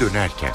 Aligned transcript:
dönerken. 0.00 0.50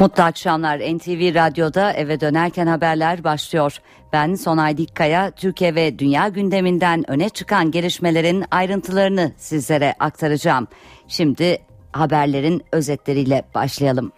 Mutlu 0.00 0.22
akşamlar 0.22 0.78
NTV 0.78 1.34
Radyo'da 1.34 1.92
eve 1.92 2.20
dönerken 2.20 2.66
haberler 2.66 3.24
başlıyor. 3.24 3.78
Ben 4.12 4.34
Sonay 4.34 4.76
Dikkaya, 4.76 5.30
Türkiye 5.30 5.74
ve 5.74 5.98
dünya 5.98 6.28
gündeminden 6.28 7.10
öne 7.10 7.28
çıkan 7.28 7.70
gelişmelerin 7.70 8.44
ayrıntılarını 8.50 9.32
sizlere 9.36 9.94
aktaracağım. 9.98 10.68
Şimdi 11.08 11.58
haberlerin 11.92 12.62
özetleriyle 12.72 13.42
başlayalım. 13.54 14.12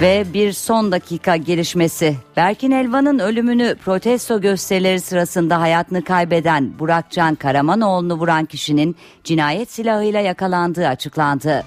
Ve 0.00 0.24
bir 0.34 0.52
son 0.52 0.92
dakika 0.92 1.36
gelişmesi. 1.36 2.16
Berkin 2.36 2.70
Elvan'ın 2.70 3.18
ölümünü 3.18 3.74
protesto 3.84 4.40
gösterileri 4.40 5.00
sırasında 5.00 5.60
hayatını 5.60 6.04
kaybeden 6.04 6.78
Burakcan 6.78 7.34
Karamanoğlu'nu 7.34 8.14
vuran 8.14 8.44
kişinin 8.44 8.96
cinayet 9.24 9.70
silahıyla 9.70 10.20
yakalandığı 10.20 10.88
açıklandı. 10.88 11.64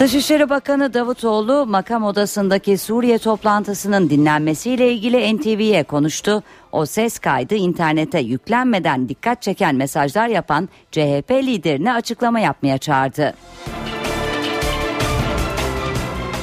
Dışişleri 0.00 0.50
Bakanı 0.50 0.94
Davutoğlu 0.94 1.66
makam 1.66 2.04
odasındaki 2.04 2.78
Suriye 2.78 3.18
toplantısının 3.18 4.10
dinlenmesiyle 4.10 4.92
ilgili 4.92 5.36
NTV'ye 5.36 5.82
konuştu. 5.82 6.42
O 6.72 6.86
ses 6.86 7.18
kaydı 7.18 7.54
internete 7.54 8.18
yüklenmeden 8.18 9.08
dikkat 9.08 9.42
çeken 9.42 9.74
mesajlar 9.74 10.28
yapan 10.28 10.68
CHP 10.90 11.30
liderine 11.30 11.92
açıklama 11.92 12.40
yapmaya 12.40 12.78
çağırdı. 12.78 13.34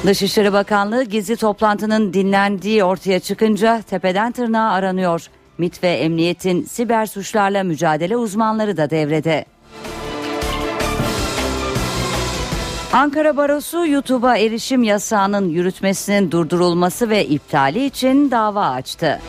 Dışişleri 0.05 0.53
Bakanlığı 0.53 1.03
gizli 1.03 1.35
toplantının 1.35 2.13
dinlendiği 2.13 2.83
ortaya 2.83 3.19
çıkınca 3.19 3.81
tepeden 3.81 4.31
tırnağa 4.31 4.71
aranıyor. 4.71 5.27
MIT 5.57 5.83
ve 5.83 5.89
emniyetin 5.89 6.63
siber 6.63 7.05
suçlarla 7.05 7.63
mücadele 7.63 8.17
uzmanları 8.17 8.77
da 8.77 8.89
devrede. 8.89 9.45
Ankara 12.93 13.37
Barosu 13.37 13.87
YouTube'a 13.87 14.37
erişim 14.37 14.83
yasağının 14.83 15.49
yürütmesinin 15.49 16.31
durdurulması 16.31 17.09
ve 17.09 17.25
iptali 17.25 17.85
için 17.85 18.31
dava 18.31 18.65
açtı. 18.65 19.19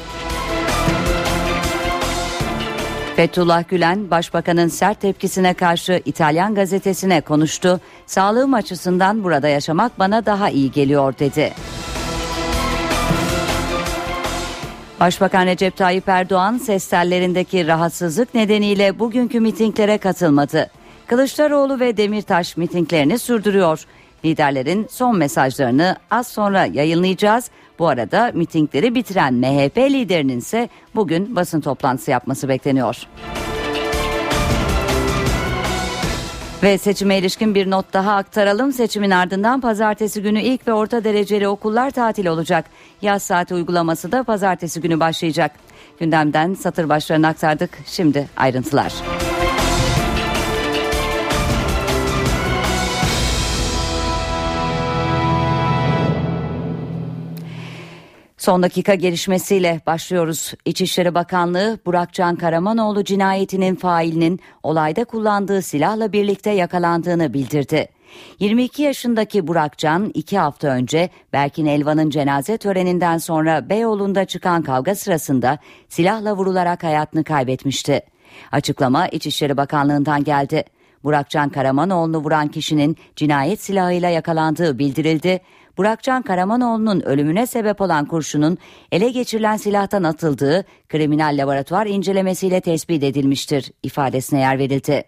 Fethullah 3.23 3.69
Gülen, 3.69 4.11
Başbakanın 4.11 4.69
sert 4.69 5.01
tepkisine 5.01 5.55
karşı 5.55 6.03
İtalyan 6.05 6.55
gazetesine 6.55 7.21
konuştu. 7.21 7.81
Sağlığım 8.07 8.55
açısından 8.55 9.25
burada 9.25 9.49
yaşamak 9.49 9.99
bana 9.99 10.27
daha 10.27 10.51
iyi 10.51 10.71
geliyor 10.71 11.15
dedi. 11.19 11.53
Başbakan 15.01 15.47
Recep 15.47 15.77
Tayyip 15.77 16.09
Erdoğan 16.09 16.59
ses 16.59 16.89
tellerindeki 16.89 17.67
rahatsızlık 17.67 18.35
nedeniyle 18.35 18.99
bugünkü 18.99 19.41
mitinglere 19.41 19.99
katılmadı. 19.99 20.71
Kılıçdaroğlu 21.07 21.81
ve 21.81 21.97
Demirtaş 21.97 22.57
mitinglerini 22.57 23.19
sürdürüyor. 23.19 23.87
Liderlerin 24.25 24.87
son 24.91 25.19
mesajlarını 25.19 25.97
az 26.11 26.27
sonra 26.27 26.65
yayınlayacağız. 26.65 27.51
Bu 27.83 27.89
arada 27.89 28.31
mitingleri 28.35 28.95
bitiren 28.95 29.35
MHP 29.35 29.77
liderinin 29.77 30.39
ise 30.39 30.69
bugün 30.95 31.37
basın 31.37 31.61
toplantısı 31.61 32.11
yapması 32.11 32.49
bekleniyor. 32.49 32.97
Ve 36.63 36.79
seçime 36.79 37.19
ilişkin 37.19 37.55
bir 37.55 37.71
not 37.71 37.93
daha 37.93 38.17
aktaralım. 38.17 38.73
Seçimin 38.73 39.11
ardından 39.11 39.61
pazartesi 39.61 40.23
günü 40.23 40.41
ilk 40.41 40.69
ve 40.69 40.73
orta 40.73 41.05
dereceli 41.05 41.49
okullar 41.49 41.91
tatil 41.91 42.27
olacak. 42.27 42.65
Yaz 43.03 43.23
saati 43.23 43.55
uygulaması 43.55 44.13
da 44.13 44.23
pazartesi 44.23 44.81
günü 44.81 45.01
başlayacak. 45.01 45.53
Gündemden 46.01 46.55
satır 46.55 46.89
başlarını 46.89 47.27
aktardık. 47.27 47.79
Şimdi 47.87 48.29
ayrıntılar. 48.37 48.93
Son 58.43 58.63
dakika 58.63 58.95
gelişmesiyle 58.95 59.81
başlıyoruz. 59.87 60.55
İçişleri 60.65 61.15
Bakanlığı 61.15 61.79
Burakcan 61.87 62.37
Karamanoğlu 62.37 63.05
cinayetinin 63.05 63.75
failinin 63.75 64.41
olayda 64.63 65.05
kullandığı 65.05 65.63
silahla 65.63 66.13
birlikte 66.13 66.51
yakalandığını 66.51 67.35
bildirdi. 67.35 67.89
22 68.39 68.83
yaşındaki 68.83 69.47
Burakcan 69.47 70.11
iki 70.15 70.39
hafta 70.39 70.69
önce 70.69 71.11
Berkin 71.33 71.67
Elvan'ın 71.67 72.11
cenaze 72.11 72.59
töreninden 72.59 73.19
sonra 73.19 73.69
Beyoğlu'nda 73.69 74.25
çıkan 74.25 74.63
kavga 74.63 74.95
sırasında 74.95 75.59
silahla 75.89 76.37
vurularak 76.37 76.85
hayatını 76.85 77.25
kaybetmişti. 77.25 78.01
Açıklama 78.53 79.09
İçişleri 79.09 79.57
Bakanlığı'ndan 79.57 80.25
geldi. 80.25 80.65
Burakcan 81.05 81.49
Karamanoğlu'nu 81.49 82.19
vuran 82.19 82.49
kişinin 82.49 82.97
cinayet 83.17 83.63
silahıyla 83.63 84.09
yakalandığı 84.09 84.79
bildirildi. 84.79 85.41
Burakcan 85.77 86.23
Karamanoğlu'nun 86.23 87.01
ölümüne 87.01 87.47
sebep 87.47 87.81
olan 87.81 88.05
kurşunun 88.05 88.59
ele 88.93 89.11
geçirilen 89.11 89.57
silahtan 89.57 90.03
atıldığı 90.03 90.65
kriminal 90.89 91.39
laboratuvar 91.39 91.87
incelemesiyle 91.87 92.61
tespit 92.61 93.03
edilmiştir 93.03 93.71
ifadesine 93.83 94.41
yer 94.41 94.59
verildi. 94.59 95.05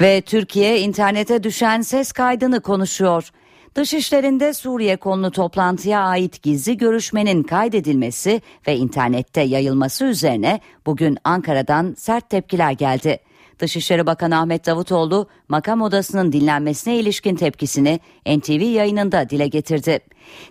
Ve 0.00 0.20
Türkiye 0.20 0.80
internete 0.80 1.42
düşen 1.42 1.80
ses 1.80 2.12
kaydını 2.12 2.60
konuşuyor. 2.60 3.30
Dışişlerinde 3.74 4.54
Suriye 4.54 4.96
konulu 4.96 5.30
toplantıya 5.30 6.00
ait 6.00 6.42
gizli 6.42 6.76
görüşmenin 6.76 7.42
kaydedilmesi 7.42 8.42
ve 8.66 8.76
internette 8.76 9.40
yayılması 9.40 10.04
üzerine 10.04 10.60
bugün 10.86 11.18
Ankara'dan 11.24 11.94
sert 11.98 12.30
tepkiler 12.30 12.72
geldi. 12.72 13.18
Dışişleri 13.62 14.06
Bakanı 14.06 14.38
Ahmet 14.38 14.66
Davutoğlu 14.66 15.26
makam 15.48 15.82
odasının 15.82 16.32
dinlenmesine 16.32 16.96
ilişkin 16.96 17.36
tepkisini 17.36 18.00
NTV 18.26 18.62
yayınında 18.62 19.30
dile 19.30 19.46
getirdi. 19.46 20.00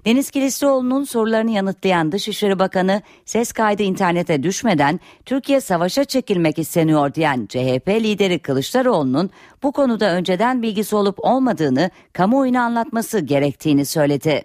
Deniz 0.06 0.32
Kilislioğlu'nun 0.32 1.04
sorularını 1.04 1.52
yanıtlayan 1.52 2.12
Dışişleri 2.12 2.60
Bakanı 2.60 3.02
ses 3.26 3.52
kaydı 3.52 3.84
internete 3.84 4.44
düşmeden 4.44 5.00
Türkiye 5.26 5.62
savaşa 5.62 6.04
çekilmek 6.04 6.60
isteniyor 6.60 7.14
diyen 7.14 7.46
CHP 7.50 7.88
lideri 7.88 8.40
Kılıçdaroğlu'nun 8.40 9.30
bu 9.64 9.72
konuda 9.72 10.12
önceden 10.12 10.62
bilgisi 10.62 10.96
olup 10.96 11.26
olmadığını 11.26 11.90
kamuoyuna 12.14 12.64
anlatması 12.64 13.20
gerektiğini 13.20 13.86
söyledi. 13.86 14.42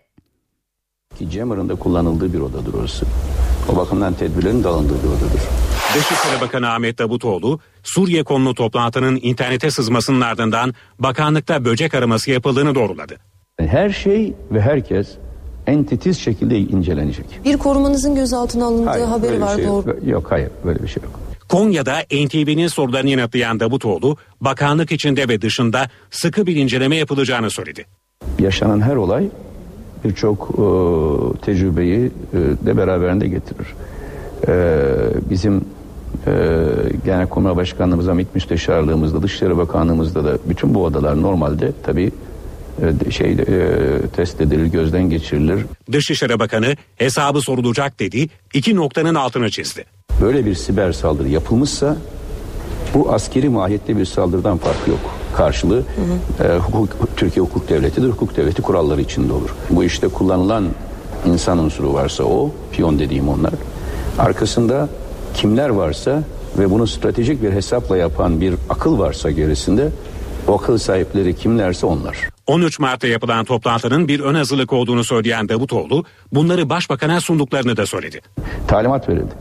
Ki 1.19 1.31
Cemar'ın 1.31 1.69
da 1.69 1.75
kullanıldığı 1.75 2.33
bir 2.33 2.41
odadır 2.41 2.75
orası. 2.75 3.07
O 3.73 3.77
bakımdan 3.77 4.15
tedbirlerin 4.15 4.65
de 4.65 4.69
alındığı 4.69 5.03
bir 5.03 5.09
odadır. 5.09 5.41
Dışişleri 5.95 6.41
Bakanı 6.41 6.71
Ahmet 6.71 6.99
Davutoğlu, 6.99 7.61
Suriye 7.83 8.25
konulu 8.25 8.55
toplantının 8.55 9.19
internete 9.23 9.71
sızmasının 9.71 10.21
ardından 10.21 10.75
bakanlıkta 10.99 11.65
böcek 11.65 11.95
araması 11.95 12.31
yapıldığını 12.31 12.75
doğruladı. 12.75 13.17
Her 13.61 13.91
şey 13.91 14.35
ve 14.51 14.61
herkes 14.61 15.09
en 15.67 15.85
titiz 15.85 16.19
şekilde 16.19 16.59
incelenecek. 16.59 17.27
Bir 17.45 17.57
korumanızın 17.57 18.15
gözaltına 18.15 18.65
alındığı 18.65 18.89
Hayır, 18.89 19.05
haberi 19.05 19.41
var 19.41 19.57
şey 19.57 19.67
doğru. 19.67 19.89
yok. 19.89 19.99
Yok 20.07 20.27
hayır 20.31 20.51
böyle 20.65 20.83
bir 20.83 20.89
şey 20.89 21.03
yok. 21.03 21.21
Konya'da 21.49 21.99
NTV'nin 22.01 22.69
sorularını 22.69 23.11
yanıtlayan 23.11 23.61
Davutoğlu, 23.61 24.17
bakanlık 24.41 24.93
içinde 24.93 25.29
ve 25.29 25.43
dışında 25.43 25.89
sıkı 26.11 26.47
bir 26.47 26.57
inceleme 26.57 26.97
yapılacağını 26.97 27.51
söyledi. 27.51 27.85
Yaşanan 28.39 28.81
her 28.81 28.97
olay 28.97 29.29
birçok 30.05 30.51
e, 30.51 30.63
tecrübeyi 31.41 32.11
e, 32.33 32.67
de 32.67 32.77
beraberinde 32.77 33.29
getirir. 33.29 33.67
E, 34.49 34.75
bizim 35.31 35.65
e, 36.27 36.65
Genelkurmay 37.05 37.57
Başkanlığımızda, 37.57 38.15
MİT 38.15 38.35
Müsteşarlığımızda, 38.35 39.23
Dışişleri 39.23 39.57
Bakanlığımızda 39.57 40.25
da 40.25 40.39
bütün 40.45 40.75
bu 40.75 40.85
odalar 40.85 41.23
normalde 41.23 41.73
tabii 41.83 42.13
e, 43.07 43.11
şey 43.11 43.33
e, 43.33 43.39
test 44.17 44.41
edilir, 44.41 44.67
gözden 44.67 45.11
geçirilir. 45.11 45.67
Dışişleri 45.93 46.39
Bakanı 46.39 46.77
hesabı 46.97 47.41
sorulacak 47.41 48.01
dedi, 48.01 48.29
iki 48.55 48.77
noktanın 48.77 49.15
altını 49.15 49.51
çizdi. 49.51 49.85
Böyle 50.21 50.47
bir 50.47 50.55
siber 50.55 50.93
saldırı 50.93 51.29
yapılmışsa 51.29 51.97
bu 52.95 53.13
askeri 53.13 53.49
mahiyette 53.49 53.97
bir 53.97 54.05
saldırıdan 54.05 54.59
farkı 54.59 54.91
yok. 54.91 55.01
Karşılığı 55.37 55.83
e, 56.45 56.57
hukuk, 56.57 57.17
Türkiye 57.17 57.47
hukuk 57.47 57.69
devletidir. 57.69 58.09
Hukuk 58.09 58.37
devleti 58.37 58.63
kuralları 58.63 59.01
içinde 59.01 59.33
olur. 59.33 59.55
Bu 59.71 59.85
işte 59.85 60.09
kullanılan 60.09 60.65
insan 61.27 61.59
unsuru 61.59 61.95
varsa 61.95 62.25
o, 62.25 62.51
piyon 62.73 62.99
dediğim 62.99 63.29
onlar. 63.29 63.53
Arkasında 64.19 64.89
kimler 65.37 65.69
varsa 65.69 66.23
ve 66.59 66.71
bunu 66.71 66.87
stratejik 66.87 67.43
bir 67.43 67.53
hesapla 67.53 67.97
yapan 67.97 68.41
bir 68.41 68.55
akıl 68.69 68.99
varsa 68.99 69.31
gerisinde 69.31 69.89
o 70.49 70.55
akıl 70.55 70.79
sahipleri 70.79 71.37
kimlerse 71.37 71.87
onlar. 71.87 72.17
13 72.47 72.79
Mart'ta 72.79 73.07
yapılan 73.07 73.45
toplantının 73.45 74.09
bir 74.09 74.21
ön 74.21 74.35
hazırlık 74.35 74.73
olduğunu 74.73 75.05
söyleyen 75.05 75.49
Davutoğlu, 75.49 76.05
bunları 76.33 76.69
başbakana 76.71 77.21
sunduklarını 77.21 77.77
da 77.77 77.87
söyledi. 77.87 78.21
Talimat 78.69 79.09
verildi. 79.09 79.33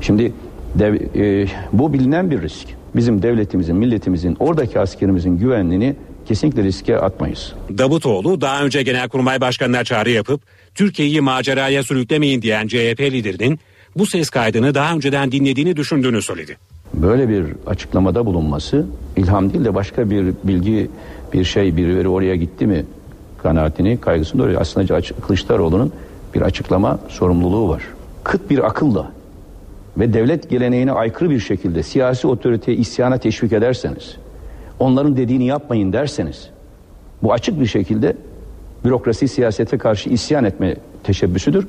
Şimdi 0.00 0.32
dev- 0.78 1.42
e, 1.44 1.48
bu 1.72 1.92
bilinen 1.92 2.30
bir 2.30 2.42
risk. 2.42 2.68
Bizim 2.96 3.22
devletimizin, 3.22 3.76
milletimizin, 3.76 4.36
oradaki 4.40 4.80
askerimizin 4.80 5.38
güvenliğini 5.38 5.96
kesinlikle 6.28 6.62
riske 6.62 6.98
atmayız. 6.98 7.52
Davutoğlu 7.78 8.40
daha 8.40 8.62
önce 8.62 8.82
Genelkurmay 8.82 9.40
Başkanı'na 9.40 9.84
çağrı 9.84 10.10
yapıp 10.10 10.42
Türkiye'yi 10.74 11.20
maceraya 11.20 11.82
sürüklemeyin 11.82 12.42
diyen 12.42 12.66
CHP 12.68 13.00
liderinin 13.00 13.60
bu 13.96 14.06
ses 14.06 14.30
kaydını 14.30 14.74
daha 14.74 14.94
önceden 14.94 15.32
dinlediğini 15.32 15.76
düşündüğünü 15.76 16.22
söyledi. 16.22 16.56
Böyle 16.94 17.28
bir 17.28 17.46
açıklamada 17.66 18.26
bulunması 18.26 18.86
ilham 19.16 19.52
değil 19.52 19.64
de 19.64 19.74
başka 19.74 20.10
bir 20.10 20.34
bilgi 20.44 20.90
bir 21.32 21.44
şey 21.44 21.76
birileri 21.76 22.08
oraya 22.08 22.36
gitti 22.36 22.66
mi 22.66 22.84
kanaatini 23.42 24.00
kaygısını 24.00 24.40
doğuruyor. 24.40 24.60
Aslında 24.60 25.00
Kılıçdaroğlu'nun 25.26 25.92
bir 26.34 26.42
açıklama 26.42 26.98
sorumluluğu 27.08 27.68
var. 27.68 27.82
Kıt 28.24 28.50
bir 28.50 28.66
akılla 28.66 29.12
ve 29.98 30.14
devlet 30.14 30.50
geleneğine 30.50 30.92
aykırı 30.92 31.30
bir 31.30 31.40
şekilde 31.40 31.82
siyasi 31.82 32.26
otoriteye 32.26 32.76
isyana 32.76 33.18
teşvik 33.18 33.52
ederseniz, 33.52 34.16
onların 34.78 35.16
dediğini 35.16 35.46
yapmayın 35.46 35.92
derseniz, 35.92 36.50
bu 37.22 37.32
açık 37.32 37.60
bir 37.60 37.66
şekilde 37.66 38.16
bürokrasi 38.84 39.28
siyasete 39.28 39.78
karşı 39.78 40.10
isyan 40.10 40.44
etme 40.44 40.76
teşebbüsüdür. 41.04 41.66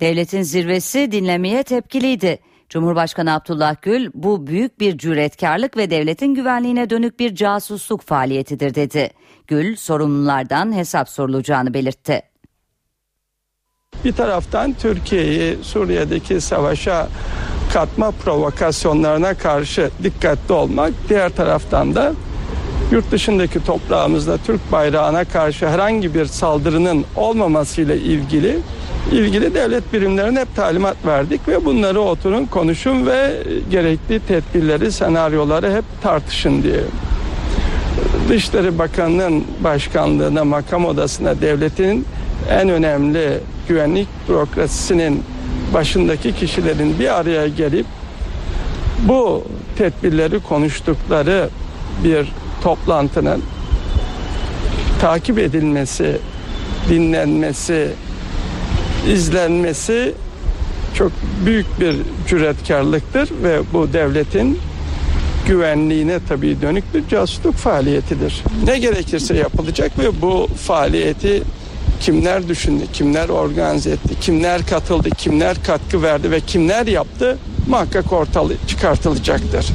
Devletin 0.00 0.42
zirvesi 0.42 1.12
dinlemeye 1.12 1.62
tepkiliydi. 1.62 2.38
Cumhurbaşkanı 2.68 3.34
Abdullah 3.34 3.76
Gül 3.82 4.10
bu 4.14 4.46
büyük 4.46 4.80
bir 4.80 4.98
cüretkarlık 4.98 5.76
ve 5.76 5.90
devletin 5.90 6.34
güvenliğine 6.34 6.90
dönük 6.90 7.20
bir 7.20 7.34
casusluk 7.34 8.02
faaliyetidir 8.02 8.74
dedi. 8.74 9.10
Gül 9.46 9.76
sorumlulardan 9.76 10.76
hesap 10.76 11.08
sorulacağını 11.08 11.74
belirtti. 11.74 12.22
Bir 14.04 14.12
taraftan 14.12 14.72
Türkiye'yi 14.72 15.56
Suriye'deki 15.62 16.40
savaşa 16.40 17.08
katma 17.72 18.10
provokasyonlarına 18.10 19.34
karşı 19.34 19.90
dikkatli 20.02 20.54
olmak, 20.54 20.92
diğer 21.08 21.30
taraftan 21.30 21.94
da 21.94 22.12
yurt 22.92 23.12
dışındaki 23.12 23.64
toprağımızda 23.64 24.38
Türk 24.38 24.72
bayrağına 24.72 25.24
karşı 25.24 25.68
herhangi 25.68 26.14
bir 26.14 26.26
saldırının 26.26 27.04
olmamasıyla 27.16 27.94
ilgili 27.94 28.58
ilgili 29.12 29.54
devlet 29.54 29.92
birimlerine 29.92 30.40
hep 30.40 30.56
talimat 30.56 30.96
verdik 31.06 31.48
ve 31.48 31.64
bunları 31.64 32.00
oturun 32.00 32.46
konuşun 32.46 33.06
ve 33.06 33.42
gerekli 33.70 34.20
tedbirleri, 34.20 34.92
senaryoları 34.92 35.72
hep 35.72 35.84
tartışın 36.02 36.62
diye. 36.62 36.80
Dışişleri 38.28 38.78
Bakanı'nın 38.78 39.44
başkanlığına, 39.64 40.44
makam 40.44 40.84
odasına 40.84 41.40
devletin 41.40 42.06
en 42.50 42.68
önemli 42.68 43.38
güvenlik 43.68 44.08
bürokrasisinin 44.28 45.22
başındaki 45.74 46.34
kişilerin 46.34 46.98
bir 46.98 47.18
araya 47.18 47.48
gelip 47.48 47.86
bu 49.02 49.44
tedbirleri 49.78 50.40
konuştukları 50.42 51.48
bir 52.04 52.32
toplantının 52.62 53.42
takip 55.00 55.38
edilmesi, 55.38 56.18
dinlenmesi, 56.88 57.90
izlenmesi 59.08 60.14
çok 60.94 61.12
büyük 61.46 61.80
bir 61.80 61.96
cüretkarlıktır 62.28 63.30
ve 63.42 63.60
bu 63.72 63.92
devletin 63.92 64.58
güvenliğine 65.46 66.18
tabii 66.28 66.62
dönük 66.62 66.94
bir 66.94 67.08
casusluk 67.08 67.54
faaliyetidir. 67.54 68.42
Ne 68.64 68.78
gerekirse 68.78 69.36
yapılacak 69.36 69.98
ve 69.98 70.22
bu 70.22 70.48
faaliyeti 70.66 71.42
kimler 72.00 72.48
düşündü, 72.48 72.84
kimler 72.92 73.28
organize 73.28 73.90
etti, 73.90 74.20
kimler 74.20 74.66
katıldı, 74.66 75.10
kimler 75.10 75.64
katkı 75.64 76.02
verdi 76.02 76.30
ve 76.30 76.40
kimler 76.40 76.86
yaptı 76.86 77.38
muhakkak 77.68 78.12
ortalığı 78.12 78.56
çıkartılacaktır. 78.66 79.66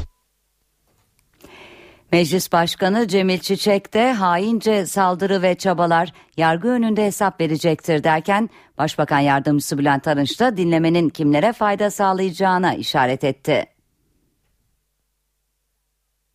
Meclis 2.12 2.52
Başkanı 2.52 3.07
Cemil 3.07 3.40
Çiçek 3.40 3.94
de 3.94 4.13
haince 4.13 4.86
saldırı 4.86 5.42
ve 5.42 5.56
çabalar 5.56 6.13
yargı 6.38 6.68
önünde 6.68 7.06
hesap 7.06 7.42
verecektir 7.42 8.04
derken 8.04 8.50
Başbakan 8.78 9.19
Yardımcısı 9.19 9.78
Bülent 9.78 10.07
Arınç 10.07 10.40
da 10.40 10.57
dinlemenin 10.57 11.10
kimlere 11.10 11.54
fayda 11.54 11.92
sağlayacağına 11.92 12.75
işaret 12.75 13.24
etti. 13.24 13.66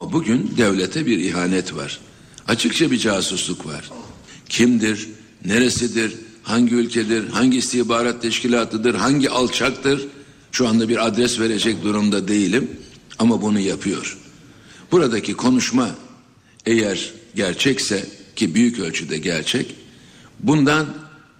Bugün 0.00 0.54
devlete 0.56 1.06
bir 1.06 1.18
ihanet 1.18 1.76
var. 1.76 2.00
Açıkça 2.48 2.90
bir 2.90 2.98
casusluk 2.98 3.66
var. 3.66 3.90
Kimdir, 4.48 5.08
neresidir, 5.44 6.16
hangi 6.42 6.74
ülkedir, 6.74 7.28
hangi 7.28 7.58
istihbarat 7.58 8.22
teşkilatıdır, 8.22 8.94
hangi 8.94 9.30
alçaktır? 9.30 10.08
Şu 10.52 10.68
anda 10.68 10.88
bir 10.88 11.06
adres 11.06 11.40
verecek 11.40 11.82
durumda 11.82 12.28
değilim 12.28 12.70
ama 13.18 13.42
bunu 13.42 13.58
yapıyor. 13.58 14.18
Buradaki 14.92 15.34
konuşma 15.34 15.90
eğer 16.66 17.12
gerçekse 17.34 18.06
ki 18.36 18.54
büyük 18.54 18.78
ölçüde 18.78 19.18
gerçek, 19.18 19.74
bundan 20.40 20.86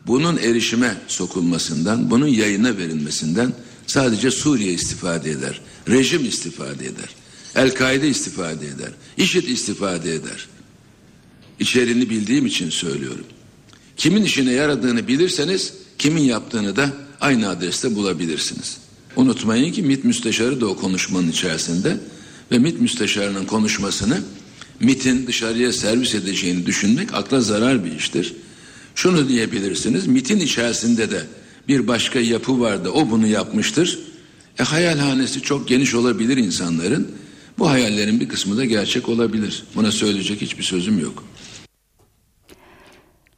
bunun 0.07 0.37
erişime 0.37 0.97
sokulmasından, 1.09 2.11
bunun 2.11 2.27
yayına 2.27 2.77
verilmesinden 2.77 3.53
sadece 3.87 4.31
Suriye 4.31 4.73
istifade 4.73 5.31
eder. 5.31 5.61
Rejim 5.89 6.25
istifade 6.25 6.87
eder. 6.87 7.09
El-Kaide 7.55 8.09
istifade 8.09 8.67
eder. 8.67 8.91
IŞİD 9.17 9.49
istifade 9.49 10.15
eder. 10.15 10.49
İçeriğini 11.61 12.11
bildiğim 12.11 12.47
için 12.47 12.71
söylüyorum. 12.71 13.25
Kimin 13.97 14.23
işine 14.23 14.53
yaradığını 14.53 15.09
bilirseniz 15.09 15.73
kimin 15.99 16.23
yaptığını 16.23 16.77
da 16.77 16.93
aynı 17.21 17.49
adreste 17.49 17.95
bulabilirsiniz. 17.95 18.79
Unutmayın 19.17 19.73
ki 19.73 19.83
MİT 19.83 20.05
müsteşarı 20.05 20.61
da 20.61 20.67
o 20.67 20.77
konuşmanın 20.77 21.31
içerisinde 21.31 21.97
ve 22.53 22.59
MİT 22.59 22.81
müsteşarının 22.81 23.45
konuşmasını 23.45 24.19
MİT'in 24.81 25.27
dışarıya 25.27 25.73
servis 25.73 26.15
edeceğini 26.15 26.67
düşünmek 26.67 27.15
akla 27.15 27.41
zarar 27.41 27.85
bir 27.85 27.93
iştir. 27.93 28.35
Şunu 28.95 29.29
diyebilirsiniz 29.29 30.07
MİT'in 30.07 30.41
içerisinde 30.41 31.11
de 31.11 31.27
bir 31.69 31.89
başka 31.89 32.21
yapı 32.21 32.61
vardı 32.61 32.91
o 32.91 33.11
bunu 33.11 33.27
yapmıştır. 33.27 33.99
E 34.59 34.63
hayalhanesi 34.63 35.41
çok 35.41 35.69
geniş 35.69 35.95
olabilir 35.95 36.37
insanların. 36.37 37.09
Bu 37.59 37.71
hayallerin 37.71 38.21
bir 38.21 38.29
kısmı 38.29 38.57
da 38.57 38.65
gerçek 38.65 39.09
olabilir. 39.09 39.63
Buna 39.75 39.93
söyleyecek 39.93 40.41
hiçbir 40.41 40.63
sözüm 40.63 40.99
yok. 40.99 41.25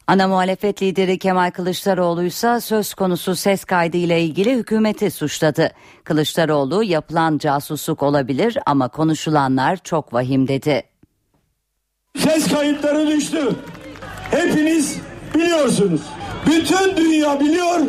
Ana 0.07 0.27
muhalefet 0.27 0.81
lideri 0.81 1.17
Kemal 1.19 1.51
Kılıçdaroğlu 1.51 2.23
ise 2.23 2.59
söz 2.61 2.93
konusu 2.93 3.35
ses 3.35 3.63
kaydı 3.63 3.97
ile 3.97 4.21
ilgili 4.21 4.55
hükümeti 4.55 5.11
suçladı. 5.11 5.71
Kılıçdaroğlu 6.03 6.83
yapılan 6.83 7.37
casusluk 7.37 8.03
olabilir 8.03 8.57
ama 8.65 8.87
konuşulanlar 8.87 9.77
çok 9.83 10.13
vahim 10.13 10.47
dedi. 10.47 10.83
Ses 12.17 12.47
kayıtları 12.47 13.07
düştü. 13.07 13.55
Hepiniz 14.31 14.97
biliyorsunuz. 15.35 16.01
Bütün 16.45 16.97
dünya 16.97 17.39
biliyor. 17.39 17.79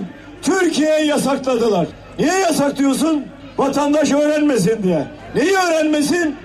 Türkiye'ye 0.42 1.04
yasakladılar. 1.06 1.86
Niye 2.18 2.38
yasaklıyorsun? 2.38 3.24
Vatandaş 3.58 4.12
öğrenmesin 4.12 4.82
diye. 4.82 5.06
Neyi 5.34 5.56
öğrenmesin? 5.56 6.36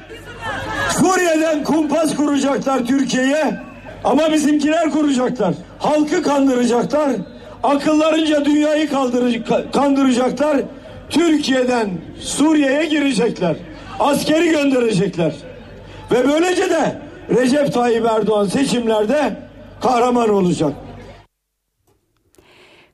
Suriye'den 0.90 1.64
kumpas 1.64 2.16
kuracaklar 2.16 2.86
Türkiye'ye. 2.86 3.69
Ama 4.04 4.32
bizimkiler 4.32 4.92
kuracaklar. 4.92 5.54
Halkı 5.80 6.24
kandıracaklar. 6.24 7.12
Akıllarınca 7.64 8.46
dünyayı 8.46 8.90
kandıracaklar. 9.74 10.62
Türkiye'den 11.10 11.90
Suriye'ye 12.20 12.86
girecekler. 12.86 13.56
Askeri 14.00 14.50
gönderecekler. 14.50 15.36
Ve 16.12 16.28
böylece 16.28 16.70
de 16.70 17.02
Recep 17.30 17.74
Tayyip 17.74 18.06
Erdoğan 18.06 18.46
seçimlerde 18.46 19.38
kahraman 19.82 20.30
olacak. 20.30 20.74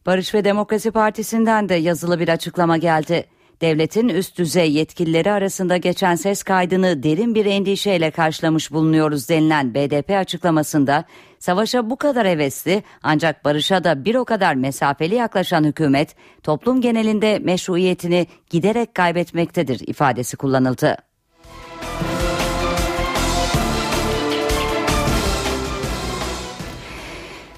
Barış 0.05 0.33
ve 0.33 0.43
Demokrasi 0.43 0.91
Partisi'nden 0.91 1.69
de 1.69 1.75
yazılı 1.75 2.19
bir 2.19 2.29
açıklama 2.29 2.77
geldi. 2.77 3.25
Devletin 3.61 4.09
üst 4.09 4.37
düzey 4.37 4.71
yetkilileri 4.71 5.31
arasında 5.31 5.77
geçen 5.77 6.15
ses 6.15 6.43
kaydını 6.43 7.03
derin 7.03 7.35
bir 7.35 7.45
endişeyle 7.45 8.11
karşılamış 8.11 8.71
bulunuyoruz 8.71 9.29
denilen 9.29 9.73
BDP 9.73 10.09
açıklamasında 10.09 11.05
savaşa 11.39 11.89
bu 11.89 11.95
kadar 11.95 12.27
hevesli 12.27 12.83
ancak 13.03 13.45
barışa 13.45 13.83
da 13.83 14.05
bir 14.05 14.15
o 14.15 14.25
kadar 14.25 14.55
mesafeli 14.55 15.15
yaklaşan 15.15 15.63
hükümet 15.63 16.15
toplum 16.43 16.81
genelinde 16.81 17.39
meşruiyetini 17.39 18.27
giderek 18.49 18.95
kaybetmektedir 18.95 19.87
ifadesi 19.87 20.37
kullanıldı. 20.37 21.14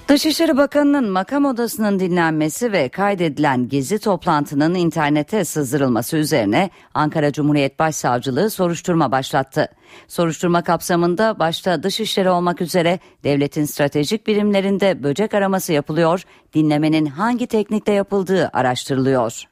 Dışişleri 0.08 0.56
Bakanı'nın 0.56 1.10
makam 1.10 1.44
odasının 1.44 2.00
dinlenmesi 2.00 2.72
ve 2.72 2.88
kaydedilen 2.88 3.68
gizli 3.68 3.98
toplantının 3.98 4.74
internete 4.74 5.44
sızdırılması 5.44 6.16
üzerine 6.16 6.70
Ankara 6.94 7.32
Cumhuriyet 7.32 7.78
Başsavcılığı 7.78 8.50
soruşturma 8.50 9.12
başlattı. 9.12 9.68
Soruşturma 10.08 10.64
kapsamında 10.64 11.38
başta 11.38 11.82
dışişleri 11.82 12.30
olmak 12.30 12.60
üzere 12.60 12.98
devletin 13.24 13.64
stratejik 13.64 14.26
birimlerinde 14.26 15.02
böcek 15.02 15.34
araması 15.34 15.72
yapılıyor, 15.72 16.22
dinlemenin 16.54 17.06
hangi 17.06 17.46
teknikte 17.46 17.92
yapıldığı 17.92 18.50
araştırılıyor. 18.52 19.42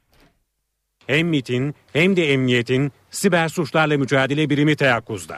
Hem 1.07 1.27
MIT'in 1.27 1.75
hem 1.93 2.15
de 2.15 2.33
emniyetin 2.33 2.91
siber 3.11 3.49
suçlarla 3.49 3.97
mücadele 3.97 4.49
birimi 4.49 4.75
teyakkuzda. 4.75 5.37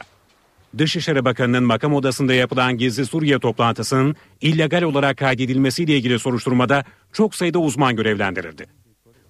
Dışişleri 0.78 1.24
Bakanı'nın 1.24 1.64
makam 1.64 1.94
odasında 1.94 2.34
yapılan 2.34 2.78
gizli 2.78 3.06
Suriye 3.06 3.38
toplantısının 3.38 4.16
illegal 4.40 4.82
olarak 4.82 5.16
kaydedilmesiyle 5.16 5.96
ilgili 5.96 6.18
soruşturmada 6.18 6.84
çok 7.12 7.34
sayıda 7.34 7.58
uzman 7.58 7.96
görevlendirildi. 7.96 8.66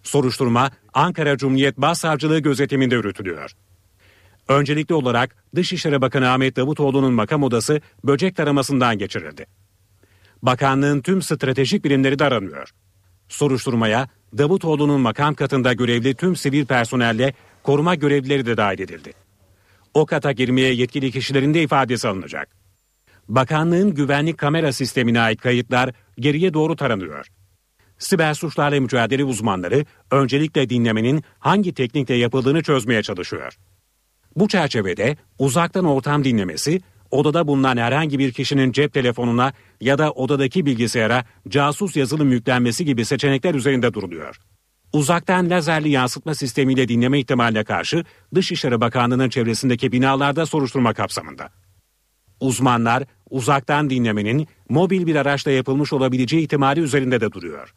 Soruşturma 0.03 0.71
Ankara 0.95 1.37
Cumhuriyet 1.37 1.77
Başsavcılığı 1.77 2.39
gözetiminde 2.39 2.95
yürütülüyor. 2.95 3.53
Öncelikli 4.49 4.95
olarak 4.95 5.45
Dışişleri 5.57 6.01
Bakanı 6.01 6.31
Ahmet 6.31 6.57
Davutoğlu'nun 6.57 7.13
makam 7.13 7.43
odası 7.43 7.81
böcek 8.05 8.37
taramasından 8.37 8.99
geçirildi. 8.99 9.47
Bakanlığın 10.43 11.01
tüm 11.01 11.23
stratejik 11.23 11.85
birimleri 11.85 12.19
de 12.19 12.25
aranıyor. 12.25 12.71
Soruşturmaya 13.29 14.09
Davutoğlu'nun 14.39 15.01
makam 15.01 15.35
katında 15.35 15.73
görevli 15.73 16.15
tüm 16.15 16.37
sivil 16.37 16.67
personelle 16.67 17.35
koruma 17.63 17.95
görevlileri 17.95 18.47
de 18.47 18.57
dahil 18.57 18.81
edildi. 18.81 19.30
O 19.95 20.07
kata 20.07 20.33
girmeye 20.33 20.75
yetkili 20.75 21.13
kişilerin 21.13 21.55
de 21.55 21.63
ifadesi 21.63 22.09
alınacak. 22.09 22.49
Bakanlığın 23.29 23.95
güvenlik 23.95 24.39
kamera 24.39 24.73
sistemine 24.73 25.21
ait 25.21 25.41
kayıtlar 25.41 25.95
geriye 26.19 26.55
doğru 26.55 26.77
taranıyor. 26.77 27.27
Siber 27.99 28.35
suçlarla 28.35 28.81
mücadele 28.81 29.25
uzmanları 29.25 29.85
öncelikle 30.11 30.71
dinlemenin 30.71 31.25
hangi 31.39 31.75
teknikle 31.75 32.15
yapıldığını 32.15 32.63
çözmeye 32.63 33.03
çalışıyor. 33.03 33.57
Bu 34.37 34.49
çerçevede 34.49 35.17
uzaktan 35.39 35.85
ortam 35.85 36.25
dinlemesi, 36.25 36.81
odada 37.11 37.47
bulunan 37.47 37.77
herhangi 37.77 38.19
bir 38.19 38.33
kişinin 38.33 38.73
cep 38.73 38.93
telefonuna 38.93 39.53
ya 39.81 39.99
da 39.99 40.13
odadaki 40.13 40.67
bilgisayara 40.67 41.25
casus 41.49 41.97
yazılım 41.97 42.33
yüklenmesi 42.33 42.85
gibi 42.85 43.05
seçenekler 43.05 43.55
üzerinde 43.55 43.95
duruluyor. 43.95 44.37
Uzaktan 44.93 45.51
lazerli 45.51 45.89
yansıtma 45.89 46.35
sistemiyle 46.35 46.89
dinleme 46.89 47.19
ihtimaline 47.19 47.65
karşı 47.65 48.05
Dışişleri 48.35 48.81
Bakanlığı'nın 48.81 49.29
çevresindeki 49.29 49.93
binalarda 49.93 50.47
soruşturma 50.47 50.95
kapsamında. 50.95 51.51
Uzmanlar 52.41 53.05
uzaktan 53.31 53.91
dinlemenin 53.91 54.49
mobil 54.69 55.07
bir 55.07 55.17
araçla 55.17 55.51
yapılmış 55.51 55.93
olabileceği 55.93 56.43
ihtimali 56.43 56.81
üzerinde 56.81 57.21
de 57.21 57.33
duruyor. 57.33 57.75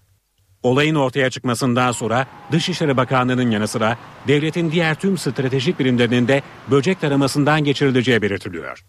Olayın 0.64 0.96
ortaya 0.96 1.30
çıkmasından 1.30 1.92
sonra 1.92 2.28
Dışişleri 2.52 2.98
Bakanlığı'nın 2.98 3.52
yanı 3.52 3.68
sıra 3.68 3.98
devletin 4.28 4.72
diğer 4.72 4.96
tüm 4.96 5.18
stratejik 5.18 5.80
birimlerinin 5.80 6.28
de 6.28 6.42
böcek 6.72 7.02
taramasından 7.02 7.64
geçirileceği 7.64 8.22
belirtiliyor. 8.22 8.86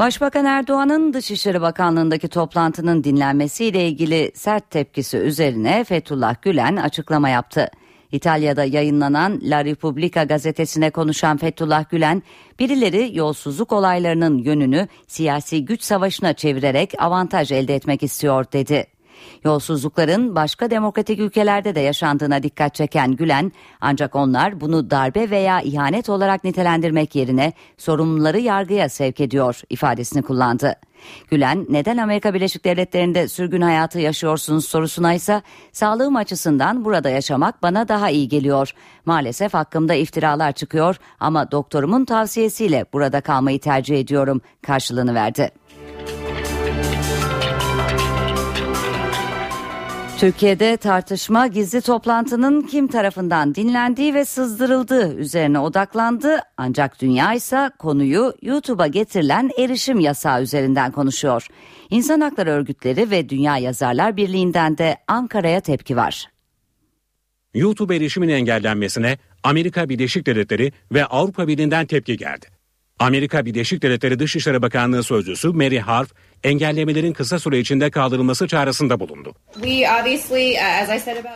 Başbakan 0.00 0.44
Erdoğan'ın 0.44 1.12
Dışişleri 1.12 1.60
Bakanlığı'ndaki 1.60 2.28
toplantının 2.28 3.04
dinlenmesiyle 3.04 3.88
ilgili 3.88 4.32
sert 4.34 4.70
tepkisi 4.70 5.16
üzerine 5.16 5.84
Fethullah 5.84 6.42
Gülen 6.42 6.76
açıklama 6.76 7.28
yaptı. 7.28 7.70
İtalya'da 8.12 8.64
yayınlanan 8.64 9.40
La 9.42 9.64
Repubblica 9.64 10.24
gazetesine 10.24 10.90
konuşan 10.90 11.36
Fethullah 11.36 11.90
Gülen, 11.90 12.22
birileri 12.58 13.10
yolsuzluk 13.16 13.72
olaylarının 13.72 14.38
yönünü 14.38 14.88
siyasi 15.06 15.64
güç 15.64 15.82
savaşına 15.82 16.32
çevirerek 16.32 17.02
avantaj 17.02 17.52
elde 17.52 17.74
etmek 17.74 18.02
istiyor 18.02 18.44
dedi. 18.52 18.86
Yolsuzlukların 19.44 20.34
başka 20.34 20.70
demokratik 20.70 21.18
ülkelerde 21.18 21.74
de 21.74 21.80
yaşandığına 21.80 22.42
dikkat 22.42 22.74
çeken 22.74 23.12
Gülen, 23.12 23.52
ancak 23.80 24.16
onlar 24.16 24.60
bunu 24.60 24.90
darbe 24.90 25.30
veya 25.30 25.60
ihanet 25.60 26.08
olarak 26.08 26.44
nitelendirmek 26.44 27.14
yerine 27.14 27.52
sorumluları 27.78 28.40
yargıya 28.40 28.88
sevk 28.88 29.20
ediyor 29.20 29.60
ifadesini 29.70 30.22
kullandı. 30.22 30.76
Gülen 31.30 31.66
neden 31.68 31.96
Amerika 31.96 32.34
Birleşik 32.34 32.64
Devletleri'nde 32.64 33.28
sürgün 33.28 33.60
hayatı 33.60 34.00
yaşıyorsunuz 34.00 34.64
sorusuna 34.64 35.14
ise 35.14 35.42
sağlığım 35.72 36.16
açısından 36.16 36.84
burada 36.84 37.10
yaşamak 37.10 37.62
bana 37.62 37.88
daha 37.88 38.10
iyi 38.10 38.28
geliyor. 38.28 38.72
Maalesef 39.06 39.54
hakkımda 39.54 39.94
iftiralar 39.94 40.52
çıkıyor 40.52 40.96
ama 41.20 41.50
doktorumun 41.50 42.04
tavsiyesiyle 42.04 42.86
burada 42.92 43.20
kalmayı 43.20 43.60
tercih 43.60 44.00
ediyorum 44.00 44.40
karşılığını 44.62 45.14
verdi. 45.14 45.59
Türkiye'de 50.20 50.76
tartışma 50.76 51.46
gizli 51.46 51.80
toplantının 51.80 52.62
kim 52.62 52.88
tarafından 52.88 53.54
dinlendiği 53.54 54.14
ve 54.14 54.24
sızdırıldığı 54.24 55.14
üzerine 55.14 55.58
odaklandı. 55.58 56.38
Ancak 56.56 57.00
dünya 57.00 57.34
ise 57.34 57.70
konuyu 57.78 58.34
YouTube'a 58.42 58.86
getirilen 58.86 59.50
erişim 59.58 60.00
yasağı 60.00 60.42
üzerinden 60.42 60.92
konuşuyor. 60.92 61.46
İnsan 61.90 62.20
hakları 62.20 62.50
örgütleri 62.50 63.10
ve 63.10 63.28
Dünya 63.28 63.58
Yazarlar 63.58 64.16
Birliği'nden 64.16 64.78
de 64.78 64.96
Ankara'ya 65.08 65.60
tepki 65.60 65.96
var. 65.96 66.26
YouTube 67.54 67.96
erişimin 67.96 68.28
engellenmesine 68.28 69.18
Amerika 69.42 69.88
Birleşik 69.88 70.26
Devletleri 70.26 70.72
ve 70.92 71.04
Avrupa 71.04 71.48
Birliği'nden 71.48 71.86
tepki 71.86 72.16
geldi. 72.16 72.46
Amerika 72.98 73.46
Birleşik 73.46 73.82
Devletleri 73.82 74.18
Dışişleri 74.18 74.62
Bakanlığı 74.62 75.02
Sözcüsü 75.02 75.48
Mary 75.48 75.78
Harf, 75.78 76.12
engellemelerin 76.44 77.12
kısa 77.12 77.38
süre 77.38 77.58
içinde 77.58 77.90
kaldırılması 77.90 78.48
çağrısında 78.48 79.00
bulundu. 79.00 79.34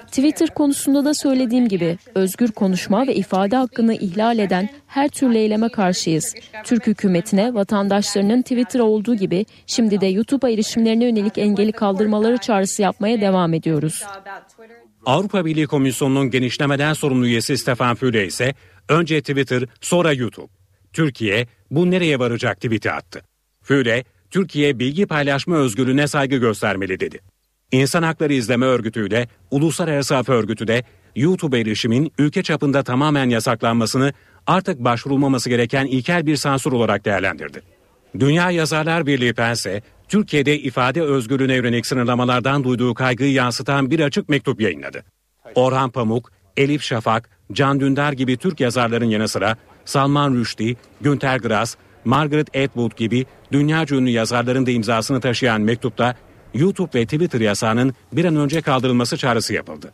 Twitter 0.06 0.48
konusunda 0.54 1.04
da 1.04 1.14
söylediğim 1.14 1.68
gibi 1.68 1.98
özgür 2.14 2.52
konuşma 2.52 3.06
ve 3.06 3.14
ifade 3.14 3.56
hakkını 3.56 3.94
ihlal 3.94 4.38
eden 4.38 4.68
her 4.86 5.08
türlü 5.08 5.38
eyleme 5.38 5.68
karşıyız. 5.68 6.34
Türk 6.64 6.86
hükümetine 6.86 7.54
vatandaşlarının 7.54 8.42
Twitter'a 8.42 8.84
olduğu 8.84 9.14
gibi 9.14 9.46
şimdi 9.66 10.00
de 10.00 10.06
YouTube'a 10.06 10.50
erişimlerine 10.50 11.04
yönelik 11.04 11.38
engeli 11.38 11.72
kaldırmaları 11.72 12.38
çağrısı 12.38 12.82
yapmaya 12.82 13.20
devam 13.20 13.54
ediyoruz. 13.54 14.02
Avrupa 15.06 15.44
Birliği 15.44 15.66
Komisyonu'nun 15.66 16.30
genişlemeden 16.30 16.92
sorumlu 16.92 17.26
üyesi 17.26 17.58
Stefan 17.58 17.94
Füle 17.94 18.26
ise 18.26 18.54
önce 18.88 19.20
Twitter 19.20 19.64
sonra 19.80 20.12
YouTube. 20.12 20.52
Türkiye 20.92 21.46
bu 21.70 21.90
nereye 21.90 22.18
varacak 22.18 22.56
tweet'i 22.60 22.90
attı. 22.90 23.22
Füle, 23.62 24.04
Türkiye 24.34 24.78
bilgi 24.78 25.06
paylaşma 25.06 25.56
özgürlüğüne 25.56 26.06
saygı 26.06 26.36
göstermeli 26.36 27.00
dedi. 27.00 27.18
İnsan 27.72 28.02
Hakları 28.02 28.32
İzleme 28.32 28.66
Örgütü 28.66 29.08
ile 29.08 29.28
Uluslararası 29.50 30.16
Af 30.16 30.28
Örgütü 30.28 30.68
de 30.68 30.84
YouTube 31.16 31.60
erişimin 31.60 32.12
ülke 32.18 32.42
çapında 32.42 32.82
tamamen 32.82 33.28
yasaklanmasını 33.28 34.12
artık 34.46 34.78
başvurulmaması 34.78 35.48
gereken 35.48 35.86
ilkel 35.86 36.26
bir 36.26 36.36
sansür 36.36 36.72
olarak 36.72 37.04
değerlendirdi. 37.04 37.62
Dünya 38.18 38.50
Yazarlar 38.50 39.06
Birliği 39.06 39.34
Pense, 39.34 39.82
Türkiye'de 40.08 40.58
ifade 40.58 41.02
özgürlüğüne 41.02 41.54
yönelik 41.54 41.86
sınırlamalardan 41.86 42.64
duyduğu 42.64 42.94
kaygıyı 42.94 43.32
yansıtan 43.32 43.90
bir 43.90 44.00
açık 44.00 44.28
mektup 44.28 44.60
yayınladı. 44.60 45.04
Orhan 45.54 45.90
Pamuk, 45.90 46.32
Elif 46.56 46.82
Şafak, 46.82 47.30
Can 47.52 47.80
Dündar 47.80 48.12
gibi 48.12 48.36
Türk 48.36 48.60
yazarların 48.60 49.08
yanı 49.10 49.28
sıra 49.28 49.56
Salman 49.84 50.34
Rushdie, 50.34 50.76
Günter 51.00 51.38
Grass, 51.38 51.76
Margaret 52.04 52.56
Atwood 52.56 52.96
gibi 52.96 53.26
dünya 53.54 53.84
ünlü 53.90 54.10
yazarların 54.10 54.66
da 54.66 54.70
imzasını 54.70 55.20
taşıyan 55.20 55.60
mektupta 55.60 56.14
YouTube 56.54 56.98
ve 57.00 57.04
Twitter 57.04 57.40
yasağının 57.40 57.94
bir 58.12 58.24
an 58.24 58.36
önce 58.36 58.62
kaldırılması 58.62 59.16
çağrısı 59.16 59.54
yapıldı. 59.54 59.92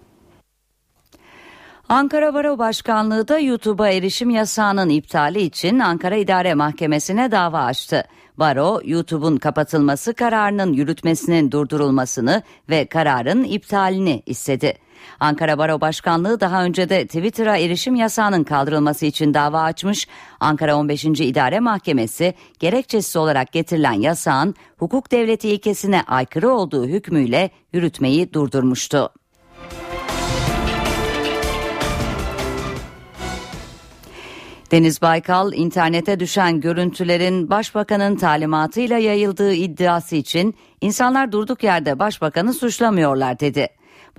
Ankara 1.89 2.35
Baro 2.35 2.59
Başkanlığı 2.59 3.29
da 3.29 3.39
YouTube'a 3.39 3.89
erişim 3.89 4.31
yasağının 4.31 4.89
iptali 4.89 5.43
için 5.43 5.79
Ankara 5.79 6.17
İdare 6.17 6.55
Mahkemesi'ne 6.55 7.31
dava 7.31 7.65
açtı. 7.65 8.05
Baro, 8.37 8.81
YouTube'un 8.85 9.37
kapatılması 9.37 10.15
kararının 10.15 10.73
yürütmesinin 10.73 11.51
durdurulmasını 11.51 12.43
ve 12.71 12.87
kararın 12.87 13.45
iptalini 13.45 14.23
istedi. 14.27 14.75
Ankara 15.21 15.59
Baro 15.59 15.81
Başkanlığı 15.81 16.41
daha 16.41 16.65
önce 16.65 16.89
de 16.89 17.07
Twitter'a 17.07 17.57
erişim 17.57 17.95
yasağının 17.95 18.45
kaldırılması 18.45 19.07
için 19.07 19.35
dava 19.35 19.63
açmış. 19.63 20.09
Ankara 20.41 20.77
15. 20.77 21.05
İdare 21.05 21.61
Mahkemesi 21.61 22.35
gerekçesi 22.59 23.19
olarak 23.19 23.53
getirilen 23.53 23.93
yasağın 24.01 24.55
hukuk 24.79 25.13
devleti 25.13 25.49
ilkesine 25.49 26.03
aykırı 26.03 26.51
olduğu 26.51 26.87
hükmüyle 26.87 27.51
yürütmeyi 27.73 28.33
durdurmuştu. 28.33 29.11
Deniz 34.71 35.03
Baykal 35.03 35.53
internete 35.53 36.21
düşen 36.21 36.61
görüntülerin 36.61 37.51
başbakanın 37.51 38.17
talimatıyla 38.17 38.99
yayıldığı 38.99 39.53
iddiası 39.53 40.17
için 40.17 40.55
insanlar 40.81 41.33
durduk 41.33 41.63
yerde 41.63 41.99
başbakanı 41.99 42.55
suçlamıyorlar 42.55 43.41
dedi. 43.41 43.69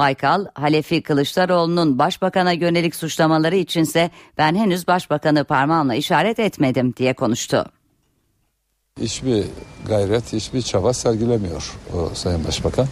Baykal, 0.02 0.46
Halefi 0.54 1.04
Kılıçdaroğlu'nun 1.04 2.00
başbakana 2.00 2.52
yönelik 2.52 2.96
suçlamaları 2.96 3.56
içinse 3.56 4.12
ben 4.38 4.56
henüz 4.56 4.88
başbakanı 4.88 5.44
parmağımla 5.44 5.96
işaret 5.96 6.40
etmedim 6.40 6.94
diye 6.98 7.14
konuştu. 7.14 7.66
Hiçbir 9.02 9.46
gayret, 9.88 10.34
hiçbir 10.34 10.62
çaba 10.62 10.94
sergilemiyor 10.94 11.78
o 11.94 12.16
Sayın 12.16 12.46
Başbakan. 12.48 12.88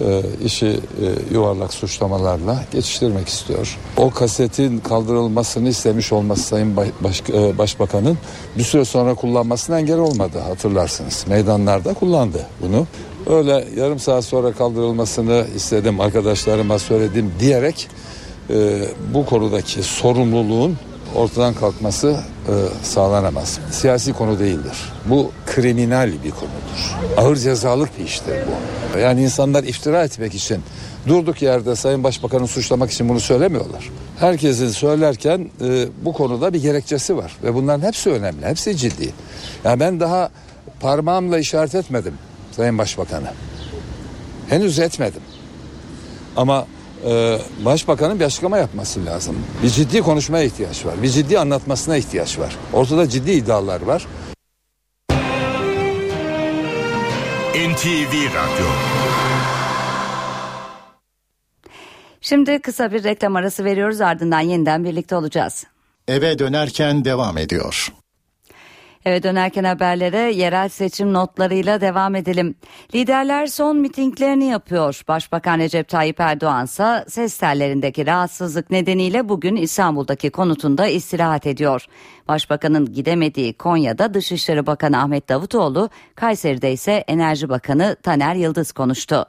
E, 0.00 0.22
işi 0.44 0.66
e, 0.66 1.34
yuvarlak 1.34 1.74
suçlamalarla 1.74 2.64
geçiştirmek 2.72 3.28
istiyor. 3.28 3.78
O 3.96 4.10
kasetin 4.10 4.78
kaldırılmasını 4.78 5.68
istemiş 5.68 6.12
olması 6.12 6.42
Sayın 6.42 6.76
Baş, 6.76 7.22
e, 7.30 7.58
Başbakan'ın 7.58 8.18
bir 8.58 8.64
süre 8.64 8.84
sonra 8.84 9.14
kullanmasına 9.14 9.78
engel 9.78 9.98
olmadı 9.98 10.38
hatırlarsınız. 10.38 11.24
Meydanlarda 11.28 11.94
kullandı 11.94 12.46
bunu. 12.62 12.86
Öyle 13.26 13.64
yarım 13.76 13.98
saat 13.98 14.24
sonra 14.24 14.52
kaldırılmasını 14.52 15.46
istedim 15.56 16.00
arkadaşlarıma 16.00 16.78
söyledim 16.78 17.32
diyerek 17.40 17.88
e, 18.50 18.82
bu 19.14 19.26
konudaki 19.26 19.82
sorumluluğun 19.82 20.76
ortadan 21.14 21.54
kalkması 21.54 22.16
e, 22.48 22.52
sağlanamaz. 22.82 23.58
Siyasi 23.70 24.12
konu 24.12 24.38
değildir. 24.38 24.92
Bu 25.06 25.30
kriminal 25.46 26.12
bir 26.24 26.30
konudur. 26.30 26.96
Ağır 27.16 27.36
cezalık 27.36 27.98
bir 27.98 28.04
iştir 28.04 28.34
bu. 28.94 28.98
Yani 28.98 29.22
insanlar 29.22 29.64
iftira 29.64 30.04
etmek 30.04 30.34
için 30.34 30.60
durduk 31.06 31.42
yerde 31.42 31.76
Sayın 31.76 32.04
Başbakan'ı 32.04 32.46
suçlamak 32.46 32.90
için 32.90 33.08
bunu 33.08 33.20
söylemiyorlar. 33.20 33.90
Herkesin 34.18 34.68
söylerken 34.68 35.50
e, 35.64 35.86
bu 36.04 36.12
konuda 36.12 36.52
bir 36.52 36.62
gerekçesi 36.62 37.16
var 37.16 37.36
ve 37.42 37.54
bunların 37.54 37.86
hepsi 37.86 38.10
önemli, 38.10 38.46
hepsi 38.46 38.76
ciddi. 38.76 39.12
Yani 39.64 39.80
ben 39.80 40.00
daha 40.00 40.30
parmağımla 40.80 41.38
işaret 41.38 41.74
etmedim 41.74 42.14
Sayın 42.56 42.78
Başbakan'a. 42.78 43.32
Henüz 44.48 44.78
etmedim. 44.78 45.22
Ama 46.36 46.66
e, 47.06 47.38
Başbakanın 47.64 48.20
bir 48.20 48.24
açıklama 48.24 48.58
yapması 48.58 49.06
lazım. 49.06 49.36
Bir 49.62 49.68
ciddi 49.70 50.00
konuşmaya 50.00 50.44
ihtiyaç 50.44 50.86
var. 50.86 51.02
Bir 51.02 51.08
ciddi 51.08 51.38
anlatmasına 51.38 51.96
ihtiyaç 51.96 52.38
var. 52.38 52.56
Ortada 52.72 53.08
ciddi 53.08 53.30
iddialar 53.30 53.82
var. 53.82 54.06
NTV 57.54 58.14
Radyo 58.14 58.66
Şimdi 62.20 62.58
kısa 62.58 62.92
bir 62.92 63.04
reklam 63.04 63.36
arası 63.36 63.64
veriyoruz 63.64 64.00
ardından 64.00 64.40
yeniden 64.40 64.84
birlikte 64.84 65.16
olacağız. 65.16 65.64
Eve 66.08 66.38
dönerken 66.38 67.04
devam 67.04 67.38
ediyor. 67.38 67.92
Eve 69.06 69.22
dönerken 69.22 69.64
haberlere 69.64 70.18
yerel 70.18 70.68
seçim 70.68 71.12
notlarıyla 71.12 71.80
devam 71.80 72.14
edelim. 72.14 72.54
Liderler 72.94 73.46
son 73.46 73.76
mitinglerini 73.76 74.44
yapıyor. 74.44 75.02
Başbakan 75.08 75.58
Recep 75.58 75.88
Tayyip 75.88 76.20
Erdoğan 76.20 76.64
ise 76.64 77.04
ses 77.08 77.38
tellerindeki 77.38 78.06
rahatsızlık 78.06 78.70
nedeniyle 78.70 79.28
bugün 79.28 79.56
İstanbul'daki 79.56 80.30
konutunda 80.30 80.86
istirahat 80.86 81.46
ediyor. 81.46 81.84
Başbakanın 82.28 82.92
gidemediği 82.92 83.52
Konya'da 83.54 84.14
Dışişleri 84.14 84.66
Bakanı 84.66 85.00
Ahmet 85.00 85.28
Davutoğlu, 85.28 85.90
Kayseri'de 86.14 86.72
ise 86.72 87.04
Enerji 87.08 87.48
Bakanı 87.48 87.96
Taner 88.02 88.34
Yıldız 88.34 88.72
konuştu. 88.72 89.26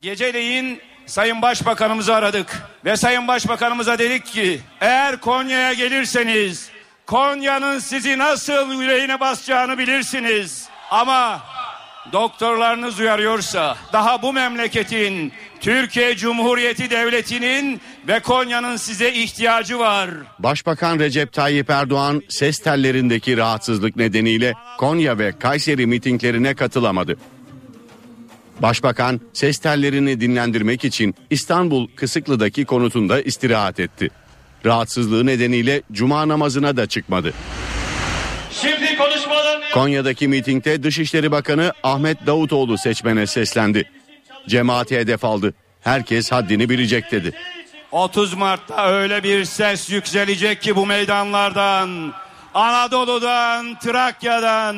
Geceleyin 0.00 0.80
Sayın 1.06 1.42
Başbakanımızı 1.42 2.14
aradık 2.14 2.62
ve 2.84 2.96
Sayın 2.96 3.28
Başbakanımıza 3.28 3.98
dedik 3.98 4.26
ki 4.26 4.60
eğer 4.80 5.20
Konya'ya 5.20 5.72
gelirseniz 5.72 6.73
Konya'nın 7.06 7.78
sizi 7.78 8.18
nasıl 8.18 8.82
yüreğine 8.82 9.20
basacağını 9.20 9.78
bilirsiniz. 9.78 10.68
Ama 10.90 11.42
doktorlarınız 12.12 13.00
uyarıyorsa 13.00 13.76
daha 13.92 14.22
bu 14.22 14.32
memleketin 14.32 15.32
Türkiye 15.60 16.16
Cumhuriyeti 16.16 16.90
Devleti'nin 16.90 17.80
ve 18.08 18.20
Konya'nın 18.20 18.76
size 18.76 19.12
ihtiyacı 19.12 19.78
var. 19.78 20.10
Başbakan 20.38 20.98
Recep 20.98 21.32
Tayyip 21.32 21.70
Erdoğan 21.70 22.22
ses 22.28 22.58
tellerindeki 22.58 23.36
rahatsızlık 23.36 23.96
nedeniyle 23.96 24.54
Konya 24.78 25.18
ve 25.18 25.38
Kayseri 25.38 25.86
mitinglerine 25.86 26.54
katılamadı. 26.54 27.16
Başbakan 28.60 29.20
ses 29.32 29.58
tellerini 29.58 30.20
dinlendirmek 30.20 30.84
için 30.84 31.14
İstanbul 31.30 31.88
Kısıklı'daki 31.96 32.64
konutunda 32.64 33.20
istirahat 33.20 33.80
etti. 33.80 34.10
Rahatsızlığı 34.66 35.26
nedeniyle 35.26 35.82
cuma 35.92 36.28
namazına 36.28 36.76
da 36.76 36.86
çıkmadı. 36.86 37.34
Şimdi 38.50 38.96
konuşmalarını 38.96 39.64
Konya'daki 39.74 40.28
mitingde 40.28 40.82
Dışişleri 40.82 41.32
Bakanı 41.32 41.72
Ahmet 41.82 42.26
Davutoğlu 42.26 42.78
seçmene 42.78 43.26
seslendi. 43.26 43.90
Cemaati 44.48 44.96
hedef 44.96 45.24
aldı. 45.24 45.54
Herkes 45.80 46.32
haddini 46.32 46.68
bilecek 46.68 47.12
dedi. 47.12 47.32
30 47.92 48.34
Mart'ta 48.34 48.86
öyle 48.86 49.22
bir 49.22 49.44
ses 49.44 49.90
yükselecek 49.90 50.62
ki 50.62 50.76
bu 50.76 50.86
meydanlardan, 50.86 52.12
Anadolu'dan, 52.54 53.78
Trakya'dan, 53.78 54.76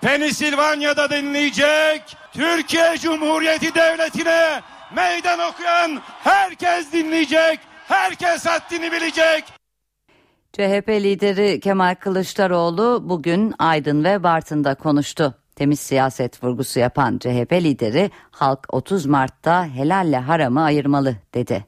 Pensilvanya'da 0.00 1.10
dinleyecek. 1.10 2.02
Türkiye 2.32 2.96
Cumhuriyeti 3.02 3.74
Devleti'ne 3.74 4.60
meydan 4.94 5.38
okuyan 5.38 6.00
herkes 6.24 6.92
dinleyecek. 6.92 7.60
Herkes 7.88 8.46
haddini 8.46 8.92
bilecek. 8.92 9.44
CHP 10.52 10.88
lideri 10.88 11.60
Kemal 11.60 11.94
Kılıçdaroğlu 11.94 13.00
bugün 13.04 13.54
Aydın 13.58 14.04
ve 14.04 14.22
Bartın'da 14.22 14.74
konuştu. 14.74 15.34
Temiz 15.56 15.80
siyaset 15.80 16.44
vurgusu 16.44 16.80
yapan 16.80 17.18
CHP 17.18 17.52
lideri 17.52 18.10
halk 18.30 18.66
30 18.74 19.06
Mart'ta 19.06 19.66
helalle 19.66 20.16
haramı 20.18 20.62
ayırmalı 20.62 21.16
dedi. 21.34 21.66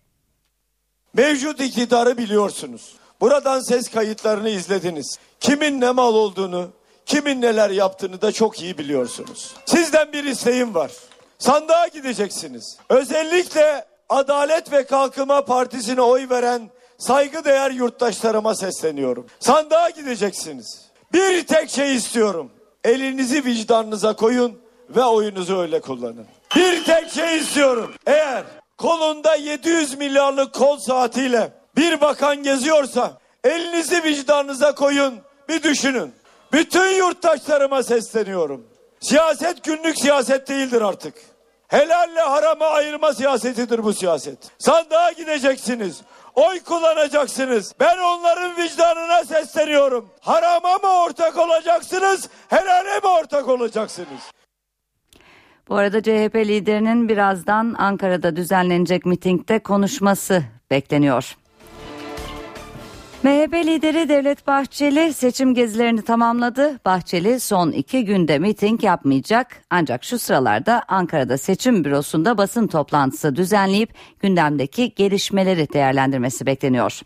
Mevcut 1.15 1.61
iktidarı 1.61 2.19
biliyorsunuz. 2.19 2.97
Buradan 3.21 3.61
ses 3.61 3.91
kayıtlarını 3.91 4.49
izlediniz. 4.49 5.19
Kimin 5.41 5.81
ne 5.81 5.91
mal 5.91 6.15
olduğunu, 6.15 6.71
kimin 7.07 7.41
neler 7.43 7.71
yaptığını 7.71 8.23
da 8.23 8.33
çok 8.33 8.63
iyi 8.63 8.79
biliyorsunuz. 8.79 9.55
Sizden 9.67 10.13
bir 10.13 10.25
isteğim 10.25 10.75
var. 10.75 10.91
Sandığa 11.39 11.87
gideceksiniz. 11.87 12.79
Özellikle 12.89 13.85
Adalet 14.09 14.73
ve 14.73 14.85
Kalkınma 14.87 15.45
Partisi'ne 15.45 16.01
oy 16.01 16.29
veren 16.31 16.71
saygıdeğer 16.99 17.71
yurttaşlarıma 17.71 18.55
sesleniyorum. 18.55 19.27
Sandığa 19.41 19.91
gideceksiniz. 19.91 20.83
Bir 21.13 21.47
tek 21.47 21.71
şey 21.71 21.95
istiyorum. 21.97 22.51
Elinizi 22.85 23.45
vicdanınıza 23.45 24.17
koyun 24.17 24.59
ve 24.91 25.05
oyunuzu 25.05 25.59
öyle 25.59 25.81
kullanın. 25.81 26.27
Bir 26.57 26.85
tek 26.85 27.11
şey 27.11 27.39
istiyorum. 27.39 27.95
Eğer 28.07 28.45
kolunda 28.79 29.35
700 29.35 29.99
milyarlık 29.99 30.53
kol 30.53 30.79
saatiyle 30.79 31.53
bir 31.77 32.01
bakan 32.01 32.43
geziyorsa 32.43 33.19
elinizi 33.45 34.05
vicdanınıza 34.05 34.75
koyun 34.75 35.15
bir 35.49 35.63
düşünün. 35.63 36.13
Bütün 36.53 36.97
yurttaşlarıma 36.97 37.83
sesleniyorum. 37.83 38.67
Siyaset 39.01 39.65
günlük 39.65 39.99
siyaset 39.99 40.49
değildir 40.49 40.83
artık. 40.83 41.15
Helalle 41.69 42.21
harama 42.21 42.67
ayırma 42.67 43.15
siyasetidir 43.15 43.85
bu 43.85 43.93
siyaset. 43.93 44.39
Sandığa 44.59 45.13
gideceksiniz. 45.13 46.03
Oy 46.35 46.61
kullanacaksınız. 46.61 47.73
Ben 47.81 47.99
onların 47.99 48.57
vicdanına 48.57 49.25
sesleniyorum. 49.25 50.09
Harama 50.21 50.79
mı 50.79 51.03
ortak 51.05 51.39
olacaksınız? 51.39 52.29
Helale 52.49 53.01
mi 53.01 53.07
ortak 53.07 53.49
olacaksınız? 53.49 54.21
Bu 55.69 55.77
arada 55.77 56.03
CHP 56.03 56.35
liderinin 56.37 57.09
birazdan 57.09 57.75
Ankara'da 57.79 58.37
düzenlenecek 58.37 59.07
mitingde 59.07 59.59
konuşması 59.59 60.43
bekleniyor. 60.71 61.37
MHP 63.27 63.55
lideri 63.55 64.09
Devlet 64.09 64.47
Bahçeli 64.47 65.13
seçim 65.13 65.55
gezilerini 65.55 66.03
tamamladı. 66.03 66.81
Bahçeli 66.85 67.41
son 67.41 67.73
iki 67.73 68.05
günde 68.05 68.39
miting 68.39 68.85
yapmayacak 68.85 69.63
ancak 69.71 70.05
şu 70.05 70.19
sıralarda 70.19 70.83
Ankara'da 70.89 71.39
seçim 71.39 71.85
bürosunda 71.85 72.39
basın 72.39 72.67
toplantısı 72.67 73.37
düzenleyip 73.37 73.95
gündemdeki 74.21 74.95
gelişmeleri 74.95 75.73
değerlendirmesi 75.73 76.47
bekleniyor. 76.47 77.01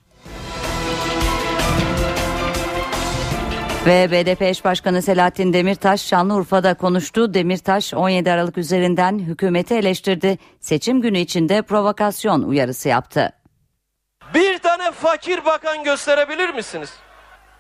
Ve 3.87 4.11
BDP 4.11 4.43
eş 4.43 4.65
başkanı 4.65 5.03
Selahattin 5.03 5.53
Demirtaş 5.53 6.03
Şanlıurfa'da 6.03 6.75
konuştu. 6.75 7.35
Demirtaş 7.35 7.95
17 7.95 8.31
Aralık 8.31 8.59
üzerinden 8.59 9.19
hükümeti 9.19 9.75
eleştirdi. 9.75 10.39
Seçim 10.61 11.01
günü 11.01 11.19
içinde 11.19 11.63
provokasyon 11.63 12.43
uyarısı 12.43 12.89
yaptı. 12.89 13.39
Bir 14.35 14.59
tane 14.59 14.90
fakir 14.90 15.45
bakan 15.45 15.85
gösterebilir 15.85 16.49
misiniz? 16.49 16.95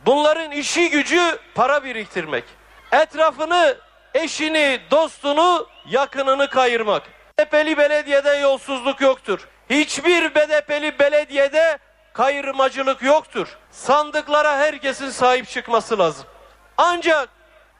Bunların 0.06 0.50
işi 0.50 0.90
gücü 0.90 1.38
para 1.54 1.84
biriktirmek. 1.84 2.44
Etrafını, 2.92 3.76
eşini, 4.14 4.80
dostunu, 4.90 5.66
yakınını 5.86 6.50
kayırmak. 6.50 7.02
BDP'li 7.38 7.78
belediyede 7.78 8.30
yolsuzluk 8.30 9.00
yoktur. 9.00 9.48
Hiçbir 9.70 10.34
BDP'li 10.34 10.98
belediyede 10.98 11.78
kayırmacılık 12.12 13.02
yoktur. 13.02 13.58
Sandıklara 13.70 14.58
herkesin 14.58 15.10
sahip 15.10 15.48
çıkması 15.48 15.98
lazım. 15.98 16.26
Ancak 16.78 17.28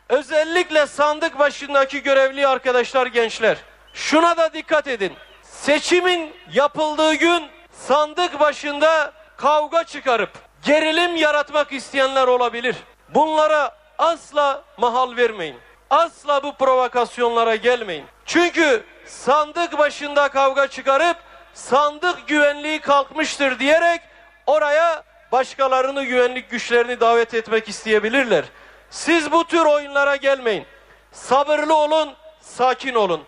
özellikle 0.08 0.86
sandık 0.86 1.38
başındaki 1.38 2.02
görevli 2.02 2.46
arkadaşlar 2.46 3.06
gençler 3.06 3.56
şuna 3.94 4.36
da 4.36 4.52
dikkat 4.52 4.86
edin. 4.86 5.12
Seçimin 5.42 6.34
yapıldığı 6.52 7.14
gün 7.14 7.44
sandık 7.86 8.40
başında 8.40 9.12
kavga 9.36 9.84
çıkarıp 9.84 10.30
gerilim 10.64 11.16
yaratmak 11.16 11.72
isteyenler 11.72 12.26
olabilir. 12.26 12.76
Bunlara 13.14 13.76
asla 13.98 14.62
mahal 14.76 15.16
vermeyin. 15.16 15.56
Asla 15.90 16.42
bu 16.42 16.54
provokasyonlara 16.54 17.56
gelmeyin. 17.56 18.04
Çünkü 18.26 18.84
sandık 19.06 19.78
başında 19.78 20.28
kavga 20.28 20.66
çıkarıp 20.66 21.16
sandık 21.54 22.28
güvenliği 22.28 22.80
kalkmıştır 22.80 23.58
diyerek 23.58 24.00
oraya 24.46 25.02
başkalarını 25.32 26.04
güvenlik 26.04 26.50
güçlerini 26.50 27.00
davet 27.00 27.34
etmek 27.34 27.68
isteyebilirler. 27.68 28.44
Siz 28.90 29.32
bu 29.32 29.44
tür 29.44 29.64
oyunlara 29.64 30.16
gelmeyin. 30.16 30.66
Sabırlı 31.12 31.74
olun, 31.74 32.14
sakin 32.40 32.94
olun. 32.94 33.20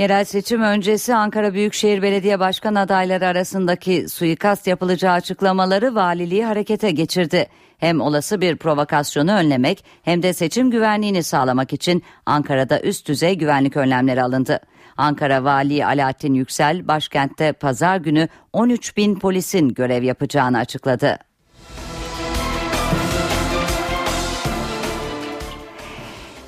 Yerel 0.00 0.24
seçim 0.24 0.62
öncesi 0.62 1.14
Ankara 1.14 1.54
Büyükşehir 1.54 2.02
Belediye 2.02 2.40
Başkan 2.40 2.74
adayları 2.74 3.26
arasındaki 3.26 4.08
suikast 4.08 4.66
yapılacağı 4.66 5.12
açıklamaları 5.12 5.94
valiliği 5.94 6.44
harekete 6.44 6.90
geçirdi. 6.90 7.46
Hem 7.78 8.00
olası 8.00 8.40
bir 8.40 8.56
provokasyonu 8.56 9.32
önlemek 9.32 9.84
hem 10.02 10.22
de 10.22 10.32
seçim 10.32 10.70
güvenliğini 10.70 11.22
sağlamak 11.22 11.72
için 11.72 12.02
Ankara'da 12.26 12.80
üst 12.80 13.08
düzey 13.08 13.38
güvenlik 13.38 13.76
önlemleri 13.76 14.22
alındı. 14.22 14.60
Ankara 14.96 15.44
Vali 15.44 15.86
Alaaddin 15.86 16.34
Yüksel 16.34 16.88
başkentte 16.88 17.52
pazar 17.52 17.96
günü 17.96 18.28
13 18.52 18.96
bin 18.96 19.18
polisin 19.18 19.68
görev 19.68 20.02
yapacağını 20.02 20.58
açıkladı. 20.58 21.29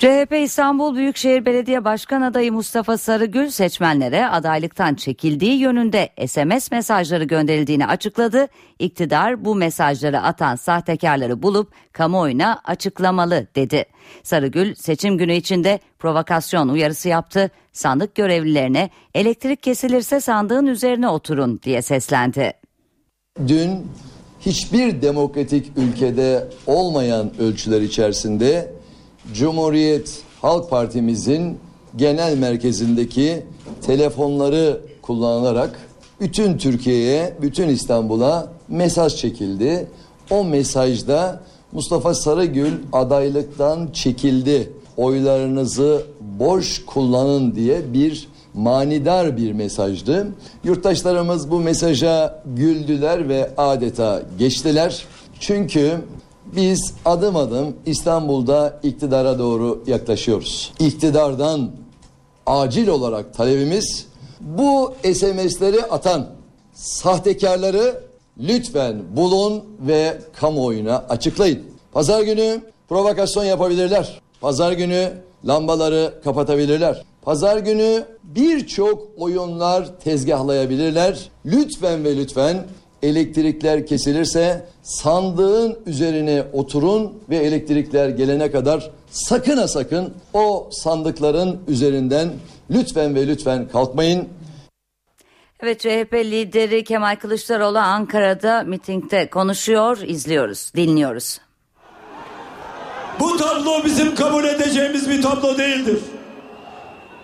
CHP 0.03 0.33
İstanbul 0.43 0.97
Büyükşehir 0.97 1.47
Belediye 1.47 1.85
Başkan 1.85 2.23
adayı 2.23 2.53
Mustafa 2.53 2.99
Sarıgül 2.99 3.49
seçmenlere 3.49 4.27
adaylıktan 4.27 4.95
çekildiği 4.95 5.59
yönünde 5.59 6.09
SMS 6.27 6.71
mesajları 6.71 7.25
gönderildiğini 7.25 7.87
açıkladı. 7.87 8.47
İktidar 8.79 9.45
bu 9.45 9.55
mesajları 9.55 10.21
atan 10.21 10.57
sahtekarları 10.57 11.43
bulup 11.43 11.73
kamuoyuna 11.93 12.61
açıklamalı 12.65 13.47
dedi. 13.57 13.85
Sarıgül 14.23 14.75
seçim 14.75 15.19
günü 15.19 15.35
içinde 15.35 15.81
provokasyon 15.99 16.69
uyarısı 16.69 17.09
yaptı. 17.09 17.51
Sandık 17.73 18.15
görevlilerine 18.15 18.91
elektrik 19.15 19.62
kesilirse 19.62 20.21
sandığın 20.21 20.67
üzerine 20.67 21.09
oturun 21.09 21.61
diye 21.62 21.83
seslendi. 21.83 22.53
Dün 23.49 23.87
hiçbir 24.41 25.03
demokratik 25.03 25.73
ülkede 25.77 26.49
olmayan 26.67 27.31
ölçüler 27.41 27.81
içerisinde 27.81 28.82
Cumhuriyet 29.35 30.23
Halk 30.41 30.71
Partimizin 30.71 31.59
genel 31.97 32.39
merkezindeki 32.39 33.43
telefonları 33.87 34.81
kullanılarak 35.03 35.81
bütün 36.21 36.59
Türkiye'ye, 36.59 37.37
bütün 37.43 37.69
İstanbul'a 37.69 38.53
mesaj 38.69 39.17
çekildi. 39.17 39.89
O 40.31 40.45
mesajda 40.45 41.41
Mustafa 41.73 42.15
Sarıgül 42.15 42.73
adaylıktan 42.93 43.89
çekildi. 43.93 44.73
Oylarınızı 44.97 46.03
boş 46.21 46.85
kullanın 46.87 47.55
diye 47.55 47.93
bir 47.93 48.29
manidar 48.55 49.37
bir 49.37 49.53
mesajdı. 49.53 50.27
Yurttaşlarımız 50.65 51.51
bu 51.51 51.61
mesaja 51.61 52.43
güldüler 52.57 53.29
ve 53.29 53.51
adeta 53.57 54.23
geçtiler. 54.39 55.05
Çünkü 55.41 56.01
biz 56.57 56.95
adım 57.05 57.37
adım 57.37 57.77
İstanbul'da 57.87 58.81
iktidara 58.83 59.38
doğru 59.38 59.85
yaklaşıyoruz. 59.87 60.73
İktidardan 60.79 61.71
acil 62.47 62.88
olarak 62.88 63.35
talebimiz 63.35 64.07
bu 64.41 64.95
SMS'leri 65.03 65.83
atan 65.83 66.27
sahtekarları 66.75 68.01
lütfen 68.41 69.03
bulun 69.17 69.65
ve 69.81 70.19
kamuoyuna 70.37 71.05
açıklayın. 71.09 71.62
Pazar 71.93 72.23
günü 72.23 72.61
provokasyon 72.88 73.45
yapabilirler. 73.45 74.21
Pazar 74.41 74.73
günü 74.73 75.12
lambaları 75.47 76.15
kapatabilirler. 76.25 77.05
Pazar 77.23 77.57
günü 77.57 78.05
birçok 78.25 79.09
oyunlar 79.19 79.99
tezgahlayabilirler. 80.05 81.31
Lütfen 81.47 82.05
ve 82.05 82.17
lütfen 82.17 82.67
elektrikler 83.03 83.87
kesilirse 83.87 84.67
sandığın 84.83 85.79
üzerine 85.87 86.45
oturun 86.53 87.23
ve 87.31 87.37
elektrikler 87.37 88.09
gelene 88.09 88.51
kadar 88.51 88.91
sakın 89.11 89.57
ha 89.57 89.69
sakın 89.69 90.15
o 90.35 90.69
sandıkların 90.73 91.61
üzerinden 91.69 92.33
lütfen 92.71 93.15
ve 93.15 93.27
lütfen 93.27 93.69
kalkmayın. 93.69 94.29
Evet 95.61 95.81
CHP 95.81 96.15
lideri 96.15 96.85
Kemal 96.85 97.17
Kılıçdaroğlu 97.17 97.79
Ankara'da 97.79 98.62
mitingde 98.62 99.31
konuşuyor, 99.31 99.99
izliyoruz, 100.07 100.73
dinliyoruz. 100.77 101.41
Bu 103.21 103.37
tablo 103.37 103.85
bizim 103.85 104.15
kabul 104.15 104.45
edeceğimiz 104.45 105.11
bir 105.11 105.23
tablo 105.23 105.59
değildir. 105.59 105.99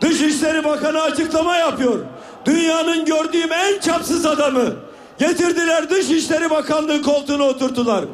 Dışişleri 0.00 0.64
Bakanı 0.64 1.00
açıklama 1.00 1.56
yapıyor. 1.56 2.04
Dünyanın 2.44 3.04
gördüğüm 3.04 3.52
en 3.52 3.80
çapsız 3.80 4.26
adamı. 4.26 4.87
Getirdiler 5.18 5.90
Dışişleri 5.90 6.50
Bakanlığı 6.50 7.02
koltuğuna 7.02 7.44
oturttular. 7.44 8.04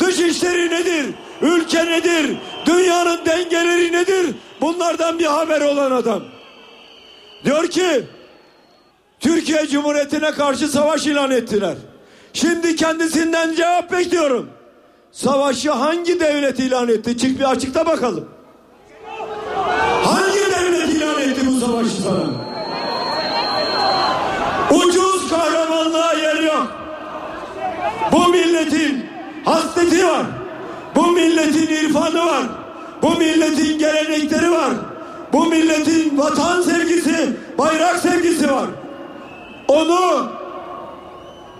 Dışişleri 0.00 0.70
nedir? 0.70 1.06
Ülke 1.42 1.86
nedir? 1.86 2.36
Dünyanın 2.66 3.20
dengeleri 3.26 3.92
nedir? 3.92 4.34
Bunlardan 4.60 5.18
bir 5.18 5.24
haber 5.26 5.60
olan 5.60 5.90
adam. 5.90 6.22
Diyor 7.44 7.66
ki 7.66 8.04
Türkiye 9.20 9.66
Cumhuriyeti'ne 9.66 10.30
karşı 10.30 10.68
savaş 10.68 11.06
ilan 11.06 11.30
ettiler. 11.30 11.74
Şimdi 12.32 12.76
kendisinden 12.76 13.54
cevap 13.54 13.92
bekliyorum. 13.92 14.50
Savaşı 15.12 15.70
hangi 15.70 16.20
devlet 16.20 16.58
ilan 16.58 16.88
etti? 16.88 17.18
Çık 17.18 17.38
bir 17.38 17.50
açıkta 17.50 17.86
bakalım. 17.86 18.28
Hangi 20.04 20.38
devlet 20.38 20.88
ilan 20.88 21.20
etti 21.22 21.40
bu 21.46 21.60
savaşı 21.60 21.90
sana? 22.02 22.50
Ucuz 24.70 25.30
kahramanlığa 25.30 26.12
yer 26.12 26.36
yok. 26.36 26.66
Bu 28.12 28.28
milletin 28.28 29.06
hasreti 29.44 30.06
var. 30.06 30.26
Bu 30.96 31.06
milletin 31.06 31.66
irfanı 31.66 32.26
var. 32.26 32.42
Bu 33.02 33.10
milletin 33.10 33.78
gelenekleri 33.78 34.50
var. 34.50 34.70
Bu 35.32 35.46
milletin 35.46 36.18
vatan 36.18 36.62
sevgisi, 36.62 37.36
bayrak 37.58 37.96
sevgisi 37.96 38.52
var. 38.52 38.66
Onu 39.68 40.30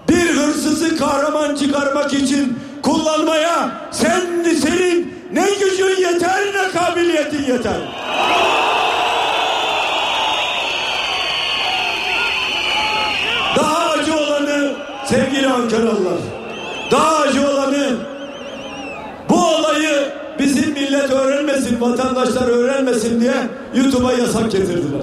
bir 0.09 0.31
hırsızı 0.37 0.97
kahraman 0.97 1.55
çıkarmak 1.55 2.15
için 2.15 2.59
kullanmaya 2.83 3.71
sen 3.91 4.21
senin 4.63 5.15
ne 5.33 5.47
gücün 5.61 6.03
yeter 6.03 6.41
ne 6.55 6.81
kabiliyetin 6.81 7.43
yeter. 7.43 7.79
Daha 13.57 13.91
acı 13.91 14.17
olanı 14.17 14.73
sevgili 15.07 15.49
Ankaralılar. 15.49 16.40
Daha 16.91 17.17
acı 17.17 17.49
olanı 17.49 17.97
bu 19.29 19.47
olayı 19.47 20.13
bizim 20.39 20.73
millet 20.73 21.11
öğrenmesin, 21.11 21.81
vatandaşlar 21.81 22.49
öğrenmesin 22.49 23.21
diye 23.21 23.35
YouTube'a 23.75 24.13
yasak 24.13 24.53
getirdiler. 24.53 25.03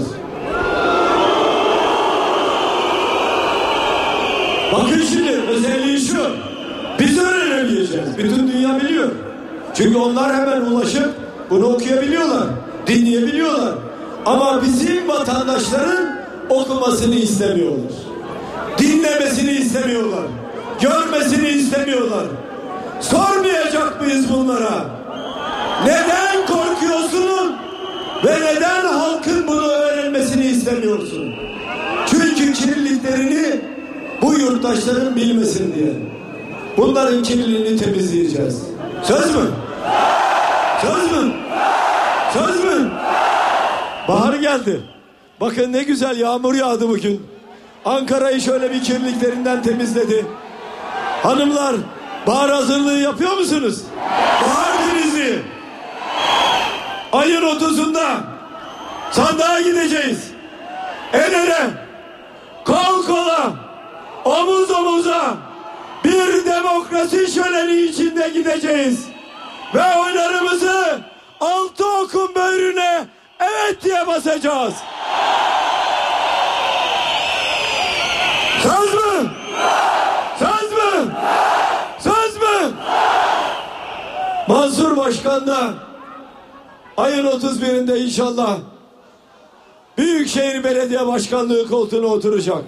Bakın 4.74 5.02
şimdi 5.10 5.32
özelliği 5.32 6.00
şu. 6.00 6.18
Biz 7.00 7.18
öğrenemeyeceğiz. 7.18 8.18
Bütün 8.18 8.52
dünya 8.52 8.82
biliyor. 8.82 9.12
Çünkü 9.74 9.98
onlar 9.98 10.36
hemen 10.36 10.62
ulaşıp 10.62 11.10
bunu 11.50 11.66
okuyabiliyorlar. 11.66 12.48
Dinleyebiliyorlar. 12.88 13.74
Ama 14.26 14.62
bizim 14.62 15.08
vatandaşların 15.08 16.18
okumasını 16.50 17.16
istemiyorlar. 17.16 17.92
Dinlemesini 18.78 19.52
istemiyorlar. 19.52 20.24
Görmesini 20.82 21.48
istemiyorlar. 21.48 22.26
Sormayacak 23.02 24.02
mıyız 24.02 24.34
bunlara? 24.34 24.86
Neden 25.86 26.46
korkuyorsun? 26.48 27.56
Ve 28.26 28.36
neden 28.42 28.86
halkın 28.86 29.48
bunu 29.48 29.68
öğrenmesini 29.68 30.46
istemiyorsun? 30.46 31.34
Çünkü 32.08 32.54
kirliliklerini 32.54 33.62
bu 34.22 34.34
yurttaşların 34.34 35.16
bilmesin 35.16 35.76
diye. 35.76 35.94
Bunların 36.78 37.24
kirliliğini 37.24 37.80
temizleyeceğiz. 37.80 38.64
Söz 39.04 39.36
mü? 39.36 39.42
Söz 40.82 41.12
mü? 41.12 41.32
Söz 42.34 42.64
mü? 42.64 42.92
Bahar 44.08 44.34
geldi. 44.34 44.82
Bakın 45.42 45.74
ne 45.74 45.84
güzel 45.84 46.20
yağmur 46.20 46.56
yağdı 46.56 46.90
bugün. 46.90 47.22
Ankara'yı 47.86 48.42
şöyle 48.42 48.72
bir 48.72 48.84
kirliliklerinden 48.84 49.64
temizledi. 49.64 50.26
Hanımlar 51.24 51.76
bahar 52.28 52.52
hazırlığı 52.52 53.00
yapıyor 53.00 53.38
musunuz? 53.38 53.82
Bahar 54.42 54.78
temizliği. 54.88 55.40
Ayın 57.14 57.42
30'unda 57.42 58.16
sandığa 59.12 59.62
gideceğiz. 59.62 60.32
El 61.14 61.34
ele, 61.34 61.70
kol 62.66 63.06
kola, 63.08 63.50
omuz 64.26 64.72
omuza 64.72 65.36
bir 66.04 66.46
demokrasi 66.46 67.32
şöleni 67.32 67.82
içinde 67.82 68.30
gideceğiz. 68.30 69.06
Ve 69.76 69.96
oylarımızı 69.96 71.00
altı 71.42 71.86
okun 71.86 72.36
böğrüne 72.36 73.06
evet 73.40 73.84
diye 73.84 74.08
basacağız. 74.08 74.74
Söz 78.64 78.94
mü? 78.94 79.30
Söz 80.40 80.72
mü? 80.72 81.14
Mansur 84.48 84.98
Başkan 84.98 85.48
da 85.48 85.74
ayın 86.98 87.26
31'inde 87.26 87.98
inşallah 87.98 88.58
büyük 89.98 90.18
Büyükşehir 90.18 90.64
Belediye 90.64 91.08
Başkanlığı 91.08 91.68
koltuğuna 91.68 92.08
oturacak. 92.08 92.64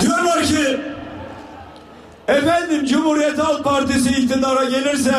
Diyorlar 0.00 0.42
ki 0.42 0.80
efendim 2.28 2.86
Cumhuriyet 2.86 3.38
Halk 3.38 3.64
Partisi 3.96 4.22
iktidara 4.22 4.64
gelirse 4.64 5.14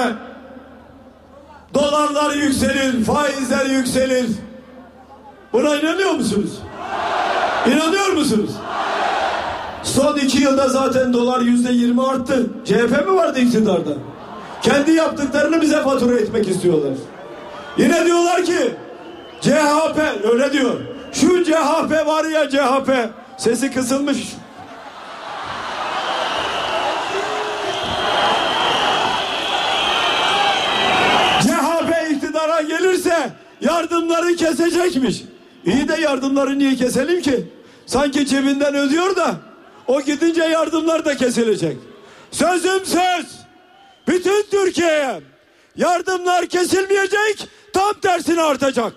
dolarlar 1.74 2.36
yükselir, 2.36 3.04
faizler 3.04 3.66
yükselir. 3.66 4.26
Buna 5.54 5.76
inanıyor 5.76 6.12
musunuz? 6.12 6.52
İnanıyor 7.68 8.08
musunuz? 8.08 8.50
Son 9.84 10.18
iki 10.18 10.42
yılda 10.42 10.70
zaten 10.70 11.14
dolar 11.14 11.42
yüzde 11.42 11.72
yirmi 11.72 12.08
arttı. 12.08 12.48
CHP 12.66 13.08
mi 13.08 13.16
vardı 13.16 13.40
iktidarda? 13.40 13.92
Kendi 14.62 14.92
yaptıklarını 14.92 15.62
bize 15.62 15.82
fatura 15.82 16.20
etmek 16.20 16.48
istiyorlar. 16.48 16.94
Yine 17.78 18.06
diyorlar 18.06 18.44
ki 18.44 18.76
CHP 19.42 20.00
öyle 20.34 20.54
diyor. 20.54 20.76
Şu 21.12 21.44
CHP 21.44 22.08
var 22.08 22.26
ya 22.26 22.50
CHP 22.50 23.10
sesi 23.38 23.72
kısılmış. 23.72 24.36
CHP 31.42 31.98
gelirse 33.08 33.32
yardımları 33.62 34.36
kesecekmiş. 34.36 35.24
İyi 35.66 35.88
de 35.88 36.02
yardımları 36.02 36.60
niye 36.60 36.76
keselim 36.76 37.22
ki? 37.22 37.48
Sanki 37.86 38.26
cebinden 38.26 38.76
ödüyor 38.76 39.16
da 39.16 39.36
o 39.88 40.02
gidince 40.02 40.44
yardımlar 40.44 41.06
da 41.06 41.18
kesilecek. 41.18 41.78
Sözüm 42.32 42.86
söz. 42.86 43.26
Bütün 44.08 44.46
Türkiye'ye 44.52 45.22
yardımlar 45.76 46.46
kesilmeyecek, 46.46 47.48
tam 47.74 47.94
tersine 47.94 48.42
artacak. 48.42 48.94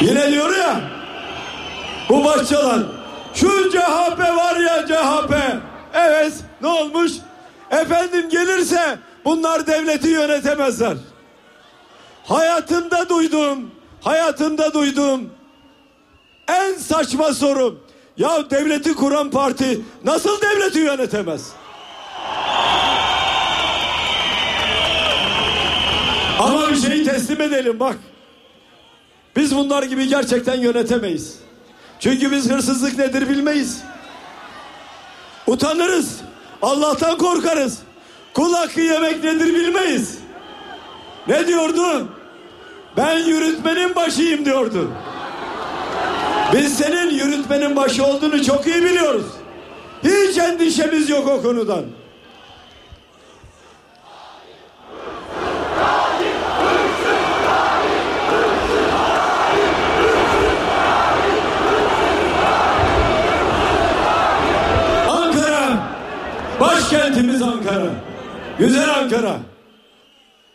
Yine 0.00 0.32
diyor 0.32 0.56
ya 0.56 0.80
bu 2.08 2.24
başçalar 2.24 2.82
şu 3.34 3.70
CHP 3.70 4.18
var 4.18 4.56
ya 4.56 4.86
CHP 4.86 5.34
evet 5.94 6.32
ne 6.60 6.68
olmuş 6.68 7.12
efendim 7.80 8.28
gelirse 8.28 8.98
bunlar 9.24 9.66
devleti 9.66 10.08
yönetemezler 10.08 10.96
hayatımda 12.24 13.08
duydum 13.08 13.70
hayatımda 14.00 14.74
duydum 14.74 15.30
en 16.48 16.74
saçma 16.74 17.34
soru 17.34 17.78
ya 18.16 18.50
devleti 18.50 18.94
kuran 18.94 19.30
parti 19.30 19.80
nasıl 20.04 20.40
devleti 20.40 20.78
yönetemez 20.78 21.52
ama 26.38 26.70
bir 26.70 26.76
şeyi 26.76 27.04
teslim 27.04 27.40
edelim 27.40 27.80
bak 27.80 27.96
biz 29.36 29.56
bunlar 29.56 29.82
gibi 29.82 30.08
gerçekten 30.08 30.54
yönetemeyiz. 30.60 31.38
Çünkü 32.00 32.32
biz 32.32 32.50
hırsızlık 32.50 32.98
nedir 32.98 33.28
bilmeyiz. 33.28 33.82
Utanırız. 35.46 36.20
Allah'tan 36.62 37.18
korkarız. 37.18 37.78
Kul 38.34 38.54
hakkı 38.54 38.80
yemek 38.80 39.24
nedir 39.24 39.54
bilmeyiz. 39.54 40.18
Ne 41.28 41.46
diyordu? 41.46 42.08
Ben 42.96 43.18
yürütmenin 43.18 43.94
başıyım 43.94 44.44
diyordu. 44.44 44.90
Biz 46.52 46.78
senin 46.78 47.10
yürütmenin 47.10 47.76
başı 47.76 48.04
olduğunu 48.06 48.44
çok 48.44 48.66
iyi 48.66 48.82
biliyoruz. 48.84 49.26
Hiç 50.04 50.38
endişemiz 50.38 51.10
yok 51.10 51.28
o 51.28 51.42
konudan. 51.42 51.84
Ankara, 65.08 65.78
başkentimiz 66.60 67.42
Ankara. 67.76 67.94
Güzel 68.58 68.94
Ankara. 68.94 69.40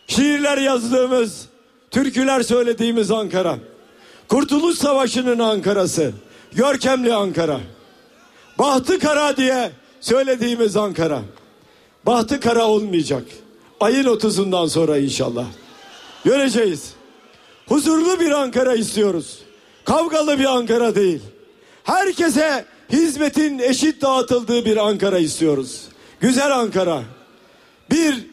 Şiirler 0.06 0.58
yazdığımız, 0.58 1.46
türküler 1.90 2.42
söylediğimiz 2.42 3.10
Ankara. 3.10 3.58
Kurtuluş 4.28 4.78
Savaşı'nın 4.78 5.38
Ankara'sı. 5.38 6.12
Görkemli 6.52 7.14
Ankara. 7.14 7.60
Bahtı 8.58 8.98
kara 8.98 9.36
diye 9.36 9.70
söylediğimiz 10.00 10.76
Ankara. 10.76 11.22
Bahtı 12.06 12.40
kara 12.40 12.66
olmayacak. 12.66 13.24
Ayın 13.80 14.04
30'undan 14.04 14.68
sonra 14.68 14.98
inşallah. 14.98 15.46
Göreceğiz. 16.24 16.92
Huzurlu 17.68 18.20
bir 18.20 18.30
Ankara 18.30 18.74
istiyoruz. 18.74 19.38
Kavgalı 19.84 20.38
bir 20.38 20.44
Ankara 20.44 20.94
değil. 20.94 21.20
Herkese 21.84 22.64
hizmetin 22.92 23.58
eşit 23.58 24.02
dağıtıldığı 24.02 24.64
bir 24.64 24.76
Ankara 24.76 25.18
istiyoruz. 25.18 25.91
Güzel 26.22 26.52
Ankara. 26.52 27.02
Bir 27.90 28.26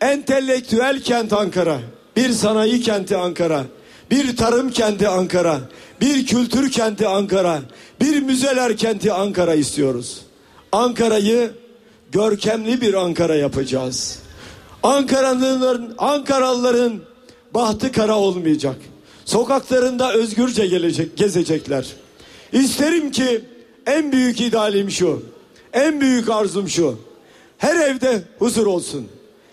entelektüel 0.00 1.00
kent 1.02 1.32
Ankara. 1.32 1.80
Bir 2.16 2.30
sanayi 2.30 2.80
kenti 2.80 3.16
Ankara. 3.16 3.64
Bir 4.10 4.36
tarım 4.36 4.70
kenti 4.70 5.08
Ankara. 5.08 5.60
Bir 6.00 6.26
kültür 6.26 6.70
kenti 6.70 7.08
Ankara. 7.08 7.60
Bir 8.00 8.22
müzeler 8.22 8.76
kenti 8.76 9.12
Ankara 9.12 9.54
istiyoruz. 9.54 10.20
Ankara'yı 10.72 11.50
görkemli 12.12 12.80
bir 12.80 12.94
Ankara 12.94 13.34
yapacağız. 13.34 14.18
Ankaralıların, 14.82 15.94
Ankaralıların 15.98 17.00
bahtı 17.54 17.92
kara 17.92 18.18
olmayacak. 18.18 18.76
Sokaklarında 19.24 20.12
özgürce 20.12 20.66
gelecek, 20.66 21.16
gezecekler. 21.16 21.86
İsterim 22.52 23.10
ki 23.10 23.44
en 23.86 24.12
büyük 24.12 24.40
idealim 24.40 24.90
şu. 24.90 25.22
En 25.72 26.00
büyük 26.00 26.30
arzum 26.30 26.68
şu. 26.68 26.98
Her 27.64 27.76
evde 27.76 28.22
huzur 28.38 28.66
olsun. 28.66 29.08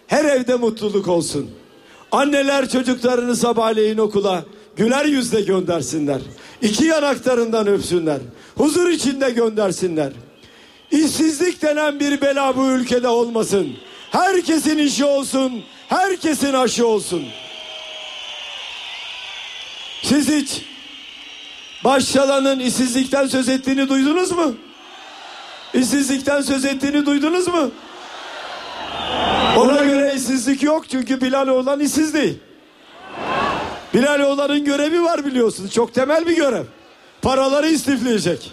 Her 0.07 0.25
evde 0.25 0.55
mutluluk 0.55 1.07
olsun. 1.07 1.51
Anneler 2.11 2.69
çocuklarını 2.69 3.35
sabahleyin 3.35 3.97
okula 3.97 4.45
güler 4.75 5.05
yüzle 5.05 5.41
göndersinler. 5.41 6.21
İki 6.61 6.85
yanaklarından 6.85 7.67
öpsünler. 7.67 8.19
Huzur 8.57 8.89
içinde 8.89 9.29
göndersinler. 9.29 10.13
İşsizlik 10.91 11.61
denen 11.61 11.99
bir 11.99 12.21
bela 12.21 12.57
bu 12.57 12.67
ülkede 12.67 13.07
olmasın. 13.07 13.67
Herkesin 14.11 14.77
işi 14.77 15.05
olsun. 15.05 15.63
Herkesin 15.89 16.53
aşı 16.53 16.87
olsun. 16.87 17.23
Siz 20.03 20.29
hiç 20.29 20.61
Başçalan'ın 21.83 22.59
işsizlikten 22.59 23.27
söz 23.27 23.49
ettiğini 23.49 23.89
duydunuz 23.89 24.31
mu? 24.31 24.55
İşsizlikten 25.73 26.41
söz 26.41 26.65
ettiğini 26.65 27.05
duydunuz 27.05 27.47
mu? 27.47 27.71
Ona 29.57 29.83
göre 29.83 30.13
işsizlik 30.15 30.63
yok 30.63 30.89
çünkü 30.89 31.21
Bilal 31.21 31.47
olan 31.47 31.79
işsiz 31.79 32.13
değil. 32.13 32.39
Bilal 33.93 34.19
oğlanın 34.19 34.65
görevi 34.65 35.03
var 35.03 35.25
biliyorsunuz. 35.25 35.71
Çok 35.71 35.93
temel 35.93 36.27
bir 36.27 36.35
görev. 36.35 36.63
Paraları 37.21 37.67
istifleyecek. 37.67 38.51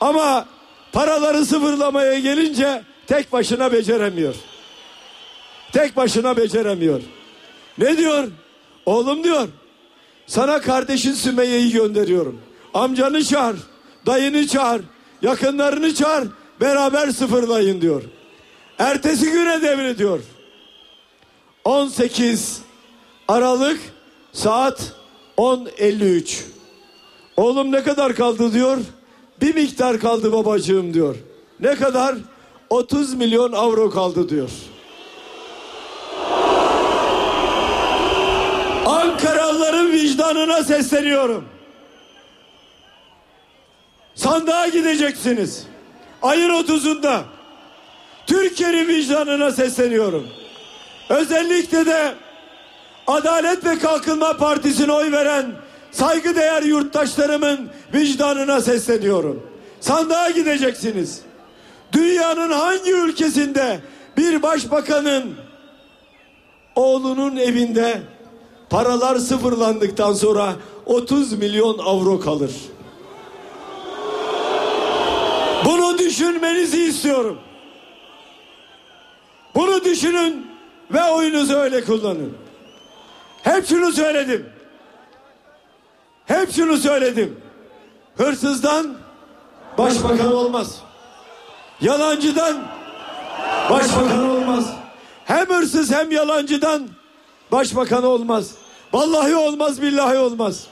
Ama 0.00 0.46
paraları 0.92 1.46
sıfırlamaya 1.46 2.18
gelince 2.18 2.82
tek 3.06 3.32
başına 3.32 3.72
beceremiyor. 3.72 4.34
Tek 5.72 5.96
başına 5.96 6.36
beceremiyor. 6.36 7.00
Ne 7.78 7.96
diyor? 7.96 8.28
Oğlum 8.86 9.24
diyor. 9.24 9.48
Sana 10.26 10.60
kardeşin 10.60 11.12
Sümeyye'yi 11.12 11.72
gönderiyorum. 11.72 12.40
Amcanı 12.74 13.24
çağır, 13.24 13.56
dayını 14.06 14.46
çağır, 14.46 14.82
yakınlarını 15.22 15.94
çağır, 15.94 16.28
beraber 16.60 17.10
sıfırlayın 17.10 17.80
diyor. 17.80 18.02
Ertesi 18.78 19.30
güne 19.30 19.62
devrediyor. 19.62 20.20
18 21.64 22.62
Aralık 23.28 23.80
saat 24.32 24.92
10.53. 25.38 26.42
Oğlum 27.36 27.72
ne 27.72 27.82
kadar 27.82 28.14
kaldı 28.14 28.52
diyor. 28.52 28.78
Bir 29.40 29.54
miktar 29.54 30.00
kaldı 30.00 30.32
babacığım 30.32 30.94
diyor. 30.94 31.16
Ne 31.60 31.74
kadar? 31.74 32.16
30 32.70 33.14
milyon 33.14 33.52
avro 33.52 33.90
kaldı 33.90 34.28
diyor. 34.28 34.50
Ankaralıların 38.86 39.92
vicdanına 39.92 40.64
sesleniyorum. 40.64 41.44
sandığa 44.14 44.68
gideceksiniz. 44.68 45.66
Ayın 46.22 46.50
30'unda 46.50 47.20
Türkiye'nin 48.32 48.88
vicdanına 48.88 49.50
sesleniyorum. 49.50 50.26
Özellikle 51.08 51.86
de 51.86 52.14
Adalet 53.06 53.64
ve 53.64 53.78
Kalkınma 53.78 54.36
Partisi'ne 54.36 54.92
oy 54.92 55.12
veren 55.12 55.52
saygıdeğer 55.90 56.62
yurttaşlarımın 56.62 57.70
vicdanına 57.94 58.60
sesleniyorum. 58.60 59.46
Sandığa 59.80 60.30
gideceksiniz. 60.30 61.20
Dünyanın 61.92 62.50
hangi 62.50 62.92
ülkesinde 62.92 63.80
bir 64.16 64.42
başbakanın 64.42 65.34
oğlunun 66.76 67.36
evinde 67.36 68.02
paralar 68.70 69.16
sıfırlandıktan 69.16 70.12
sonra 70.12 70.52
30 70.86 71.32
milyon 71.32 71.78
avro 71.78 72.20
kalır. 72.20 72.52
Bunu 75.64 75.98
düşünmenizi 75.98 76.84
istiyorum. 76.84 77.38
Bunu 79.54 79.84
düşünün 79.84 80.46
ve 80.90 81.04
oyunuzu 81.04 81.54
öyle 81.54 81.84
kullanın. 81.84 82.36
Hep 83.42 83.66
şunu 83.68 83.92
söyledim. 83.92 84.46
Hep 86.26 86.52
şunu 86.52 86.76
söyledim. 86.76 87.40
Hırsızdan 88.16 88.94
başbakan 89.78 90.32
olmaz. 90.32 90.80
Yalancıdan 91.80 92.56
başbakan 93.70 94.30
olmaz. 94.30 94.64
Hem 95.24 95.48
hırsız 95.48 95.92
hem 95.92 96.10
yalancıdan 96.10 96.88
başbakan 97.52 98.04
olmaz. 98.04 98.50
Vallahi 98.92 99.36
olmaz 99.36 99.82
billahi 99.82 100.18
olmaz. 100.18 100.66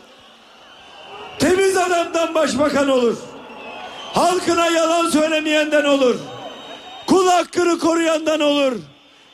Temiz 1.39 1.77
adamdan 1.77 2.35
başbakan 2.35 2.89
olur. 2.89 3.17
Halkına 4.15 4.67
yalan 4.67 5.11
söylemeyenden 5.11 5.85
olur. 5.85 6.17
Kul 7.21 7.29
hakkını 7.29 7.79
koruyandan 7.79 8.41
olur. 8.41 8.73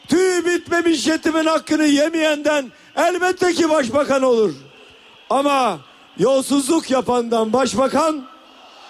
Tüy 0.09 0.45
bitmemiş 0.45 1.07
yetimin 1.07 1.47
hakkını 1.47 1.85
yemeyenden 1.85 2.73
elbette 2.97 3.53
ki 3.53 3.71
başbakan 3.71 4.23
olur. 4.23 4.55
Ama 5.31 5.79
yolsuzluk 6.19 6.91
yapandan 6.91 7.53
başbakan 7.53 8.25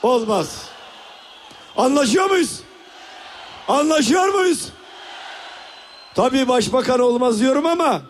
olmaz. 0.03 0.63
Anlaşıyor 1.77 2.31
muyuz? 2.31 2.61
Anlaşıyor 3.69 4.29
muyuz? 4.29 4.69
Tabii 6.15 6.49
başbakan 6.49 7.01
olmaz 7.01 7.41
diyorum 7.41 7.67
ama 7.67 8.03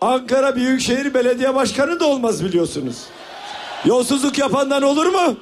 Ankara 0.00 0.56
Büyükşehir 0.56 1.14
Belediye 1.14 1.54
Başkanı 1.54 2.00
da 2.00 2.04
olmaz 2.04 2.44
biliyorsunuz. 2.44 2.96
Yolsuzluk 3.84 4.38
yapandan 4.38 4.82
olur 4.82 5.06
mu? 5.06 5.36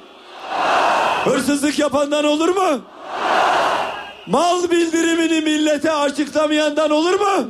Hırsızlık 1.25 1.79
yapandan 1.79 2.25
olur 2.25 2.49
mu? 2.49 2.81
Mal 4.29 4.71
bildirimini 4.71 5.41
millete 5.41 5.93
açıklamayandan 5.93 6.91
olur 6.91 7.21
mu? 7.21 7.49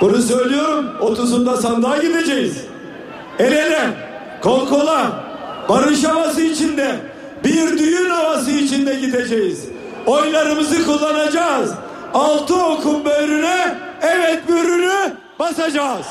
Bunu 0.00 0.22
söylüyorum. 0.22 0.90
30'unda 1.00 1.60
sandığa 1.60 1.96
gideceğiz. 1.96 2.64
El 3.38 3.52
ele, 3.52 3.90
kol 4.42 4.68
kola, 4.68 5.10
barış 5.68 6.04
havası 6.04 6.42
içinde, 6.42 6.96
bir 7.44 7.78
düğün 7.78 8.10
havası 8.10 8.50
içinde 8.50 8.94
gideceğiz. 8.94 9.64
Oylarımızı 10.06 10.86
kullanacağız. 10.86 11.74
Altı 12.14 12.64
okun 12.64 13.04
böğrüne, 13.04 13.74
evet 14.02 14.48
böğrünü 14.48 15.12
basacağız. 15.38 16.06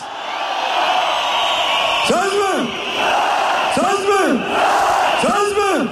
Söz 2.08 2.34
mü? 2.34 2.68
Söz 3.76 4.08
mü? 4.08 4.40
Söz 5.22 5.58
mü? 5.58 5.88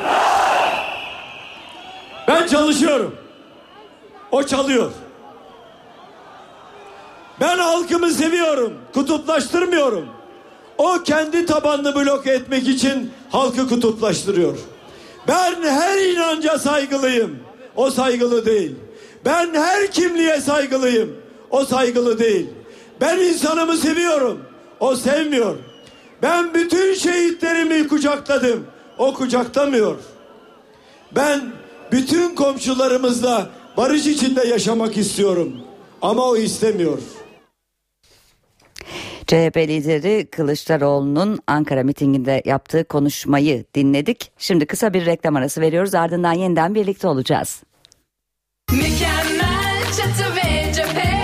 Ben 2.30 2.48
çalışıyorum. 2.48 3.16
O 4.32 4.44
çalıyor. 4.44 4.92
Ben 7.42 7.58
halkımı 7.58 8.10
seviyorum. 8.12 8.74
Kutuplaştırmıyorum. 8.94 10.06
O 10.78 11.04
kendi 11.04 11.46
tabanını 11.46 11.96
bloke 11.96 12.32
etmek 12.32 12.68
için 12.68 13.12
halkı 13.30 13.70
kutuplaştırıyor. 13.70 14.58
Ben 15.28 15.56
her 15.62 15.98
inanca 15.98 16.60
saygılıyım. 16.60 17.40
O 17.76 17.92
saygılı 17.92 18.46
değil. 18.46 18.76
Ben 19.26 19.54
her 19.54 19.92
kimliğe 19.92 20.42
saygılıyım. 20.42 21.18
O 21.50 21.66
saygılı 21.66 22.20
değil. 22.20 22.50
Ben 23.02 23.18
insanımı 23.18 23.78
seviyorum. 23.78 24.40
O 24.80 24.96
sevmiyor. 24.96 25.56
Ben 26.22 26.54
bütün 26.54 26.94
şehitlerimi 26.94 27.88
kucakladım. 27.88 28.68
O 28.98 29.14
kucaklamıyor. 29.14 29.96
Ben 31.12 31.42
bütün 31.92 32.36
komşularımızla 32.36 33.50
barış 33.78 34.06
içinde 34.08 34.48
yaşamak 34.48 34.98
istiyorum. 34.98 35.54
Ama 36.02 36.24
o 36.24 36.38
istemiyor. 36.38 37.00
CHP 39.28 39.58
lideri 39.58 40.28
Kılıçdaroğlu'nun 40.32 41.40
Ankara 41.48 41.84
mitinginde 41.84 42.42
yaptığı 42.46 42.84
konuşmayı 42.84 43.66
dinledik. 43.76 44.32
Şimdi 44.38 44.66
kısa 44.66 44.94
bir 44.94 45.06
reklam 45.06 45.36
arası 45.36 45.62
veriyoruz 45.62 45.96
ardından 45.96 46.34
yeniden 46.34 46.76
birlikte 46.76 47.08
olacağız. 47.08 47.64
Mükemmel 48.72 49.84
çatı 49.86 50.36
ve 50.36 50.74
cephe 50.74 51.24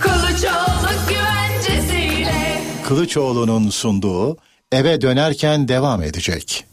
Kılıçoğlu 0.00 0.90
güvencesiyle 1.08 2.60
Kılıçoğlu'nun 2.88 3.70
sunduğu 3.70 4.36
eve 4.72 5.00
dönerken 5.00 5.68
devam 5.68 6.02
edecek. 6.02 6.64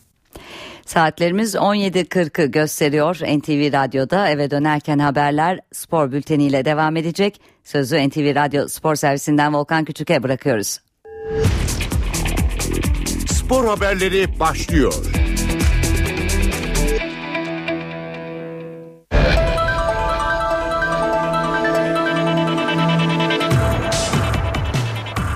Saatlerimiz 0.88 1.56
17.40'ı 1.56 2.46
gösteriyor. 2.46 3.16
NTV 3.16 3.74
Radyo'da 3.74 4.30
eve 4.30 4.52
dönerken 4.52 5.00
haberler 5.00 5.60
spor 5.72 6.12
bülteniyle 6.12 6.66
devam 6.66 6.98
edecek. 6.98 7.42
Sözü 7.64 8.10
NTV 8.10 8.36
Radyo 8.36 8.68
spor 8.68 8.96
servisinden 8.96 9.54
Volkan 9.54 9.86
Küçük'e 9.86 10.24
bırakıyoruz. 10.24 10.80
Spor 13.28 13.66
haberleri 13.66 14.40
başlıyor. 14.40 14.94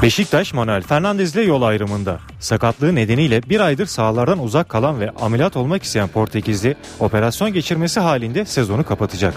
Beşiktaş 0.01 0.53
Manuel 0.53 0.81
Fernandez 0.81 1.35
ile 1.35 1.41
yol 1.41 1.61
ayrımında. 1.61 2.19
Sakatlığı 2.39 2.95
nedeniyle 2.95 3.43
bir 3.43 3.59
aydır 3.59 3.85
sahalardan 3.85 4.39
uzak 4.39 4.69
kalan 4.69 4.99
ve 4.99 5.09
ameliyat 5.09 5.57
olmak 5.57 5.83
isteyen 5.83 6.07
Portekizli 6.07 6.75
operasyon 6.99 7.53
geçirmesi 7.53 7.99
halinde 7.99 8.45
sezonu 8.45 8.83
kapatacak. 8.83 9.33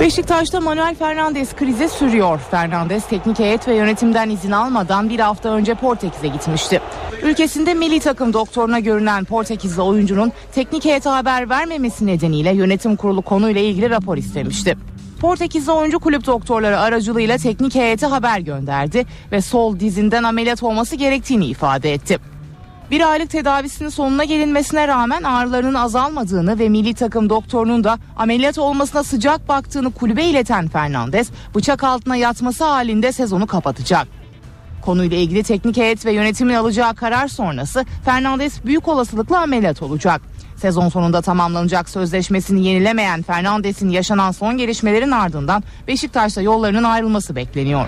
Beşiktaş'ta 0.00 0.60
Manuel 0.60 0.94
Fernandes 0.94 1.54
krizi 1.54 1.88
sürüyor. 1.88 2.40
Fernandes 2.50 3.06
teknik 3.06 3.38
heyet 3.38 3.68
ve 3.68 3.74
yönetimden 3.74 4.30
izin 4.30 4.50
almadan 4.50 5.08
bir 5.08 5.20
hafta 5.20 5.48
önce 5.48 5.74
Portekiz'e 5.74 6.28
gitmişti. 6.28 6.80
Ülkesinde 7.22 7.74
milli 7.74 8.00
takım 8.00 8.32
doktoruna 8.32 8.78
görünen 8.78 9.24
Portekizli 9.24 9.82
oyuncunun 9.82 10.32
teknik 10.52 10.84
heyete 10.84 11.08
haber 11.08 11.50
vermemesi 11.50 12.06
nedeniyle 12.06 12.54
yönetim 12.54 12.96
kurulu 12.96 13.22
konuyla 13.22 13.60
ilgili 13.60 13.90
rapor 13.90 14.16
istemişti. 14.16 14.76
Portekizli 15.24 15.72
oyuncu 15.72 15.98
kulüp 15.98 16.26
doktorları 16.26 16.80
aracılığıyla 16.80 17.38
teknik 17.38 17.74
heyete 17.74 18.06
haber 18.06 18.38
gönderdi 18.38 19.06
ve 19.32 19.40
sol 19.40 19.80
dizinden 19.80 20.22
ameliyat 20.22 20.62
olması 20.62 20.96
gerektiğini 20.96 21.46
ifade 21.46 21.92
etti. 21.92 22.18
Bir 22.90 23.10
aylık 23.10 23.30
tedavisinin 23.30 23.88
sonuna 23.88 24.24
gelinmesine 24.24 24.88
rağmen 24.88 25.22
ağrılarının 25.22 25.74
azalmadığını 25.74 26.58
ve 26.58 26.68
milli 26.68 26.94
takım 26.94 27.30
doktorunun 27.30 27.84
da 27.84 27.98
ameliyat 28.16 28.58
olmasına 28.58 29.02
sıcak 29.02 29.48
baktığını 29.48 29.92
kulübe 29.92 30.24
ileten 30.24 30.68
Fernandes 30.68 31.30
bıçak 31.54 31.84
altına 31.84 32.16
yatması 32.16 32.64
halinde 32.64 33.12
sezonu 33.12 33.46
kapatacak. 33.46 34.08
Konuyla 34.82 35.16
ilgili 35.16 35.42
teknik 35.42 35.76
heyet 35.76 36.06
ve 36.06 36.12
yönetimin 36.12 36.54
alacağı 36.54 36.94
karar 36.94 37.28
sonrası 37.28 37.84
Fernandes 38.04 38.64
büyük 38.64 38.88
olasılıkla 38.88 39.40
ameliyat 39.40 39.82
olacak. 39.82 40.22
Sezon 40.56 40.88
sonunda 40.88 41.22
tamamlanacak 41.22 41.88
sözleşmesini 41.88 42.66
yenilemeyen 42.66 43.22
Fernandes'in 43.22 43.88
yaşanan 43.88 44.30
son 44.30 44.56
gelişmelerin 44.56 45.10
ardından 45.10 45.62
Beşiktaş'ta 45.88 46.42
yollarının 46.42 46.84
ayrılması 46.84 47.36
bekleniyor. 47.36 47.86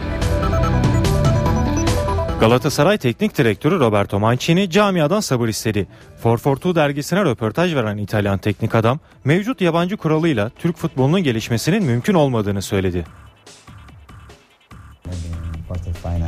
Galatasaray 2.41 2.99
Teknik 2.99 3.39
Direktörü 3.39 3.81
Roberto 3.81 4.21
Mancini 4.21 4.71
camiadan 4.71 5.21
sabır 5.21 5.49
istedi. 5.49 5.89
Forfortu 6.23 6.75
dergisine 6.75 7.25
röportaj 7.25 7.75
veren 7.75 7.97
İtalyan 7.97 8.39
teknik 8.39 8.75
adam 8.75 8.99
mevcut 9.25 9.61
yabancı 9.61 9.97
kuralıyla 9.97 10.51
Türk 10.59 10.77
futbolunun 10.77 11.23
gelişmesinin 11.23 11.85
mümkün 11.85 12.15
olmadığını 12.15 12.63
söyledi. 12.63 13.05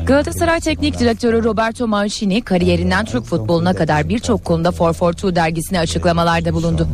Galatasaray 0.08 0.60
Teknik 0.60 0.98
Direktörü 0.98 1.44
Roberto 1.44 1.86
Mancini 1.86 2.42
kariyerinden 2.42 3.04
Türk 3.04 3.24
futboluna 3.24 3.74
kadar 3.74 4.08
birçok 4.08 4.44
konuda 4.44 4.72
Forfortu 4.72 5.36
dergisine 5.36 5.80
açıklamalarda 5.80 6.54
bulundu. 6.54 6.88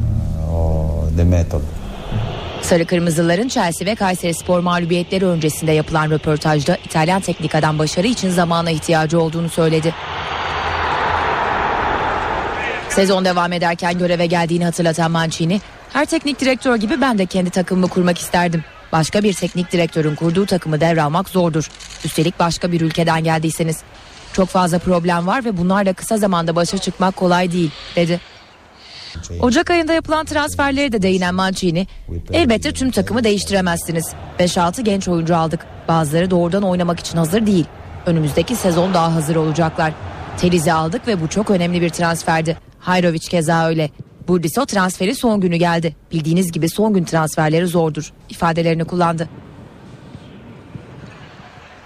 Sarı 2.62 2.86
Kırmızıların 2.86 3.48
Chelsea 3.48 3.86
ve 3.86 3.94
Kayseri 3.94 4.34
Spor 4.34 4.60
mağlubiyetleri 4.60 5.26
öncesinde 5.26 5.72
yapılan 5.72 6.10
röportajda 6.10 6.76
İtalyan 6.76 7.20
teknik 7.20 7.54
adam 7.54 7.78
başarı 7.78 8.06
için 8.06 8.30
zamana 8.30 8.70
ihtiyacı 8.70 9.20
olduğunu 9.20 9.48
söyledi. 9.48 9.94
Sezon 12.88 13.24
devam 13.24 13.52
ederken 13.52 13.98
göreve 13.98 14.26
geldiğini 14.26 14.64
hatırlatan 14.64 15.10
Mancini, 15.10 15.60
her 15.92 16.06
teknik 16.06 16.40
direktör 16.40 16.76
gibi 16.76 17.00
ben 17.00 17.18
de 17.18 17.26
kendi 17.26 17.50
takımımı 17.50 17.88
kurmak 17.88 18.18
isterdim. 18.18 18.64
Başka 18.94 19.22
bir 19.22 19.32
teknik 19.32 19.72
direktörün 19.72 20.14
kurduğu 20.14 20.46
takımı 20.46 20.80
devralmak 20.80 21.28
zordur. 21.28 21.70
Üstelik 22.04 22.38
başka 22.38 22.72
bir 22.72 22.80
ülkeden 22.80 23.24
geldiyseniz. 23.24 23.80
Çok 24.32 24.48
fazla 24.48 24.78
problem 24.78 25.26
var 25.26 25.44
ve 25.44 25.56
bunlarla 25.56 25.92
kısa 25.92 26.16
zamanda 26.16 26.56
başa 26.56 26.78
çıkmak 26.78 27.16
kolay 27.16 27.52
değil, 27.52 27.70
dedi. 27.96 28.20
Ocak 29.40 29.70
ayında 29.70 29.92
yapılan 29.92 30.26
transferlere 30.26 30.92
de 30.92 31.02
değinen 31.02 31.34
Mancini, 31.34 31.86
elbette 32.32 32.72
tüm 32.72 32.90
takımı 32.90 33.24
değiştiremezsiniz. 33.24 34.12
5-6 34.38 34.82
genç 34.82 35.08
oyuncu 35.08 35.36
aldık. 35.36 35.66
Bazıları 35.88 36.30
doğrudan 36.30 36.62
oynamak 36.62 37.00
için 37.00 37.18
hazır 37.18 37.46
değil. 37.46 37.66
Önümüzdeki 38.06 38.56
sezon 38.56 38.94
daha 38.94 39.14
hazır 39.14 39.36
olacaklar. 39.36 39.92
Teliz'i 40.40 40.72
aldık 40.72 41.08
ve 41.08 41.20
bu 41.20 41.28
çok 41.28 41.50
önemli 41.50 41.80
bir 41.80 41.90
transferdi. 41.90 42.56
Hayrovic 42.80 43.28
keza 43.28 43.68
öyle. 43.68 43.90
Burdiso 44.28 44.66
transferi 44.66 45.14
son 45.14 45.40
günü 45.40 45.56
geldi. 45.56 45.96
Bildiğiniz 46.12 46.52
gibi 46.52 46.68
son 46.68 46.94
gün 46.94 47.04
transferleri 47.04 47.66
zordur 47.66 48.12
ifadelerini 48.30 48.84
kullandı. 48.84 49.28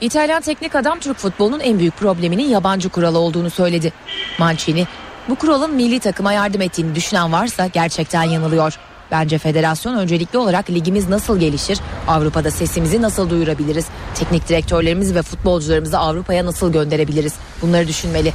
İtalyan 0.00 0.42
teknik 0.42 0.74
adam 0.74 0.98
Türk 0.98 1.16
futbolunun 1.16 1.60
en 1.60 1.78
büyük 1.78 1.96
probleminin 1.96 2.48
yabancı 2.48 2.88
kuralı 2.88 3.18
olduğunu 3.18 3.50
söyledi. 3.50 3.92
Mancini, 4.38 4.86
bu 5.28 5.34
kuralın 5.34 5.74
milli 5.74 6.00
takıma 6.00 6.32
yardım 6.32 6.62
ettiğini 6.62 6.94
düşünen 6.94 7.32
varsa 7.32 7.66
gerçekten 7.66 8.22
yanılıyor. 8.22 8.78
Bence 9.10 9.38
federasyon 9.38 9.94
öncelikli 9.94 10.38
olarak 10.38 10.70
ligimiz 10.70 11.08
nasıl 11.08 11.40
gelişir, 11.40 11.80
Avrupa'da 12.08 12.50
sesimizi 12.50 13.02
nasıl 13.02 13.30
duyurabiliriz, 13.30 13.86
teknik 14.14 14.48
direktörlerimizi 14.48 15.14
ve 15.14 15.22
futbolcularımızı 15.22 15.98
Avrupa'ya 15.98 16.46
nasıl 16.46 16.72
gönderebiliriz 16.72 17.34
bunları 17.62 17.88
düşünmeli. 17.88 18.32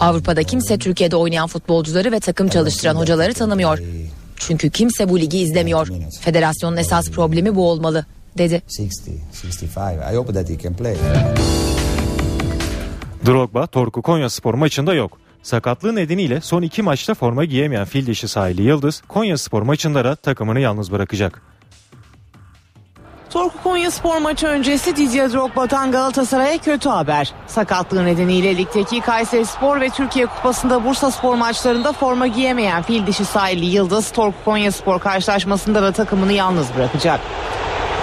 Avrupa'da 0.00 0.42
kimse 0.42 0.78
Türkiye'de 0.78 1.16
oynayan 1.16 1.46
futbolcuları 1.46 2.12
ve 2.12 2.20
takım 2.20 2.48
çalıştıran 2.48 2.94
hocaları 2.94 3.34
tanımıyor. 3.34 3.78
Çünkü 4.36 4.70
kimse 4.70 5.08
bu 5.08 5.20
ligi 5.20 5.38
izlemiyor. 5.38 5.88
Federasyonun 6.20 6.76
esas 6.76 7.10
problemi 7.10 7.54
bu 7.54 7.70
olmalı, 7.70 8.06
dedi. 8.38 8.62
60, 8.80 8.80
65. 9.44 9.76
I 10.12 10.16
hope 10.16 10.32
that 10.32 10.50
he 10.50 10.58
can 10.58 10.74
play. 10.74 10.96
Drogba 13.26 13.66
Torku 13.66 14.02
Konya 14.02 14.30
Spor 14.30 14.54
maçında 14.54 14.94
yok. 14.94 15.18
Sakatlığı 15.42 15.96
nedeniyle 15.96 16.40
son 16.40 16.62
iki 16.62 16.82
maçta 16.82 17.14
forma 17.14 17.44
giyemeyen 17.44 17.84
fil 17.84 18.06
dişi 18.06 18.28
sahili 18.28 18.62
Yıldız 18.62 19.02
Konya 19.08 19.38
Spor 19.38 19.62
maçında 19.62 20.04
da 20.04 20.16
takımını 20.16 20.60
yalnız 20.60 20.92
bırakacak. 20.92 21.42
Torku 23.34 23.62
Konya 23.62 23.90
spor 23.90 24.18
maçı 24.18 24.46
öncesi 24.46 24.96
Didier 24.96 25.32
Drogba'dan 25.32 25.92
Galatasaray'a 25.92 26.58
kötü 26.58 26.88
haber. 26.88 27.32
Sakatlığı 27.46 28.04
nedeniyle 28.04 28.56
ligdeki 28.56 29.00
Kayseri 29.00 29.46
Spor 29.46 29.80
ve 29.80 29.90
Türkiye 29.90 30.26
Kupası'nda 30.26 30.84
Bursa 30.84 31.10
Spor 31.10 31.34
maçlarında 31.34 31.92
forma 31.92 32.26
giyemeyen 32.26 32.82
fil 32.82 33.06
dişi 33.06 33.24
sahili 33.24 33.64
Yıldız 33.64 34.10
Torku 34.10 34.36
Konya 34.44 34.72
Spor 34.72 35.00
karşılaşmasında 35.00 35.82
da 35.82 35.92
takımını 35.92 36.32
yalnız 36.32 36.76
bırakacak. 36.76 37.20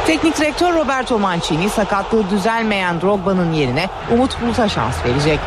Teknik 0.07 0.37
direktör 0.37 0.73
Roberto 0.73 1.19
Mancini 1.19 1.69
sakatlığı 1.69 2.29
düzelmeyen 2.29 3.01
Drogba'nın 3.01 3.53
yerine 3.53 3.89
Umut 4.13 4.41
Bulut'a 4.41 4.69
şans 4.69 5.05
verecek. 5.05 5.39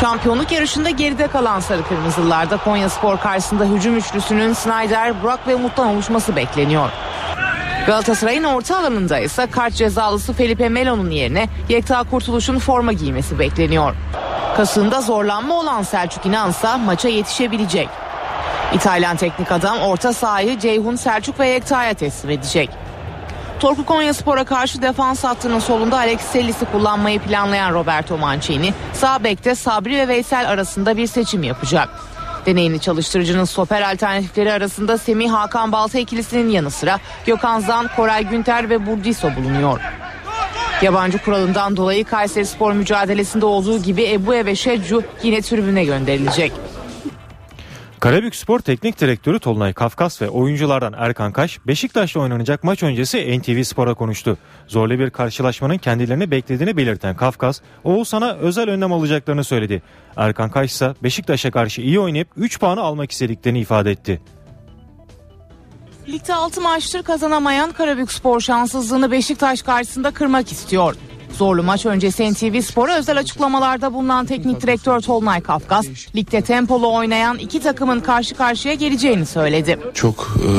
Şampiyonluk 0.00 0.52
yarışında 0.52 0.90
geride 0.90 1.26
kalan 1.26 1.60
Sarı 1.60 1.84
Kırmızılarda 1.84 2.56
Konya 2.56 2.88
Spor 2.88 3.18
karşısında 3.18 3.64
hücum 3.64 3.96
üçlüsünün 3.96 4.52
Snyder, 4.52 5.22
Burak 5.22 5.48
ve 5.48 5.54
Umut'tan 5.54 5.88
oluşması 5.88 6.36
bekleniyor. 6.36 6.90
Galatasaray'ın 7.86 8.44
orta 8.44 8.78
alanında 8.78 9.18
ise 9.18 9.46
kart 9.46 9.74
cezalısı 9.74 10.32
Felipe 10.32 10.68
Melo'nun 10.68 11.10
yerine 11.10 11.48
Yekta 11.68 12.02
Kurtuluş'un 12.02 12.58
forma 12.58 12.92
giymesi 12.92 13.38
bekleniyor. 13.38 13.94
Kasığında 14.56 15.00
zorlanma 15.00 15.54
olan 15.54 15.82
Selçuk 15.82 16.26
İnansa 16.26 16.78
maça 16.78 17.08
yetişebilecek. 17.08 17.88
İtalyan 18.74 19.16
teknik 19.16 19.52
adam 19.52 19.78
orta 19.78 20.12
sahayı 20.12 20.58
Ceyhun 20.58 20.96
Selçuk 20.96 21.40
ve 21.40 21.48
Yekta'ya 21.48 21.94
teslim 21.94 22.30
edecek. 22.30 22.70
Torku 23.60 23.84
Konya 23.84 24.14
Spor'a 24.14 24.44
karşı 24.44 24.82
defans 24.82 25.24
hattının 25.24 25.58
solunda 25.58 25.96
Alex 25.96 26.20
Sellis'i 26.20 26.64
kullanmayı 26.64 27.20
planlayan 27.20 27.72
Roberto 27.74 28.18
Mancini, 28.18 28.74
sağ 28.92 29.24
bekte 29.24 29.54
Sabri 29.54 29.98
ve 29.98 30.08
Veysel 30.08 30.48
arasında 30.48 30.96
bir 30.96 31.06
seçim 31.06 31.42
yapacak. 31.42 31.88
Deneyimli 32.46 32.80
çalıştırıcının 32.80 33.44
stoper 33.44 33.82
alternatifleri 33.82 34.52
arasında 34.52 34.98
Semih 34.98 35.30
Hakan 35.30 35.72
Balta 35.72 35.98
ikilisinin 35.98 36.50
yanı 36.50 36.70
sıra 36.70 37.00
Gökhan 37.26 37.60
Zan, 37.60 37.88
Koray 37.96 38.24
Günter 38.28 38.70
ve 38.70 38.86
Burdiso 38.86 39.36
bulunuyor. 39.36 39.80
Yabancı 40.82 41.18
kuralından 41.18 41.76
dolayı 41.76 42.04
Kayseri 42.04 42.46
Spor 42.46 42.72
mücadelesinde 42.72 43.46
olduğu 43.46 43.82
gibi 43.82 44.10
Ebu'ye 44.12 44.46
ve 44.46 44.56
Şedcu 44.56 45.02
yine 45.22 45.42
tribüne 45.42 45.84
gönderilecek. 45.84 46.52
Karabük 48.00 48.34
Spor 48.34 48.58
Teknik 48.58 49.00
Direktörü 49.00 49.38
Tolunay 49.38 49.72
Kafkas 49.72 50.22
ve 50.22 50.28
oyunculardan 50.28 50.94
Erkan 50.96 51.32
Kaş 51.32 51.58
Beşiktaş'la 51.66 52.20
oynanacak 52.20 52.64
maç 52.64 52.82
öncesi 52.82 53.38
NTV 53.38 53.62
Spor'a 53.62 53.94
konuştu. 53.94 54.38
Zorlu 54.66 54.98
bir 54.98 55.10
karşılaşmanın 55.10 55.78
kendilerini 55.78 56.30
beklediğini 56.30 56.76
belirten 56.76 57.16
Kafkas, 57.16 57.60
Oğuzhan'a 57.84 58.34
özel 58.34 58.70
önlem 58.70 58.92
alacaklarını 58.92 59.44
söyledi. 59.44 59.82
Erkan 60.16 60.50
Kaş 60.50 60.70
ise 60.70 60.94
Beşiktaş'a 61.02 61.50
karşı 61.50 61.80
iyi 61.80 62.00
oynayıp 62.00 62.28
3 62.36 62.60
puanı 62.60 62.80
almak 62.80 63.10
istediklerini 63.10 63.60
ifade 63.60 63.90
etti. 63.90 64.20
Ligde 66.08 66.34
6 66.34 66.60
maçtır 66.60 67.02
kazanamayan 67.02 67.72
Karabük 67.72 68.12
Spor 68.12 68.40
şanssızlığını 68.40 69.10
Beşiktaş 69.10 69.62
karşısında 69.62 70.10
kırmak 70.10 70.52
istiyor. 70.52 70.96
Zorlu 71.32 71.62
maç 71.62 71.86
öncesi 71.86 72.32
NTV 72.32 72.60
Spor'a 72.60 72.98
özel 72.98 73.18
açıklamalarda 73.18 73.92
bulunan 73.92 74.26
teknik 74.26 74.62
direktör 74.62 75.00
Tolunay 75.00 75.40
Kafkas, 75.40 75.86
ligde 76.16 76.40
tempolu 76.40 76.94
oynayan 76.94 77.38
iki 77.38 77.60
takımın 77.60 78.00
karşı 78.00 78.34
karşıya 78.34 78.74
geleceğini 78.74 79.26
söyledi. 79.26 79.78
Çok 79.94 80.36
e, 80.38 80.50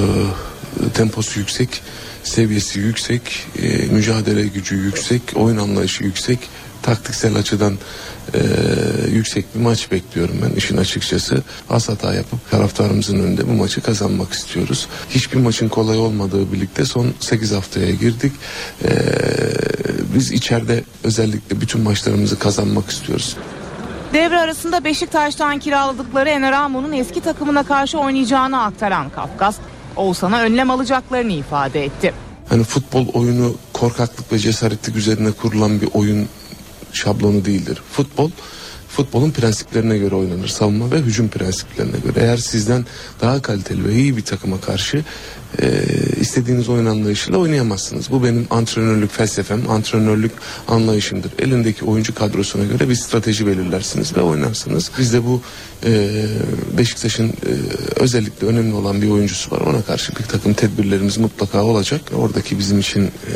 temposu 0.94 1.40
yüksek, 1.40 1.82
seviyesi 2.24 2.80
yüksek, 2.80 3.46
e, 3.62 3.68
mücadele 3.68 4.48
gücü 4.48 4.76
yüksek, 4.76 5.22
oyun 5.36 5.58
anlayışı 5.58 6.04
yüksek, 6.04 6.40
taktiksel 6.82 7.36
açıdan 7.36 7.74
e, 8.34 8.40
yüksek 9.12 9.56
bir 9.56 9.60
maç 9.60 9.92
bekliyorum 9.92 10.36
ben 10.44 10.56
işin 10.56 10.78
açıkçası. 10.78 11.44
Az 11.70 11.90
hata 11.90 12.14
yapıp 12.14 12.52
taraftarımızın 12.52 13.20
önünde 13.20 13.48
bu 13.48 13.52
maçı 13.52 13.82
kazanmak 13.82 14.34
istiyoruz. 14.34 14.88
Hiçbir 15.10 15.38
maçın 15.38 15.70
kolay 15.70 15.98
olmadığı 15.98 16.54
birlikte 16.54 16.86
son 16.86 17.14
8 17.20 17.52
haftaya 17.52 17.92
girdik. 17.92 18.34
E, 18.84 18.90
biz 20.16 20.32
içeride 20.32 20.84
özellikle 21.04 21.62
bütün 21.62 21.82
maçlarımızı 21.82 22.40
kazanmak 22.40 22.90
istiyoruz. 22.90 23.38
Devre 24.14 24.40
arasında 24.40 24.84
Beşiktaş'tan 24.84 25.60
kiraladıkları 25.60 26.30
Eneramo'nun 26.30 26.92
eski 26.92 27.22
takımına 27.22 27.64
karşı 27.64 28.00
oynayacağını 28.00 28.64
aktaran 28.64 29.10
Kafkas, 29.10 29.56
Oğuzhan'a 29.96 30.42
önlem 30.42 30.72
alacaklarını 30.72 31.32
ifade 31.32 31.86
etti. 31.86 32.14
Hani 32.50 32.64
futbol 32.64 33.08
oyunu 33.14 33.56
korkaklık 33.74 34.32
ve 34.32 34.40
cesaretlik 34.40 34.96
üzerine 34.96 35.32
kurulan 35.32 35.82
bir 35.82 35.90
oyun 35.94 36.28
şablonu 36.94 37.46
değildir. 37.46 37.82
Futbol 37.92 38.32
futbolun 38.98 39.32
prensiplerine 39.32 39.98
göre 39.98 40.16
oynanır. 40.16 40.48
Savunma 40.48 40.92
ve 40.92 41.00
hücum 41.00 41.28
prensiplerine 41.28 41.98
göre. 42.04 42.26
Eğer 42.26 42.38
sizden 42.38 42.86
daha 43.22 43.42
kaliteli 43.42 43.86
ve 43.86 43.96
iyi 43.96 44.18
bir 44.18 44.22
takıma 44.22 44.62
karşı 44.62 45.04
e, 45.62 45.84
istediğiniz 46.20 46.70
oyun 46.70 46.86
anlayışıyla 46.86 47.40
oynayamazsınız. 47.40 48.12
Bu 48.12 48.24
benim 48.24 48.48
antrenörlük 48.50 49.12
felsefem, 49.12 49.70
antrenörlük 49.70 50.32
anlayışımdır. 50.68 51.32
Elindeki 51.40 51.86
oyuncu 51.86 52.16
kadrosuna 52.16 52.64
göre 52.64 52.90
bir 52.90 52.96
strateji 52.96 53.48
belirlersiniz 53.48 54.18
ve 54.18 54.22
oynarsınız. 54.22 54.92
Bizde 55.00 55.26
bu 55.26 55.42
e, 55.86 56.26
Beşiktaş'ın 56.78 57.28
e, 57.28 57.52
özellikle 57.96 58.48
önemli 58.48 58.74
olan 58.74 59.02
bir 59.02 59.10
oyuncusu 59.10 59.52
var. 59.52 59.62
Ona 59.62 59.82
karşı 59.82 60.16
bir 60.16 60.24
takım 60.24 60.54
tedbirlerimiz 60.54 61.18
mutlaka 61.18 61.64
olacak. 61.64 62.02
Oradaki 62.16 62.60
bizim 62.60 62.80
için 62.80 63.04
e, 63.04 63.32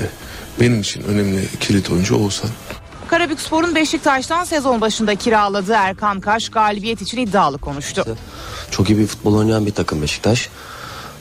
benim 0.60 0.82
için 0.82 1.02
önemli 1.02 1.40
kilit 1.60 1.92
oyuncu 1.92 2.16
Oğuzhan. 2.16 2.50
Karabükspor'un 3.12 3.76
Beşiktaş'tan 3.76 4.44
sezon 4.44 4.82
başında 4.82 5.16
kiraladığı 5.16 5.74
Erkan 5.74 6.20
Kaş 6.20 6.50
galibiyet 6.50 7.02
için 7.02 7.18
iddialı 7.18 7.58
konuştu. 7.58 8.06
Çok 8.72 8.90
iyi 8.90 8.98
bir 8.98 9.08
futbol 9.08 9.36
oynayan 9.36 9.66
bir 9.66 9.72
takım 9.72 10.02
Beşiktaş. 10.02 10.50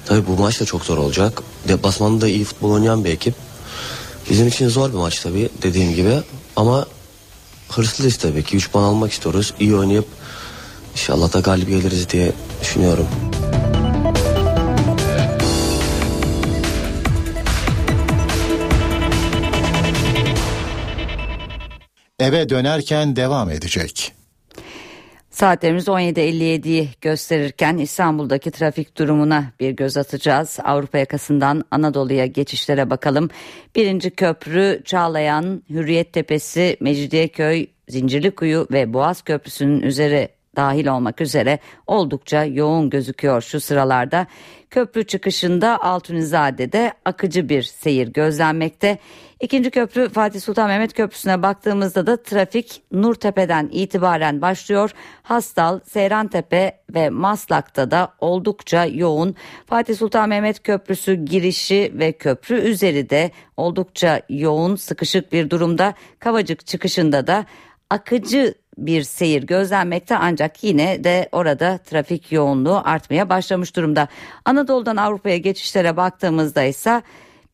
Tabii 0.07 0.27
bu 0.27 0.37
maç 0.43 0.61
da 0.61 0.65
çok 0.65 0.85
zor 0.85 0.99
olacak. 0.99 1.43
Deplasmanda 1.69 2.21
da 2.21 2.29
iyi 2.29 2.45
futbol 2.45 2.71
oynayan 2.71 3.05
bir 3.05 3.11
ekip. 3.11 3.35
Bizim 4.31 4.49
için 4.49 4.69
zor 4.69 4.89
bir 4.89 4.99
maç 4.99 5.21
tabii 5.21 5.49
dediğim 5.63 5.95
gibi. 5.95 6.23
Ama 6.57 6.87
hırslıyız 7.69 8.17
tabii 8.17 8.45
ki. 8.45 8.57
3 8.57 8.71
puan 8.71 8.85
almak 8.85 9.13
istiyoruz. 9.13 9.55
İyi 9.61 9.77
oynayıp 9.77 10.07
inşallah 10.93 11.33
da 11.33 11.41
galip 11.41 11.69
geliriz 11.69 12.11
diye 12.11 12.33
düşünüyorum. 12.61 13.07
Eve 22.21 22.49
dönerken 22.49 23.17
devam 23.17 23.51
edecek. 23.51 24.13
Saatlerimiz 25.31 25.89
17.57'yi 25.89 26.89
gösterirken 27.01 27.77
İstanbul'daki 27.77 28.51
trafik 28.51 28.99
durumuna 28.99 29.45
bir 29.61 29.71
göz 29.71 29.97
atacağız. 29.97 30.59
Avrupa 30.65 30.99
yakasından 30.99 31.65
Anadolu'ya 31.71 32.27
geçişlere 32.27 32.91
bakalım. 32.91 33.31
Birinci 33.77 34.11
köprü 34.11 34.83
Çağlayan, 34.85 35.63
Hürriyet 35.71 36.13
Tepesi, 36.13 36.77
Mecidiyeköy, 36.81 37.67
Zincirlikuyu 37.89 38.67
ve 38.73 38.93
Boğaz 38.93 39.23
Köprüsü'nün 39.23 39.83
üzeri 39.83 40.29
dahil 40.57 40.87
olmak 40.87 41.21
üzere 41.21 41.59
oldukça 41.87 42.45
yoğun 42.45 42.91
gözüküyor 42.91 43.43
şu 43.43 43.61
sıralarda. 43.61 44.27
Köprü 44.71 45.07
çıkışında 45.07 45.83
Altunizade'de 45.83 46.93
akıcı 47.05 47.49
bir 47.49 47.63
seyir 47.63 48.09
gözlenmekte. 48.09 48.99
İkinci 49.41 49.71
köprü 49.71 50.09
Fatih 50.09 50.41
Sultan 50.41 50.69
Mehmet 50.69 50.93
Köprüsü'ne 50.93 51.43
baktığımızda 51.43 52.07
da 52.07 52.23
trafik 52.23 52.83
Nurtepe'den 52.93 53.69
itibaren 53.73 54.43
başlıyor. 54.43 54.91
Hastal, 55.23 55.81
Seyrantepe 55.89 56.81
ve 56.95 57.11
Maslak'ta 57.11 57.91
da 57.91 58.13
oldukça 58.19 58.85
yoğun. 58.85 59.35
Fatih 59.67 59.97
Sultan 59.97 60.29
Mehmet 60.29 60.63
Köprüsü 60.63 61.15
girişi 61.15 61.93
ve 61.95 62.13
köprü 62.13 62.61
üzeri 62.61 63.11
de 63.11 63.31
oldukça 63.57 64.21
yoğun, 64.29 64.77
sıkışık 64.77 65.33
bir 65.33 65.51
durumda. 65.51 65.95
Kavacık 66.19 66.67
çıkışında 66.67 67.27
da 67.27 67.47
akıcı 67.91 68.55
bir 68.79 69.03
seyir 69.03 69.43
gözlenmekte 69.43 70.17
ancak 70.17 70.65
yine 70.65 71.05
de 71.05 71.29
orada 71.33 71.79
trafik 71.79 72.33
yoğunluğu 72.33 72.83
artmaya 72.85 73.29
başlamış 73.29 73.77
durumda. 73.77 74.09
Anadolu'dan 74.45 74.97
Avrupa'ya 74.97 75.37
geçişlere 75.37 75.97
baktığımızda 75.97 76.63
ise 76.63 77.03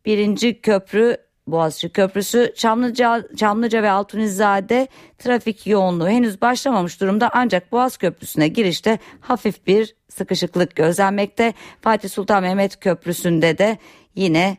birinci 0.06 0.60
köprü 0.60 1.25
Boğaziçi 1.46 1.88
Köprüsü 1.88 2.52
Çamlıca, 2.56 3.28
Çamlıca 3.36 3.82
ve 3.82 3.90
Altunizade 3.90 4.88
trafik 5.18 5.66
yoğunluğu 5.66 6.08
henüz 6.08 6.40
başlamamış 6.40 7.00
durumda 7.00 7.30
ancak 7.32 7.72
Boğaz 7.72 7.96
Köprüsü'ne 7.96 8.48
girişte 8.48 8.98
hafif 9.20 9.66
bir 9.66 9.94
sıkışıklık 10.08 10.76
gözlenmekte. 10.76 11.54
Fatih 11.80 12.08
Sultan 12.08 12.42
Mehmet 12.42 12.80
Köprüsü'nde 12.80 13.58
de 13.58 13.78
yine 14.14 14.56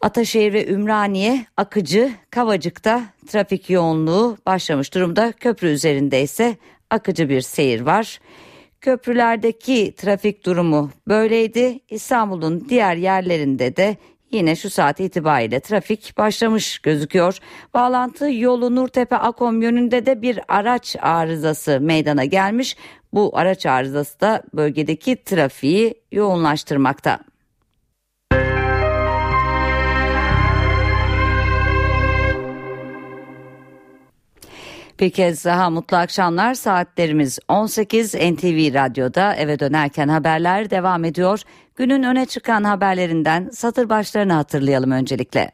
Ataşehir 0.00 0.52
ve 0.52 0.66
Ümraniye 0.66 1.46
akıcı 1.56 2.12
Kavacık'ta 2.30 3.02
trafik 3.26 3.70
yoğunluğu 3.70 4.38
başlamış 4.46 4.94
durumda. 4.94 5.32
Köprü 5.32 5.68
üzerinde 5.68 6.22
ise 6.22 6.56
akıcı 6.90 7.28
bir 7.28 7.40
seyir 7.40 7.80
var. 7.80 8.20
Köprülerdeki 8.80 9.94
trafik 9.96 10.46
durumu 10.46 10.90
böyleydi. 11.08 11.80
İstanbul'un 11.90 12.66
diğer 12.68 12.96
yerlerinde 12.96 13.76
de 13.76 13.96
yine 14.34 14.56
şu 14.56 14.70
saat 14.70 15.00
itibariyle 15.00 15.60
trafik 15.60 16.18
başlamış 16.18 16.78
gözüküyor. 16.78 17.38
Bağlantı 17.74 18.32
yolu 18.32 18.76
Nurtepe 18.76 19.16
Akom 19.16 19.62
yönünde 19.62 20.06
de 20.06 20.22
bir 20.22 20.40
araç 20.48 20.96
arızası 21.00 21.80
meydana 21.80 22.24
gelmiş. 22.24 22.76
Bu 23.12 23.38
araç 23.38 23.66
arızası 23.66 24.20
da 24.20 24.42
bölgedeki 24.54 25.24
trafiği 25.24 25.94
yoğunlaştırmakta. 26.12 27.18
Bir 35.00 35.10
kez 35.10 35.44
daha 35.44 35.70
mutlu 35.70 35.96
akşamlar 35.96 36.54
saatlerimiz 36.54 37.38
18 37.48 38.14
NTV 38.14 38.74
Radyo'da 38.74 39.34
eve 39.34 39.58
dönerken 39.58 40.08
haberler 40.08 40.70
devam 40.70 41.04
ediyor. 41.04 41.40
Günün 41.76 42.02
öne 42.02 42.26
çıkan 42.26 42.64
haberlerinden 42.64 43.50
satır 43.52 43.88
başlarını 43.88 44.32
hatırlayalım 44.32 44.90
öncelikle. 44.90 45.50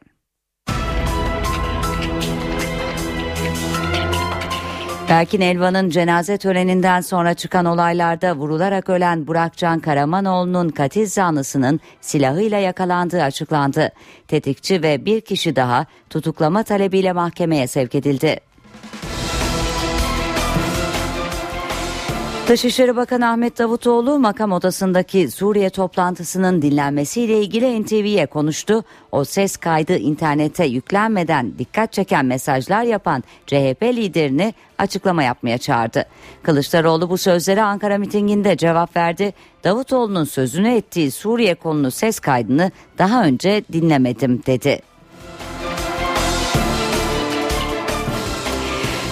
Berkin 5.08 5.40
Elvan'ın 5.40 5.90
cenaze 5.90 6.38
töreninden 6.38 7.00
sonra 7.00 7.34
çıkan 7.34 7.64
olaylarda 7.64 8.36
vurularak 8.36 8.88
ölen 8.88 9.26
Burakcan 9.26 9.80
Karamanoğlu'nun 9.80 10.68
katil 10.68 11.06
zanlısının 11.06 11.80
silahıyla 12.00 12.58
yakalandığı 12.58 13.22
açıklandı. 13.22 13.92
Tetikçi 14.28 14.82
ve 14.82 15.04
bir 15.04 15.20
kişi 15.20 15.56
daha 15.56 15.86
tutuklama 16.10 16.62
talebiyle 16.62 17.12
mahkemeye 17.12 17.66
sevk 17.66 17.94
edildi. 17.94 18.49
Dışişleri 22.50 22.96
Bakanı 22.96 23.30
Ahmet 23.30 23.58
Davutoğlu 23.58 24.18
makam 24.18 24.52
odasındaki 24.52 25.30
Suriye 25.30 25.70
toplantısının 25.70 26.62
dinlenmesiyle 26.62 27.40
ilgili 27.40 27.82
NTV'ye 27.82 28.26
konuştu. 28.26 28.84
O 29.12 29.24
ses 29.24 29.56
kaydı 29.56 29.96
internete 29.96 30.64
yüklenmeden 30.64 31.58
dikkat 31.58 31.92
çeken 31.92 32.24
mesajlar 32.24 32.82
yapan 32.82 33.24
CHP 33.46 33.82
liderini 33.82 34.54
açıklama 34.78 35.22
yapmaya 35.22 35.58
çağırdı. 35.58 36.04
Kılıçdaroğlu 36.42 37.10
bu 37.10 37.18
sözlere 37.18 37.62
Ankara 37.62 37.98
mitinginde 37.98 38.56
cevap 38.56 38.96
verdi. 38.96 39.34
Davutoğlu'nun 39.64 40.24
sözünü 40.24 40.68
ettiği 40.68 41.10
Suriye 41.10 41.54
konulu 41.54 41.90
ses 41.90 42.20
kaydını 42.20 42.70
daha 42.98 43.24
önce 43.24 43.62
dinlemedim 43.72 44.42
dedi. 44.46 44.89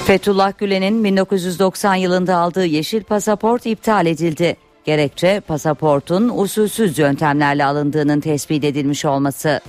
Fethullah 0.09 0.59
Gülen'in 0.59 1.05
1990 1.05 1.95
yılında 1.95 2.37
aldığı 2.37 2.65
yeşil 2.65 3.03
pasaport 3.03 3.67
iptal 3.67 4.07
edildi. 4.07 4.57
Gerekçe 4.85 5.41
pasaportun 5.41 6.33
usulsüz 6.35 6.99
yöntemlerle 6.99 7.65
alındığının 7.65 8.21
tespit 8.21 8.65
edilmiş 8.65 9.05
olması. 9.05 9.61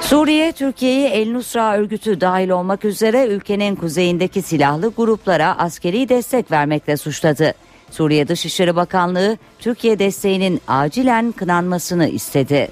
Suriye, 0.00 0.52
Türkiye'yi 0.52 1.06
El 1.08 1.32
Nusra 1.32 1.76
örgütü 1.76 2.20
dahil 2.20 2.48
olmak 2.48 2.84
üzere 2.84 3.26
ülkenin 3.26 3.76
kuzeyindeki 3.76 4.42
silahlı 4.42 4.92
gruplara 4.96 5.58
askeri 5.58 6.08
destek 6.08 6.50
vermekle 6.50 6.96
suçladı. 6.96 7.54
Suriye 7.90 8.28
Dışişleri 8.28 8.76
Bakanlığı 8.76 9.38
Türkiye 9.58 9.98
desteğinin 9.98 10.60
acilen 10.68 11.32
kınanmasını 11.32 12.08
istedi. 12.08 12.68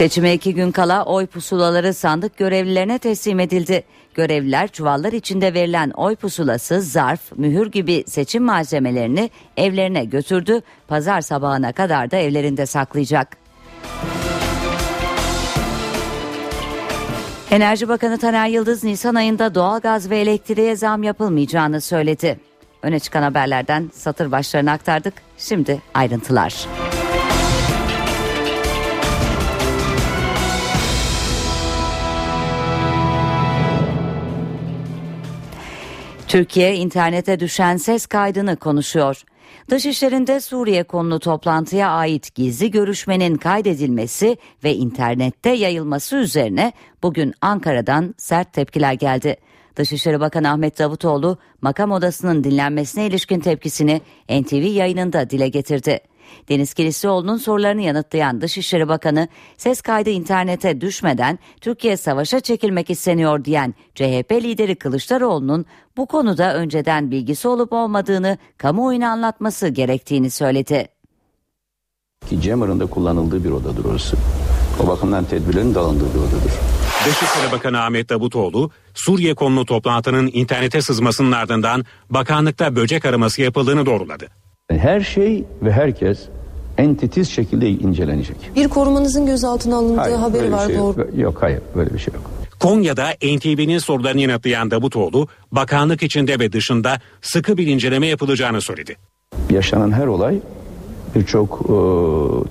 Seçime 0.00 0.34
iki 0.34 0.54
gün 0.54 0.72
kala 0.72 1.04
oy 1.04 1.26
pusulaları 1.26 1.94
sandık 1.94 2.36
görevlilerine 2.36 2.98
teslim 2.98 3.40
edildi. 3.40 3.84
Görevliler 4.14 4.68
çuvallar 4.68 5.12
içinde 5.12 5.54
verilen 5.54 5.90
oy 5.90 6.16
pusulası, 6.16 6.80
zarf, 6.80 7.20
mühür 7.36 7.66
gibi 7.66 8.04
seçim 8.06 8.42
malzemelerini 8.42 9.30
evlerine 9.56 10.04
götürdü. 10.04 10.60
Pazar 10.88 11.20
sabahına 11.20 11.72
kadar 11.72 12.10
da 12.10 12.16
evlerinde 12.16 12.66
saklayacak. 12.66 13.36
Enerji 17.50 17.88
Bakanı 17.88 18.18
Taner 18.18 18.48
Yıldız 18.48 18.84
Nisan 18.84 19.14
ayında 19.14 19.54
doğalgaz 19.54 20.10
ve 20.10 20.18
elektriğe 20.18 20.76
zam 20.76 21.02
yapılmayacağını 21.02 21.80
söyledi. 21.80 22.40
Öne 22.82 23.00
çıkan 23.00 23.22
haberlerden 23.22 23.90
satır 23.94 24.32
başlarını 24.32 24.70
aktardık. 24.70 25.14
Şimdi 25.38 25.82
ayrıntılar. 25.94 26.66
Türkiye 36.30 36.76
internete 36.76 37.40
düşen 37.40 37.76
ses 37.76 38.06
kaydını 38.06 38.56
konuşuyor. 38.56 39.22
Dışişlerinde 39.70 40.40
Suriye 40.40 40.82
konulu 40.82 41.18
toplantıya 41.18 41.90
ait 41.90 42.34
gizli 42.34 42.70
görüşmenin 42.70 43.36
kaydedilmesi 43.36 44.36
ve 44.64 44.74
internette 44.74 45.50
yayılması 45.50 46.16
üzerine 46.16 46.72
bugün 47.02 47.34
Ankara'dan 47.40 48.14
sert 48.18 48.52
tepkiler 48.52 48.92
geldi. 48.92 49.36
Dışişleri 49.76 50.20
Bakanı 50.20 50.50
Ahmet 50.50 50.78
Davutoğlu 50.78 51.38
makam 51.62 51.90
odasının 51.90 52.44
dinlenmesine 52.44 53.06
ilişkin 53.06 53.40
tepkisini 53.40 54.00
NTV 54.28 54.54
yayınında 54.54 55.30
dile 55.30 55.48
getirdi. 55.48 56.00
Deniz 56.48 56.74
Kilislioğlu'nun 56.74 57.36
sorularını 57.36 57.82
yanıtlayan 57.82 58.40
Dışişleri 58.40 58.88
Bakanı 58.88 59.28
ses 59.56 59.80
kaydı 59.80 60.10
internete 60.10 60.80
düşmeden 60.80 61.38
Türkiye 61.60 61.96
savaşa 61.96 62.40
çekilmek 62.40 62.90
isteniyor 62.90 63.44
diyen 63.44 63.74
CHP 63.94 64.32
lideri 64.32 64.76
Kılıçdaroğlu'nun 64.76 65.66
bu 65.96 66.06
konuda 66.06 66.54
önceden 66.54 67.10
bilgisi 67.10 67.48
olup 67.48 67.72
olmadığını 67.72 68.38
kamuoyuna 68.58 69.10
anlatması 69.10 69.68
gerektiğini 69.68 70.30
söyledi. 70.30 70.88
Ki 72.28 72.40
Cemar'ın 72.40 72.80
da 72.80 72.86
kullanıldığı 72.86 73.44
bir 73.44 73.50
odadır 73.50 73.84
orası. 73.84 74.16
O 74.84 74.88
bakımdan 74.88 75.24
tedbirlerin 75.24 75.74
de 75.74 75.78
alındığı 75.78 76.14
bir 76.14 76.18
odadır. 76.18 76.52
Dışişleri 77.06 77.52
Bakanı 77.52 77.82
Ahmet 77.82 78.08
Davutoğlu, 78.08 78.70
Suriye 78.94 79.34
konulu 79.34 79.66
toplantının 79.66 80.30
internete 80.32 80.82
sızmasının 80.82 81.32
ardından 81.32 81.84
bakanlıkta 82.10 82.76
böcek 82.76 83.04
araması 83.04 83.42
yapıldığını 83.42 83.86
doğruladı. 83.86 84.28
Her 84.78 85.00
şey 85.00 85.44
ve 85.62 85.72
herkes 85.72 86.18
en 86.78 86.94
titiz 86.94 87.30
şekilde 87.30 87.70
incelenecek. 87.70 88.36
Bir 88.56 88.68
korumanızın 88.68 89.26
gözaltına 89.26 89.76
alındığı 89.76 90.00
Hayır, 90.00 90.16
haberi 90.16 90.52
var 90.52 90.66
şey 90.66 90.78
doğru. 90.78 91.00
yok. 91.00 91.08
Yok 91.16 91.38
hayır 91.40 91.60
böyle 91.76 91.94
bir 91.94 91.98
şey 91.98 92.14
yok. 92.14 92.30
Konya'da 92.60 93.08
NTV'nin 93.10 93.78
sorularını 93.78 94.20
yanıtlayan 94.20 94.70
Davutoğlu, 94.70 95.28
bakanlık 95.52 96.02
içinde 96.02 96.38
ve 96.38 96.52
dışında 96.52 97.00
sıkı 97.22 97.56
bir 97.56 97.66
inceleme 97.66 98.06
yapılacağını 98.06 98.60
söyledi. 98.60 98.96
Yaşanan 99.50 99.92
her 99.92 100.06
olay 100.06 100.38
birçok 101.14 101.60
e, 101.60 101.72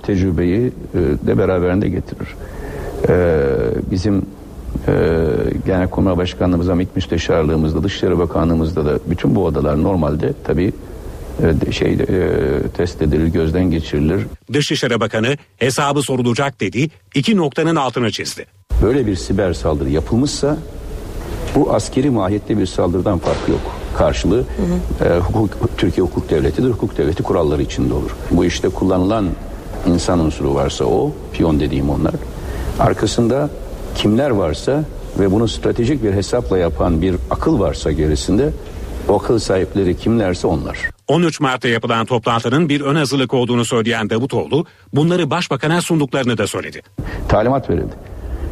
tecrübeyi 0.02 0.72
e, 0.94 1.26
de 1.26 1.38
beraberinde 1.38 1.88
getirir. 1.88 2.28
E, 3.08 3.36
bizim 3.90 4.26
e, 4.88 4.92
Genelkurmay 5.66 6.16
Başkanlığımızda, 6.16 6.74
MİT 6.74 6.96
Müsteşarlığımızda, 6.96 7.82
Dışişleri 7.82 8.18
Bakanlığımızda 8.18 8.84
da 8.84 8.98
bütün 9.06 9.34
bu 9.34 9.44
odalar 9.44 9.82
normalde 9.82 10.32
tabii 10.44 10.66
e, 10.66 10.72
şey 11.72 11.92
e, 11.92 11.98
test 12.76 13.02
edilir, 13.02 13.26
gözden 13.26 13.70
geçirilir. 13.70 14.26
Dışişleri 14.52 15.00
Bakanı 15.00 15.36
hesabı 15.56 16.02
sorulacak 16.02 16.60
dedi, 16.60 16.88
iki 17.14 17.36
noktanın 17.36 17.76
altını 17.76 18.10
çizdi. 18.10 18.46
böyle 18.82 19.06
bir 19.06 19.16
siber 19.16 19.52
saldırı 19.52 19.88
yapılmışsa 19.90 20.56
bu 21.54 21.74
askeri 21.74 22.10
mahiyette 22.10 22.58
bir 22.58 22.66
saldırıdan 22.66 23.18
farkı 23.18 23.50
yok. 23.50 23.60
Karşılığı 23.98 24.44
e, 25.04 25.18
hukuk, 25.18 25.78
Türkiye 25.78 26.06
hukuk 26.06 26.30
devletidir. 26.30 26.70
Hukuk 26.70 26.98
devleti 26.98 27.22
kuralları 27.22 27.62
içinde 27.62 27.94
olur. 27.94 28.10
Bu 28.30 28.44
işte 28.44 28.68
kullanılan 28.68 29.28
insan 29.86 30.18
unsuru 30.18 30.54
varsa 30.54 30.84
o, 30.84 31.12
piyon 31.32 31.60
dediğim 31.60 31.90
onlar. 31.90 32.14
Arkasında 32.78 33.50
kimler 33.94 34.30
varsa 34.30 34.84
ve 35.18 35.32
bunu 35.32 35.48
stratejik 35.48 36.02
bir 36.02 36.12
hesapla 36.12 36.58
yapan 36.58 37.02
bir 37.02 37.16
akıl 37.30 37.60
varsa 37.60 37.92
gerisinde 37.92 38.50
o 39.08 39.16
akıl 39.16 39.38
sahipleri 39.38 39.96
kimlerse 39.96 40.46
onlar. 40.46 40.90
13 41.10 41.40
Mart'ta 41.40 41.68
yapılan 41.68 42.06
toplantının 42.06 42.68
bir 42.68 42.80
ön 42.80 42.94
hazırlık 42.94 43.34
olduğunu 43.34 43.64
söyleyen 43.64 44.10
Davutoğlu 44.10 44.66
bunları 44.92 45.30
başbakana 45.30 45.80
sunduklarını 45.80 46.38
da 46.38 46.46
söyledi. 46.46 46.82
Talimat 47.28 47.70
verildi. 47.70 47.92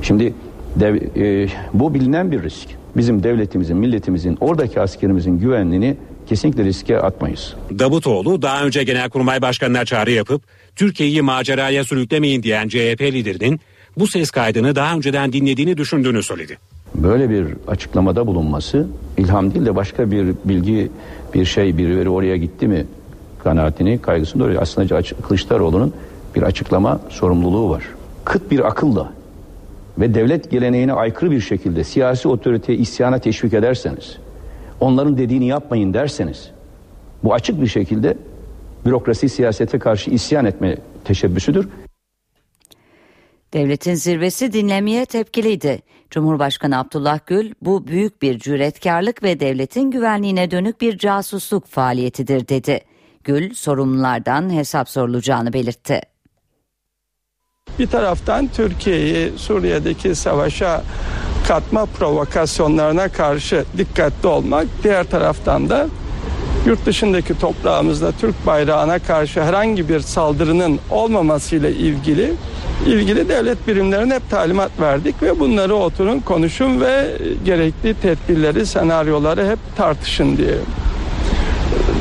Şimdi 0.03 0.35
dev, 0.77 0.95
e, 0.95 1.49
bu 1.73 1.95
bilinen 1.95 2.33
bir 2.33 2.43
risk. 2.43 2.69
Bizim 2.97 3.23
devletimizin, 3.23 3.77
milletimizin, 3.77 4.39
oradaki 4.41 4.81
askerimizin 4.81 5.39
güvenliğini 5.39 5.97
kesinlikle 6.29 6.65
riske 6.65 6.99
atmayız. 6.99 7.55
Davutoğlu 7.79 8.43
daha 8.43 8.65
önce 8.65 8.85
Genelkurmay 8.85 9.43
Başkanı'na 9.43 9.85
çağrı 9.85 10.11
yapıp 10.11 10.43
Türkiye'yi 10.77 11.23
maceraya 11.23 11.85
sürüklemeyin 11.85 12.43
diyen 12.43 12.69
CHP 12.69 13.03
liderinin 13.03 13.61
bu 13.99 14.07
ses 14.07 14.31
kaydını 14.31 14.77
daha 14.77 14.97
önceden 14.97 15.33
dinlediğini 15.33 15.77
düşündüğünü 15.77 16.23
söyledi. 16.23 16.59
Böyle 16.95 17.31
bir 17.31 17.47
açıklamada 17.69 18.27
bulunması 18.27 18.87
ilham 19.19 19.55
değil 19.55 19.67
de 19.67 19.77
başka 19.77 20.11
bir 20.11 20.35
bilgi, 20.45 20.91
bir 21.35 21.45
şey, 21.45 21.79
birileri 21.79 22.09
oraya 22.09 22.37
gitti 22.37 22.69
mi 22.69 22.87
kanaatini, 23.45 23.99
kaygısını 24.03 24.41
doğuruyor. 24.41 24.63
Aslında 24.63 25.03
Kılıçdaroğlu'nun 25.03 25.95
bir 26.35 26.43
açıklama 26.43 27.01
sorumluluğu 27.09 27.71
var. 27.71 27.83
Kıt 28.25 28.51
bir 28.51 28.69
akılla 28.69 29.13
ve 29.99 30.15
devlet 30.15 30.51
geleneğine 30.51 30.93
aykırı 30.93 31.31
bir 31.31 31.41
şekilde 31.41 31.85
siyasi 31.85 32.29
otoriteye 32.29 32.79
isyana 32.79 33.19
teşvik 33.19 33.55
ederseniz, 33.55 34.17
onların 34.81 35.19
dediğini 35.19 35.47
yapmayın 35.47 35.95
derseniz, 35.95 36.51
bu 37.25 37.35
açık 37.35 37.61
bir 37.61 37.67
şekilde 37.67 38.17
bürokrasi 38.87 39.29
siyasete 39.29 39.79
karşı 39.79 40.11
isyan 40.11 40.45
etme 40.45 40.77
teşebbüsüdür. 41.05 41.69
Devletin 43.53 43.95
zirvesi 43.95 44.53
dinlemeye 44.53 45.07
tepkiliydi. 45.07 45.79
Cumhurbaşkanı 46.11 46.79
Abdullah 46.79 47.19
Gül 47.27 47.53
bu 47.63 47.87
büyük 47.87 48.23
bir 48.23 48.39
cüretkarlık 48.39 49.23
ve 49.23 49.41
devletin 49.41 49.91
güvenliğine 49.91 50.51
dönük 50.51 50.81
bir 50.81 50.99
casusluk 50.99 51.67
faaliyetidir 51.67 52.49
dedi. 52.49 52.81
Gül 53.25 53.55
sorumlulardan 53.55 54.51
hesap 54.51 54.89
sorulacağını 54.89 55.53
belirtti. 55.53 56.01
Bir 57.79 57.87
taraftan 57.87 58.49
Türkiye'yi 58.49 59.39
Suriye'deki 59.39 60.15
savaşa 60.15 60.83
katma 61.49 61.87
provokasyonlarına 61.87 63.09
karşı 63.09 63.65
dikkatli 63.79 64.29
olmak, 64.29 64.67
diğer 64.83 65.05
taraftan 65.05 65.69
da 65.69 65.87
yurt 66.69 66.87
dışındaki 66.87 67.39
toprağımızda 67.39 68.13
Türk 68.13 68.47
bayrağına 68.47 68.99
karşı 68.99 69.43
herhangi 69.43 69.89
bir 69.89 70.01
saldırının 70.01 70.79
olmamasıyla 70.91 71.69
ilgili 71.69 72.33
ilgili 72.87 73.29
devlet 73.29 73.69
birimlerine 73.69 74.15
hep 74.15 74.31
talimat 74.31 74.71
verdik 74.81 75.23
ve 75.23 75.41
bunları 75.41 75.75
oturun 75.75 76.21
konuşun 76.21 76.81
ve 76.81 77.19
gerekli 77.45 77.95
tedbirleri, 77.95 78.67
senaryoları 78.67 79.51
hep 79.51 79.59
tartışın 79.77 80.37
diye. 80.37 80.55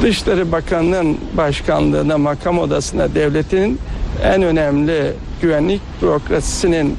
Dışişleri 0.01 0.51
Bakanı'nın 0.51 1.17
başkanlığına, 1.37 2.17
makam 2.17 2.59
odasına 2.59 3.15
devletin 3.15 3.79
en 4.23 4.43
önemli 4.43 5.13
güvenlik 5.41 5.81
bürokrasisinin 6.01 6.97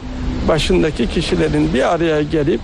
başındaki 0.48 1.06
kişilerin 1.10 1.74
bir 1.74 1.94
araya 1.94 2.22
gelip 2.22 2.60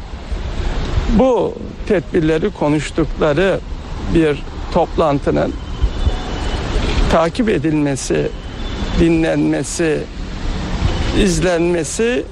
bu 1.19 1.55
tedbirleri 1.89 2.51
konuştukları 2.51 3.61
bir 4.15 4.54
toplantının 4.75 5.53
takip 7.11 7.49
edilmesi, 7.49 8.29
dinlenmesi, 9.01 10.01
izlenmesi 11.23 12.23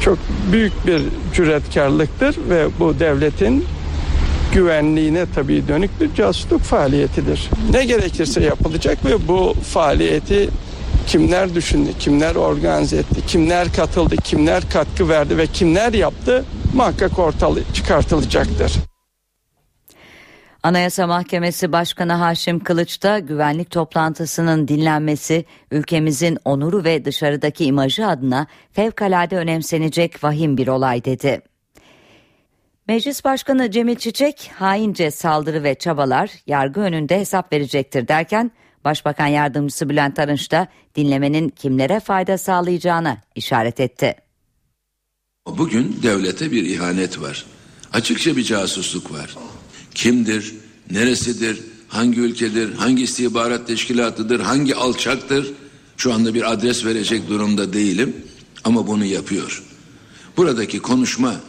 çok 0.00 0.18
büyük 0.52 0.86
bir 0.86 1.02
cüretkarlıktır 1.34 2.36
ve 2.50 2.66
bu 2.80 2.98
devletin 3.00 3.64
güvenliğine 4.52 5.26
tabii 5.34 5.68
dönük 5.68 6.00
bir 6.00 6.14
casusluk 6.14 6.60
faaliyetidir. 6.60 7.50
Ne 7.72 7.84
gerekirse 7.84 8.42
yapılacak 8.42 9.04
ve 9.04 9.28
bu 9.28 9.54
faaliyeti 9.72 10.48
kimler 11.06 11.54
düşündü, 11.54 11.90
kimler 11.98 12.34
organize 12.34 12.96
etti, 12.96 13.26
kimler 13.26 13.72
katıldı, 13.72 14.16
kimler 14.16 14.62
katkı 14.72 15.08
verdi 15.08 15.38
ve 15.38 15.46
kimler 15.46 15.92
yaptı 15.92 16.44
muhakkak 16.74 17.18
ortalığı 17.18 17.62
çıkartılacaktır. 17.74 18.72
Anayasa 20.62 21.06
Mahkemesi 21.06 21.72
Başkanı 21.72 22.12
Haşim 22.12 22.60
Kılıç 22.60 23.02
da 23.02 23.18
güvenlik 23.18 23.70
toplantısının 23.70 24.68
dinlenmesi 24.68 25.44
ülkemizin 25.70 26.38
onuru 26.44 26.84
ve 26.84 27.04
dışarıdaki 27.04 27.64
imajı 27.64 28.06
adına 28.06 28.46
fevkalade 28.72 29.36
önemsenecek 29.36 30.24
vahim 30.24 30.56
bir 30.56 30.68
olay 30.68 31.04
dedi. 31.04 31.42
Meclis 32.88 33.24
Başkanı 33.24 33.70
Cemil 33.70 33.96
Çiçek 33.96 34.50
haince 34.54 35.10
saldırı 35.10 35.64
ve 35.64 35.74
çabalar 35.74 36.30
yargı 36.46 36.80
önünde 36.80 37.18
hesap 37.18 37.52
verecektir 37.52 38.08
derken 38.08 38.50
Başbakan 38.84 39.26
Yardımcısı 39.26 39.88
Bülent 39.88 40.18
Arınç 40.18 40.50
da 40.50 40.68
dinlemenin 40.96 41.48
kimlere 41.48 42.00
fayda 42.00 42.38
sağlayacağına 42.38 43.18
işaret 43.34 43.80
etti. 43.80 44.14
Bugün 45.46 46.00
devlete 46.02 46.52
bir 46.52 46.64
ihanet 46.64 47.20
var. 47.20 47.46
Açıkça 47.92 48.36
bir 48.36 48.42
casusluk 48.42 49.12
var. 49.12 49.36
Kimdir, 49.94 50.54
neresidir, 50.90 51.58
hangi 51.88 52.20
ülkedir, 52.20 52.74
hangi 52.74 53.02
istihbarat 53.02 53.66
teşkilatıdır, 53.66 54.40
hangi 54.40 54.74
alçaktır? 54.74 55.52
Şu 55.96 56.12
anda 56.12 56.34
bir 56.34 56.52
adres 56.52 56.84
verecek 56.84 57.28
durumda 57.28 57.72
değilim 57.72 58.16
ama 58.64 58.86
bunu 58.86 59.04
yapıyor. 59.04 59.62
Buradaki 60.36 60.78
konuşma 60.78 61.40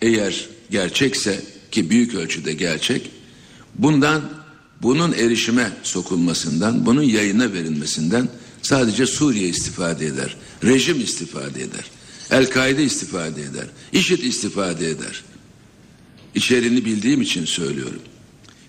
eğer 0.00 0.48
gerçekse 0.70 1.44
ki 1.70 1.90
büyük 1.90 2.14
ölçüde 2.14 2.52
gerçek, 2.52 3.10
bundan 3.74 4.22
bunun 4.82 5.12
erişime 5.12 5.72
sokulmasından, 5.82 6.86
bunun 6.86 7.02
yayına 7.02 7.52
verilmesinden 7.52 8.28
sadece 8.62 9.06
Suriye 9.06 9.48
istifade 9.48 10.06
eder. 10.06 10.36
Rejim 10.64 11.00
istifade 11.00 11.62
eder. 11.62 11.84
El-Kaide 12.30 12.84
istifade 12.84 13.42
eder. 13.42 13.66
IŞİD 13.92 14.22
istifade 14.22 14.90
eder. 14.90 15.24
İçeriğini 16.34 16.84
bildiğim 16.84 17.22
için 17.22 17.44
söylüyorum. 17.44 18.00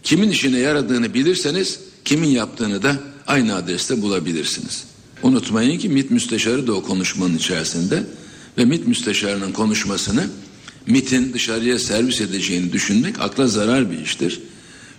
Kimin 0.03 0.30
işine 0.30 0.57
yaradığını 0.57 1.14
bilirseniz 1.14 1.80
kimin 2.05 2.28
yaptığını 2.28 2.84
da 2.84 2.99
aynı 3.28 3.55
adreste 3.55 4.01
bulabilirsiniz. 4.01 4.84
Unutmayın 5.24 5.80
ki 5.80 5.89
MİT 5.89 6.12
müsteşarı 6.12 6.68
da 6.68 6.74
o 6.74 6.84
konuşmanın 6.84 7.38
içerisinde 7.38 8.03
ve 8.57 8.66
MİT 8.66 8.88
müsteşarının 8.88 9.51
konuşmasını 9.51 10.28
MİT'in 10.88 11.34
dışarıya 11.34 11.80
servis 11.80 12.22
edeceğini 12.22 12.74
düşünmek 12.74 13.20
akla 13.20 13.47
zarar 13.47 13.91
bir 13.91 13.99
iştir. 13.99 14.41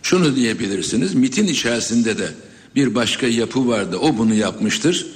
Şunu 0.03 0.37
diyebilirsiniz 0.37 1.15
MİT'in 1.15 1.47
içerisinde 1.47 2.19
de 2.19 2.29
bir 2.77 2.95
başka 2.95 3.27
yapı 3.27 3.69
vardı 3.69 3.97
o 3.97 4.19
bunu 4.19 4.35
yapmıştır. 4.35 5.07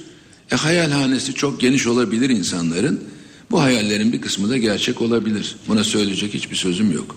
E 0.51 0.55
hayalhanesi 0.55 1.33
çok 1.33 1.61
geniş 1.61 1.87
olabilir 1.87 2.29
insanların. 2.29 3.03
Bu 3.51 3.61
hayallerin 3.61 4.13
bir 4.13 4.21
kısmı 4.21 4.49
da 4.49 4.57
gerçek 4.57 5.01
olabilir. 5.01 5.55
Buna 5.67 5.83
söyleyecek 5.83 6.33
hiçbir 6.33 6.55
sözüm 6.55 6.91
yok. 6.91 7.15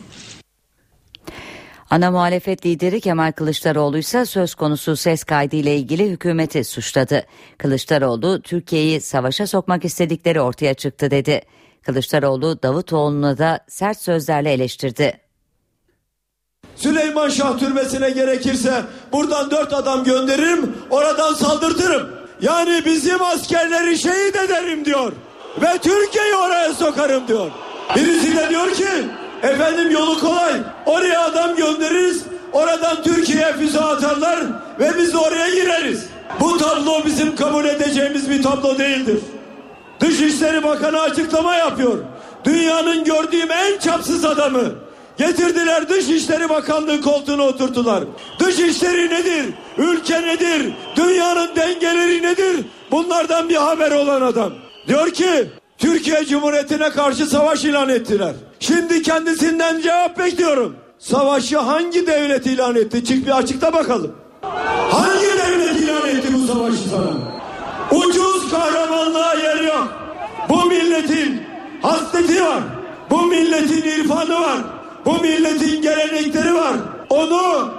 Ana 1.91 2.11
muhalefet 2.11 2.67
lideri 2.67 3.01
Kemal 3.01 3.33
Kılıçdaroğlu 3.33 3.99
ise 3.99 4.27
söz 4.27 4.55
konusu 4.55 4.97
ses 4.97 5.25
kaydı 5.25 5.57
ile 5.57 5.77
ilgili 5.77 6.11
hükümeti 6.11 6.65
suçladı. 6.65 7.27
Kılıçdaroğlu 7.59 8.43
Türkiye'yi 8.43 9.01
savaşa 9.01 9.47
sokmak 9.47 9.85
istedikleri 9.85 10.41
ortaya 10.41 10.75
çıktı 10.75 11.11
dedi. 11.11 11.43
Kılıçdaroğlu 11.83 12.63
Davutoğlu'nu 12.63 13.39
da 13.39 13.61
sert 13.69 13.99
sözlerle 13.99 14.53
eleştirdi. 14.53 15.21
Süleyman 16.77 17.29
Şah 17.29 17.59
türbesine 17.59 18.11
gerekirse 18.11 18.83
buradan 19.13 19.51
dört 19.51 19.73
adam 19.73 20.05
gönderirim, 20.05 20.77
oradan 20.91 21.35
saldırtırım. 21.35 22.11
Yani 22.41 22.83
bizim 22.85 23.23
askerleri 23.23 23.99
şehit 23.99 24.37
ederim 24.37 24.85
diyor. 24.85 25.13
Ve 25.63 25.79
Türkiye'yi 25.83 26.35
oraya 26.35 26.75
sokarım 26.75 27.29
diyor. 27.29 27.51
Birisi 27.97 28.37
de 28.37 28.51
diyor 28.51 28.73
ki 28.73 28.89
efendim 29.43 29.91
yolu 29.91 30.21
kolay. 30.21 30.53
Oraya 30.87 31.25
adam 31.25 31.57
göndeririz. 31.57 32.25
Oradan 32.53 33.03
Türkiye'ye 33.03 33.53
füze 33.53 33.81
atarlar 33.81 34.41
ve 34.81 34.99
biz 34.99 35.15
oraya 35.15 35.51
gireriz. 35.51 36.07
Bu 36.41 36.59
tablo 36.59 37.05
bizim 37.07 37.37
kabul 37.37 37.65
edeceğimiz 37.65 38.31
bir 38.31 38.43
tablo 38.43 38.79
değildir. 38.79 39.19
Dışişleri 40.01 40.63
Bakanı 40.63 41.01
açıklama 41.01 41.57
yapıyor. 41.57 41.99
Dünyanın 42.45 43.05
gördüğüm 43.05 43.51
en 43.51 43.79
çapsız 43.79 44.25
adamı. 44.25 44.65
Getirdiler 45.19 45.89
Dışişleri 45.89 46.49
Bakanlığı 46.49 47.01
koltuğuna 47.01 47.43
oturttular. 47.43 48.05
Dışişleri 48.39 49.11
nedir? 49.11 49.47
Ülke 49.79 50.23
nedir? 50.23 50.73
Dünyanın 50.97 51.57
dengeleri 51.57 52.23
nedir? 52.23 52.67
Bunlardan 52.91 53.49
bir 53.49 53.57
haber 53.57 53.91
olan 53.91 54.21
adam. 54.21 54.53
Diyor 54.91 55.11
ki 55.11 55.51
Türkiye 55.79 56.25
Cumhuriyeti'ne 56.25 56.91
karşı 56.91 57.27
savaş 57.27 57.65
ilan 57.65 57.89
ettiler. 57.89 58.33
Şimdi 58.61 59.03
kendisinden 59.03 59.81
cevap 59.81 60.19
bekliyorum. 60.19 60.77
Savaşı 60.99 61.59
hangi 61.59 62.07
devlet 62.07 62.47
ilan 62.47 62.77
etti? 62.77 63.05
Çık 63.05 63.27
bir 63.27 63.39
açıkta 63.39 63.73
bakalım. 63.73 64.13
Hangi 64.91 65.27
devlet 65.27 65.77
ilan 65.77 66.09
etti 66.09 66.29
bu 66.35 66.47
savaşı 66.53 66.89
sana? 66.91 67.11
Ucuz 68.01 68.51
kahramanlığa 68.51 69.35
yer 69.35 69.61
yok. 69.61 69.89
Bu 70.49 70.65
milletin 70.65 71.43
hasreti 71.83 72.45
var. 72.45 72.63
Bu 73.11 73.23
milletin 73.27 73.83
irfanı 73.83 74.41
var. 74.41 74.59
Bu 75.05 75.19
milletin 75.19 75.83
gelenekleri 75.83 76.55
var. 76.55 76.75
Onu 77.11 77.71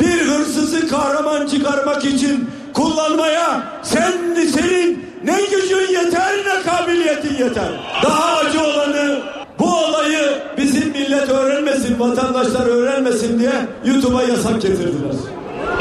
bir 0.00 0.20
hırsızı 0.20 0.88
kahraman 0.88 1.46
çıkarmak 1.46 2.04
için 2.04 2.50
kullanmaya 2.74 3.62
sen 3.82 4.12
senin 4.52 5.07
ne 5.24 5.40
gücün 5.42 5.92
yeter 5.92 6.32
ne 6.46 6.62
kabiliyetin 6.70 7.44
yeter. 7.44 7.68
Daha 8.02 8.36
acı 8.36 8.60
olanı 8.60 9.18
bu 9.58 9.64
olayı 9.64 10.20
bizim 10.58 10.90
millet 10.90 11.28
öğrenmesin, 11.28 12.00
vatandaşlar 12.00 12.66
öğrenmesin 12.66 13.38
diye 13.38 13.52
YouTube'a 13.84 14.22
yasak 14.22 14.62
getirdiler. 14.62 15.14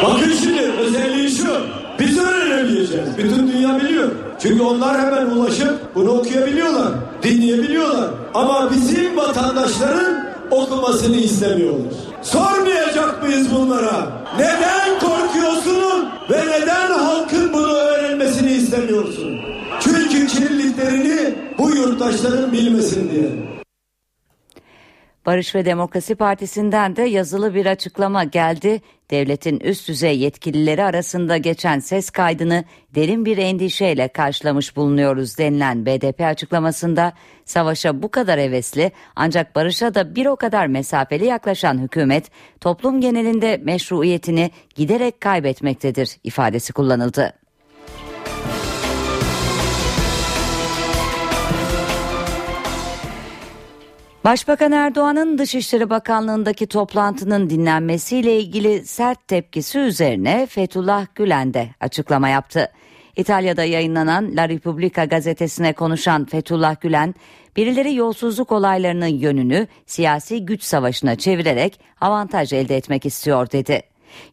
Bakın 0.04 0.32
şimdi 0.44 0.62
özelliği 0.62 1.30
şu. 1.30 1.48
Biz 2.00 2.20
öğrenemeyeceğiz. 2.20 3.08
Bütün 3.18 3.52
dünya 3.52 3.80
biliyor. 3.80 4.12
Çünkü 4.42 4.64
onlar 4.64 5.00
hemen 5.00 5.26
ulaşıp 5.26 5.96
bunu 5.96 6.10
okuyabiliyorlar, 6.10 6.88
dinleyebiliyorlar. 7.24 8.10
Ama 8.34 8.72
bizim 8.72 9.18
vatandaşların 9.18 10.28
okumasını 10.52 11.16
istemiyorlar. 11.16 11.94
Sormayacak 12.22 13.24
mıyız 13.24 13.48
bunlara? 13.56 14.08
Neden 14.38 15.00
korkuyorsun 15.00 16.10
ve 16.30 16.42
neden 16.48 16.92
halkın 16.92 17.54
bunu 17.54 17.74
öğrenmesini 17.74 18.52
istemiyorsun? 18.52 19.40
Çünkü 19.80 20.28
kirliliklerini 20.28 21.36
bu 21.58 21.70
yurttaşların 21.70 22.52
bilmesin 22.52 23.12
diye. 23.12 23.57
Barış 25.28 25.56
ve 25.56 25.66
Demokrasi 25.66 26.16
Partisi'nden 26.16 26.96
de 26.96 27.02
yazılı 27.02 27.54
bir 27.56 27.66
açıklama 27.66 28.24
geldi. 28.24 28.82
Devletin 29.12 29.60
üst 29.60 29.88
düzey 29.88 30.20
yetkilileri 30.20 30.84
arasında 30.84 31.38
geçen 31.38 31.80
ses 31.80 32.10
kaydını 32.10 32.64
derin 32.96 33.26
bir 33.26 33.38
endişeyle 33.38 34.08
karşılamış 34.08 34.76
bulunuyoruz 34.76 35.38
denilen 35.38 35.86
BDP 35.86 36.22
açıklamasında 36.22 37.14
savaşa 37.46 38.04
bu 38.04 38.12
kadar 38.12 38.40
hevesli 38.40 38.92
ancak 39.16 39.56
barışa 39.56 39.96
da 39.96 40.16
bir 40.16 40.26
o 40.26 40.36
kadar 40.36 40.68
mesafeli 40.68 41.26
yaklaşan 41.26 41.78
hükümet 41.78 42.32
toplum 42.62 43.02
genelinde 43.02 43.62
meşruiyetini 43.64 44.52
giderek 44.76 45.22
kaybetmektedir 45.22 46.18
ifadesi 46.24 46.74
kullanıldı. 46.74 47.47
Başbakan 54.28 54.72
Erdoğan'ın 54.72 55.38
Dışişleri 55.38 55.90
Bakanlığı'ndaki 55.90 56.68
toplantının 56.68 57.50
dinlenmesiyle 57.50 58.40
ilgili 58.40 58.86
sert 58.86 59.28
tepkisi 59.28 59.80
üzerine 59.80 60.46
Fethullah 60.46 61.06
Gülen 61.16 61.54
de 61.54 61.70
açıklama 61.80 62.30
yaptı. 62.30 62.72
İtalya'da 63.16 63.64
yayınlanan 63.64 64.36
La 64.36 64.50
Repubblica 64.50 65.06
gazetesine 65.06 65.74
konuşan 65.74 66.26
Fethullah 66.26 66.82
Gülen, 66.82 67.16
birileri 67.56 67.96
yolsuzluk 67.96 68.52
olaylarının 68.52 69.06
yönünü 69.08 69.68
siyasi 69.86 70.46
güç 70.46 70.64
savaşına 70.64 71.16
çevirerek 71.16 71.80
avantaj 72.02 72.54
elde 72.54 72.78
etmek 72.78 73.06
istiyor 73.06 73.52
dedi. 73.52 73.82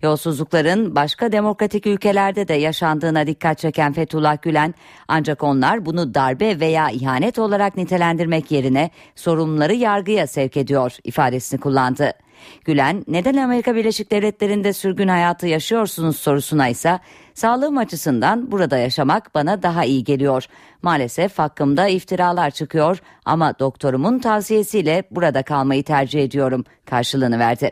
Yolsuzlukların 0.02 0.94
başka 0.94 1.32
demokratik 1.32 1.86
ülkelerde 1.86 2.48
de 2.48 2.54
yaşandığına 2.54 3.26
dikkat 3.26 3.58
çeken 3.58 3.92
Fethullah 3.92 4.42
Gülen 4.42 4.74
ancak 5.08 5.42
onlar 5.42 5.86
bunu 5.86 6.14
darbe 6.14 6.60
veya 6.60 6.90
ihanet 6.90 7.38
olarak 7.38 7.76
nitelendirmek 7.76 8.50
yerine 8.50 8.90
sorumluları 9.14 9.74
yargıya 9.74 10.26
sevk 10.26 10.56
ediyor 10.56 10.96
ifadesini 11.04 11.60
kullandı. 11.60 12.23
Gülen 12.64 13.04
neden 13.08 13.36
Amerika 13.36 13.74
Birleşik 13.74 14.10
Devletleri'nde 14.10 14.72
sürgün 14.72 15.08
hayatı 15.08 15.46
yaşıyorsunuz 15.46 16.16
sorusuna 16.16 16.68
ise 16.68 16.98
sağlığım 17.34 17.78
açısından 17.78 18.52
burada 18.52 18.78
yaşamak 18.78 19.34
bana 19.34 19.62
daha 19.62 19.84
iyi 19.84 20.04
geliyor. 20.04 20.46
Maalesef 20.82 21.38
hakkımda 21.38 21.88
iftiralar 21.88 22.50
çıkıyor 22.50 22.98
ama 23.24 23.58
doktorumun 23.58 24.18
tavsiyesiyle 24.18 25.04
burada 25.10 25.42
kalmayı 25.42 25.84
tercih 25.84 26.24
ediyorum 26.24 26.64
karşılığını 26.84 27.38
verdi. 27.38 27.70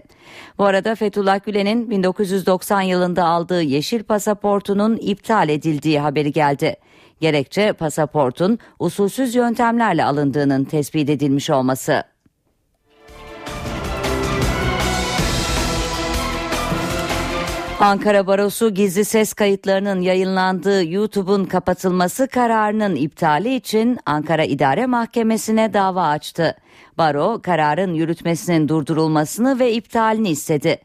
Bu 0.58 0.64
arada 0.64 0.94
Fethullah 0.94 1.44
Gülen'in 1.44 1.90
1990 1.90 2.80
yılında 2.80 3.24
aldığı 3.24 3.62
yeşil 3.62 4.02
pasaportunun 4.02 4.96
iptal 4.96 5.48
edildiği 5.48 6.00
haberi 6.00 6.32
geldi. 6.32 6.76
Gerekçe 7.20 7.72
pasaportun 7.72 8.58
usulsüz 8.78 9.34
yöntemlerle 9.34 10.04
alındığının 10.04 10.64
tespit 10.64 11.10
edilmiş 11.10 11.50
olması. 11.50 12.11
Ankara 17.82 18.26
Barosu 18.26 18.74
gizli 18.74 19.04
ses 19.04 19.32
kayıtlarının 19.32 20.00
yayınlandığı 20.00 20.84
YouTube'un 20.84 21.44
kapatılması 21.44 22.28
kararının 22.28 22.96
iptali 22.96 23.54
için 23.54 23.98
Ankara 24.06 24.44
İdare 24.44 24.86
Mahkemesi'ne 24.86 25.74
dava 25.74 26.08
açtı. 26.08 26.56
Baro 26.98 27.40
kararın 27.42 27.94
yürütmesinin 27.94 28.68
durdurulmasını 28.68 29.58
ve 29.58 29.72
iptalini 29.72 30.28
istedi. 30.28 30.78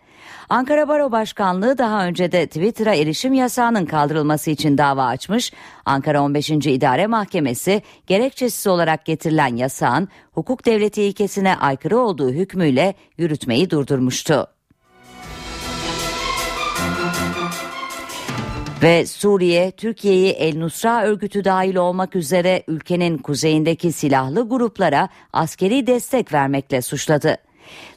Ankara 0.50 0.88
Baro 0.88 1.12
Başkanlığı 1.12 1.78
daha 1.78 2.06
önce 2.06 2.32
de 2.32 2.48
Twitter'a 2.48 2.94
erişim 2.94 3.34
yasağının 3.34 3.86
kaldırılması 3.86 4.52
için 4.52 4.78
dava 4.78 5.06
açmış. 5.06 5.54
Ankara 5.86 6.22
15. 6.22 6.50
İdare 6.50 7.08
Mahkemesi 7.08 7.82
gerekçesiz 8.08 8.68
olarak 8.68 9.06
getirilen 9.06 9.56
yasağın 9.56 10.08
hukuk 10.32 10.66
devleti 10.66 11.04
ilkesine 11.04 11.56
aykırı 11.56 11.98
olduğu 12.00 12.32
hükmüyle 12.32 12.94
yürütmeyi 13.18 13.70
durdurmuştu. 13.70 14.57
Ve 18.84 19.06
Suriye, 19.06 19.72
Türkiye'yi 19.72 20.32
El 20.32 20.58
Nusra 20.58 21.04
örgütü 21.04 21.46
dahil 21.46 21.76
olmak 21.76 22.16
üzere 22.16 22.64
ülkenin 22.68 23.18
kuzeyindeki 23.18 23.92
silahlı 23.92 24.50
gruplara 24.50 25.10
askeri 25.34 25.88
destek 25.88 26.34
vermekle 26.34 26.82
suçladı. 26.82 27.38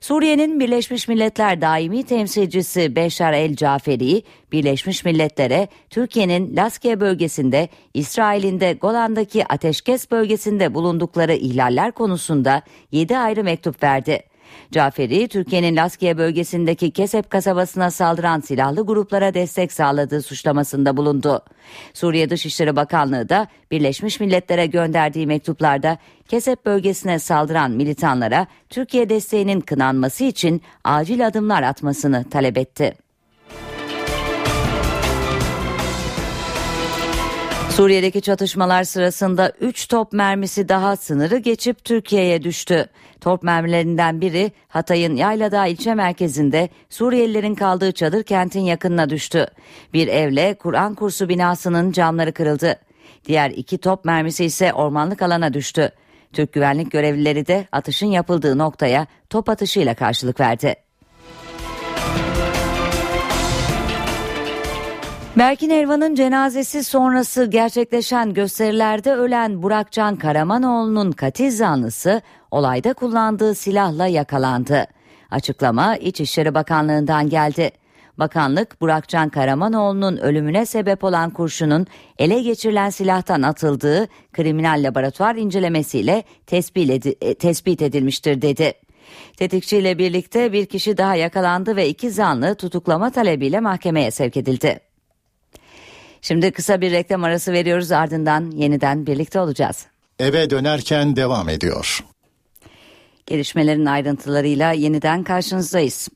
Suriye'nin 0.01 0.61
Birleşmiş 0.61 1.09
Milletler 1.09 1.61
daimi 1.61 2.03
temsilcisi 2.03 2.97
Beşar 2.97 3.33
El 3.33 3.57
Caferi, 3.57 4.22
Birleşmiş 4.53 5.05
Milletler'e 5.05 5.68
Türkiye'nin 5.91 6.57
Laskiye 6.57 7.01
bölgesinde, 7.01 7.68
İsrail'in 7.95 8.61
de 8.61 8.72
Golan'daki 8.72 9.47
ateşkes 9.47 10.11
bölgesinde 10.11 10.74
bulundukları 10.74 11.35
ihlaller 11.35 11.93
konusunda 11.93 12.62
7 12.93 13.18
ayrı 13.18 13.45
mektup 13.45 13.83
verdi. 13.83 14.30
Caferi, 14.72 15.28
Türkiye'nin 15.28 15.76
Laskiye 15.76 16.18
bölgesindeki 16.18 16.90
Kesep 16.90 17.30
kasabasına 17.30 17.90
saldıran 17.90 18.40
silahlı 18.40 18.86
gruplara 18.86 19.34
destek 19.34 19.72
sağladığı 19.72 20.22
suçlamasında 20.22 20.96
bulundu. 20.96 21.44
Suriye 21.94 22.30
Dışişleri 22.30 22.76
Bakanlığı 22.76 23.28
da 23.28 23.46
Birleşmiş 23.70 24.20
Milletler'e 24.20 24.66
gönderdiği 24.66 25.26
mektuplarda 25.26 25.98
Kesep 26.28 26.66
bölgesine 26.66 27.18
saldıran 27.18 27.70
militanlara 27.70 28.46
Türkiye 28.68 29.09
desteğinin 29.09 29.61
kınanması 29.61 30.24
için 30.24 30.62
acil 30.84 31.26
adımlar 31.26 31.62
atmasını 31.62 32.30
talep 32.30 32.59
etti. 32.59 32.94
Suriye'deki 37.80 38.20
çatışmalar 38.20 38.84
sırasında 38.84 39.53
3 39.61 39.88
top 39.88 40.12
mermisi 40.12 40.68
daha 40.68 40.96
sınırı 40.96 41.36
geçip 41.36 41.84
Türkiye'ye 41.84 42.42
düştü. 42.42 42.86
Top 43.21 43.43
mermilerinden 43.43 44.21
biri 44.21 44.53
Hatay'ın 44.68 45.16
Yayladağ 45.16 45.66
ilçe 45.66 45.95
merkezinde 45.95 46.68
Suriyelilerin 46.89 47.55
kaldığı 47.55 47.93
çadır 47.93 48.23
kentin 48.23 48.61
yakınına 48.61 49.11
düştü. 49.11 49.47
Bir 49.93 50.09
evle 50.09 50.55
Kur'an 50.55 50.95
kursu 50.95 51.29
binasının 51.29 51.93
camları 51.93 52.33
kırıldı. 52.33 52.77
Diğer 53.27 53.51
iki 53.51 53.79
top 53.79 54.05
mermisi 54.05 54.45
ise 54.45 54.73
ormanlık 54.73 55.23
alana 55.23 55.55
düştü. 55.55 55.93
Türk 56.33 56.53
güvenlik 56.53 56.91
görevlileri 56.91 57.47
de 57.47 57.68
atışın 57.73 58.07
yapıldığı 58.07 58.59
noktaya 58.59 59.07
top 59.31 59.49
atışıyla 59.49 59.95
karşılık 59.95 60.41
verdi. 60.41 60.89
Berkin 65.41 65.70
Elvan'ın 65.70 66.14
cenazesi 66.14 66.84
sonrası 66.84 67.45
gerçekleşen 67.45 68.34
gösterilerde 68.34 69.12
ölen 69.14 69.62
Burakcan 69.62 70.16
Karamanoğlu'nun 70.16 71.12
katil 71.12 71.51
zanlısı 71.51 72.22
olayda 72.51 72.93
kullandığı 72.93 73.55
silahla 73.55 74.07
yakalandı. 74.07 74.86
Açıklama 75.30 75.97
İçişleri 75.97 76.55
Bakanlığı'ndan 76.55 77.28
geldi. 77.28 77.70
Bakanlık 78.18 78.80
Burakcan 78.80 79.28
Karamanoğlu'nun 79.28 80.16
ölümüne 80.16 80.66
sebep 80.66 81.05
olan 81.05 81.30
kurşunun 81.30 81.86
ele 82.18 82.43
geçirilen 82.43 82.91
silahtan 82.91 83.43
atıldığı 83.43 84.09
kriminal 84.32 84.82
laboratuvar 84.82 85.34
incelemesiyle 85.34 86.24
tespit 87.38 87.82
edilmiştir 87.82 88.43
dedi. 88.43 88.72
Tetikçiyle 89.36 89.99
birlikte 89.99 90.53
bir 90.53 90.66
kişi 90.66 90.97
daha 90.97 91.14
yakalandı 91.14 91.76
ve 91.76 91.88
iki 91.88 92.11
zanlı 92.11 92.55
tutuklama 92.55 93.11
talebiyle 93.11 93.61
mahkemeye 93.61 94.11
sevk 94.11 94.36
edildi. 94.36 94.89
Şimdi 96.23 96.53
kısa 96.53 96.81
bir 96.81 96.93
reklam 96.93 97.25
arası 97.25 97.53
veriyoruz 97.53 97.93
ardından 97.93 98.51
yeniden 98.51 99.07
birlikte 99.07 99.41
olacağız. 99.41 99.87
eve 100.18 100.51
dönerken 100.51 101.16
devam 101.16 101.49
ediyor. 101.49 102.05
Gelişmelerin 103.27 103.87
ayrıntılarıyla 103.87 104.73
yeniden 104.73 105.25
karşınızdayız. 105.25 106.09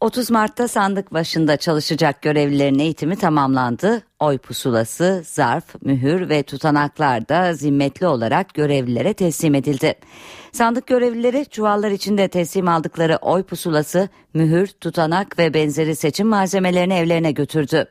30 0.00 0.30
Mart'ta 0.30 0.68
sandık 0.68 1.12
başında 1.12 1.56
çalışacak 1.56 2.22
görevlilerin 2.22 2.78
eğitimi 2.78 3.16
tamamlandı. 3.16 4.02
Oy 4.20 4.38
pusulası, 4.38 5.22
zarf, 5.26 5.64
mühür 5.82 6.28
ve 6.28 6.42
tutanaklar 6.42 7.28
da 7.28 7.54
zimmetli 7.54 8.06
olarak 8.06 8.54
görevlilere 8.54 9.14
teslim 9.14 9.54
edildi. 9.54 9.94
Sandık 10.52 10.86
görevlileri 10.86 11.46
çuvallar 11.46 11.90
içinde 11.90 12.28
teslim 12.28 12.68
aldıkları 12.68 13.16
oy 13.16 13.42
pusulası, 13.42 14.08
mühür, 14.34 14.66
tutanak 14.66 15.38
ve 15.38 15.54
benzeri 15.54 15.96
seçim 15.96 16.26
malzemelerini 16.26 16.94
evlerine 16.94 17.32
götürdü. 17.32 17.86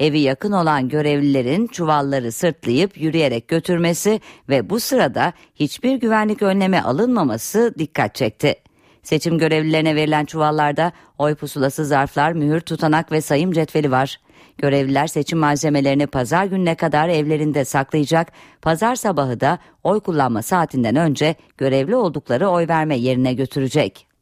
Evi 0.00 0.18
yakın 0.18 0.52
olan 0.52 0.88
görevlilerin 0.88 1.66
çuvalları 1.66 2.32
sırtlayıp 2.32 3.00
yürüyerek 3.00 3.48
götürmesi 3.48 4.20
ve 4.48 4.70
bu 4.70 4.80
sırada 4.80 5.32
hiçbir 5.54 5.96
güvenlik 5.96 6.42
önlemi 6.42 6.80
alınmaması 6.80 7.74
dikkat 7.78 8.14
çekti. 8.14 8.54
Seçim 9.02 9.38
görevlilerine 9.38 9.96
verilen 9.96 10.24
çuvallarda 10.24 10.92
oy 11.18 11.34
pusulası 11.34 11.84
zarflar, 11.84 12.32
mühür, 12.32 12.60
tutanak 12.60 13.12
ve 13.12 13.20
sayım 13.20 13.52
cetveli 13.52 13.90
var. 13.90 14.20
Görevliler 14.58 15.06
seçim 15.06 15.38
malzemelerini 15.38 16.06
pazar 16.06 16.44
gününe 16.44 16.74
kadar 16.74 17.08
evlerinde 17.08 17.64
saklayacak. 17.64 18.32
Pazar 18.62 18.94
sabahı 18.94 19.40
da 19.40 19.58
oy 19.82 20.00
kullanma 20.00 20.42
saatinden 20.42 20.96
önce 20.96 21.34
görevli 21.58 21.96
oldukları 21.96 22.48
oy 22.48 22.68
verme 22.68 22.96
yerine 22.96 23.34
götürecek. 23.34 24.13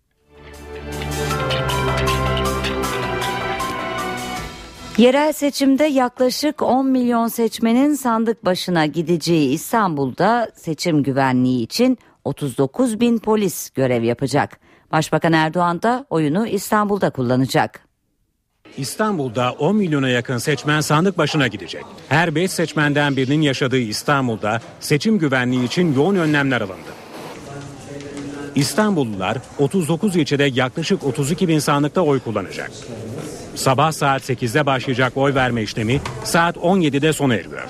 Yerel 5.02 5.32
seçimde 5.32 5.84
yaklaşık 5.84 6.62
10 6.62 6.86
milyon 6.86 7.28
seçmenin 7.28 7.94
sandık 7.94 8.44
başına 8.44 8.86
gideceği 8.86 9.52
İstanbul'da 9.52 10.50
seçim 10.54 11.02
güvenliği 11.02 11.62
için 11.62 11.98
39 12.24 13.00
bin 13.00 13.18
polis 13.18 13.70
görev 13.70 14.02
yapacak. 14.02 14.60
Başbakan 14.92 15.32
Erdoğan 15.32 15.82
da 15.82 16.06
oyunu 16.10 16.46
İstanbul'da 16.46 17.10
kullanacak. 17.10 17.80
İstanbul'da 18.76 19.52
10 19.52 19.76
milyona 19.76 20.08
yakın 20.08 20.38
seçmen 20.38 20.80
sandık 20.80 21.18
başına 21.18 21.48
gidecek. 21.48 21.84
Her 22.08 22.34
5 22.34 22.50
seçmenden 22.50 23.16
birinin 23.16 23.42
yaşadığı 23.42 23.78
İstanbul'da 23.78 24.60
seçim 24.80 25.18
güvenliği 25.18 25.64
için 25.64 25.94
yoğun 25.94 26.16
önlemler 26.16 26.60
alındı. 26.60 26.92
İstanbullular 28.54 29.38
39 29.58 30.16
ilçede 30.16 30.44
yaklaşık 30.44 31.04
32 31.04 31.48
bin 31.48 31.58
sandıkta 31.58 32.00
oy 32.00 32.20
kullanacak. 32.20 32.70
Sabah 33.54 33.92
saat 33.92 34.30
8'de 34.30 34.66
başlayacak 34.66 35.12
oy 35.16 35.34
verme 35.34 35.62
işlemi 35.62 36.00
saat 36.24 36.56
17'de 36.56 37.12
sona 37.12 37.34
eriyor. 37.34 37.68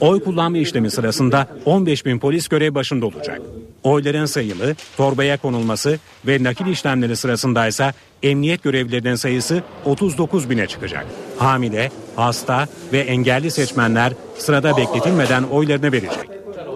Oy 0.00 0.24
kullanma 0.24 0.58
işlemi 0.58 0.90
sırasında 0.90 1.46
15 1.64 2.06
bin 2.06 2.18
polis 2.18 2.48
görev 2.48 2.74
başında 2.74 3.06
olacak. 3.06 3.40
Oyların 3.82 4.26
sayımı, 4.26 4.74
torbaya 4.96 5.36
konulması 5.36 5.98
ve 6.26 6.42
nakil 6.42 6.66
işlemleri 6.66 7.16
sırasında 7.16 7.66
ise 7.66 7.92
emniyet 8.22 8.62
görevlilerinin 8.62 9.14
sayısı 9.14 9.62
39 9.84 10.50
bine 10.50 10.66
çıkacak. 10.66 11.06
Hamile, 11.38 11.90
hasta 12.16 12.68
ve 12.92 12.98
engelli 12.98 13.50
seçmenler 13.50 14.12
sırada 14.38 14.76
bekletilmeden 14.76 15.42
oylarını 15.42 15.92
verecek. 15.92 16.30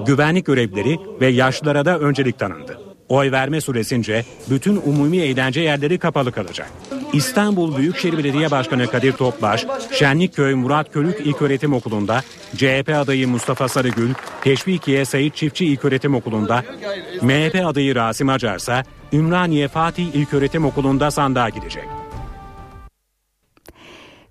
Güvenlik 0.07 0.47
görevlileri 0.47 0.99
ve 1.21 1.27
yaşlılara 1.27 1.85
da 1.85 1.99
öncelik 1.99 2.39
tanındı. 2.39 2.80
Oy 3.11 3.33
verme 3.33 3.61
süresince 3.61 4.25
bütün 4.51 4.77
umumi 4.87 5.19
eğlence 5.19 5.61
yerleri 5.61 5.99
kapalı 5.99 6.33
kalacak. 6.33 6.71
İstanbul 7.13 7.77
Büyükşehir 7.77 8.19
Belediye 8.19 8.51
Başkanı 8.51 8.87
Kadir 8.87 9.13
Topbaş, 9.13 9.67
Şenlikköy 9.93 10.55
Murat 10.55 10.93
Körük 10.93 11.27
İlköğretim 11.27 11.73
Okulu'nda, 11.73 12.23
CHP 12.57 12.89
adayı 12.95 13.29
Mustafa 13.29 13.69
Sarıgül, 13.69 14.11
Teşvikiye 14.43 15.05
Sayit 15.05 15.37
Çiftçi 15.37 15.67
İlköğretim 15.67 16.15
Okulu'nda, 16.15 16.65
MHP 17.23 17.67
adayı 17.67 17.95
Rasim 17.95 18.29
Acar 18.29 18.57
ise 18.57 18.83
Ümraniye 19.13 19.69
Fatih 19.69 20.15
İlköğretim 20.15 20.65
Okulu'nda 20.65 21.11
sandığa 21.11 21.49
gidecek. 21.49 21.85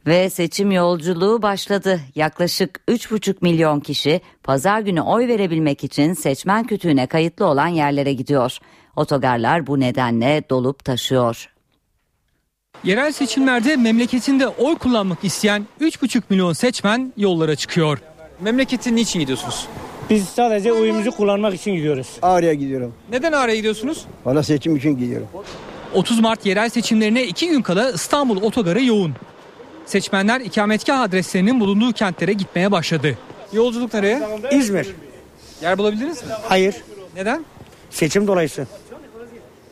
Ve 0.09 0.29
seçim 0.29 0.71
yolculuğu 0.71 1.41
başladı. 1.41 1.99
Yaklaşık 2.15 2.81
3,5 2.87 3.35
milyon 3.41 3.79
kişi 3.79 4.21
pazar 4.43 4.79
günü 4.79 5.01
oy 5.01 5.27
verebilmek 5.27 5.83
için 5.83 6.13
seçmen 6.13 6.67
kütüğüne 6.67 7.07
kayıtlı 7.07 7.45
olan 7.45 7.67
yerlere 7.67 8.13
gidiyor. 8.13 8.57
Otogarlar 8.95 9.67
bu 9.67 9.79
nedenle 9.79 10.43
dolup 10.49 10.85
taşıyor. 10.85 11.49
Yerel 12.83 13.11
seçimlerde 13.11 13.75
memleketinde 13.75 14.47
oy 14.47 14.75
kullanmak 14.75 15.23
isteyen 15.23 15.67
3,5 15.81 16.21
milyon 16.29 16.53
seçmen 16.53 17.13
yollara 17.17 17.55
çıkıyor. 17.55 17.99
Memleketin 18.41 18.95
niçin 18.95 19.19
gidiyorsunuz? 19.19 19.67
Biz 20.09 20.25
sadece 20.25 20.73
oyumuzu 20.73 21.11
kullanmak 21.11 21.53
için 21.53 21.75
gidiyoruz. 21.75 22.07
Ağrı'ya 22.21 22.53
gidiyorum. 22.53 22.93
Neden 23.11 23.31
Ağrı'ya 23.31 23.55
gidiyorsunuz? 23.55 24.05
Valla 24.25 24.43
seçim 24.43 24.75
için 24.75 24.97
gidiyorum. 24.97 25.27
30 25.93 26.19
Mart 26.19 26.45
yerel 26.45 26.69
seçimlerine 26.69 27.23
2 27.23 27.47
gün 27.47 27.61
kala 27.61 27.91
İstanbul 27.91 28.41
otogarı 28.41 28.83
yoğun. 28.83 29.15
Seçmenler 29.85 30.41
ikametgah 30.41 31.01
adreslerinin 31.01 31.59
bulunduğu 31.59 31.91
kentlere 31.91 32.33
gitmeye 32.33 32.71
başladı. 32.71 33.17
Yolculuk 33.53 33.93
nereye? 33.93 34.21
İzmir. 34.51 34.87
Yer 35.61 35.77
bulabildiniz 35.77 36.23
mi? 36.23 36.29
Hayır. 36.49 36.75
Neden? 37.15 37.45
Seçim 37.89 38.27
dolayısı. 38.27 38.67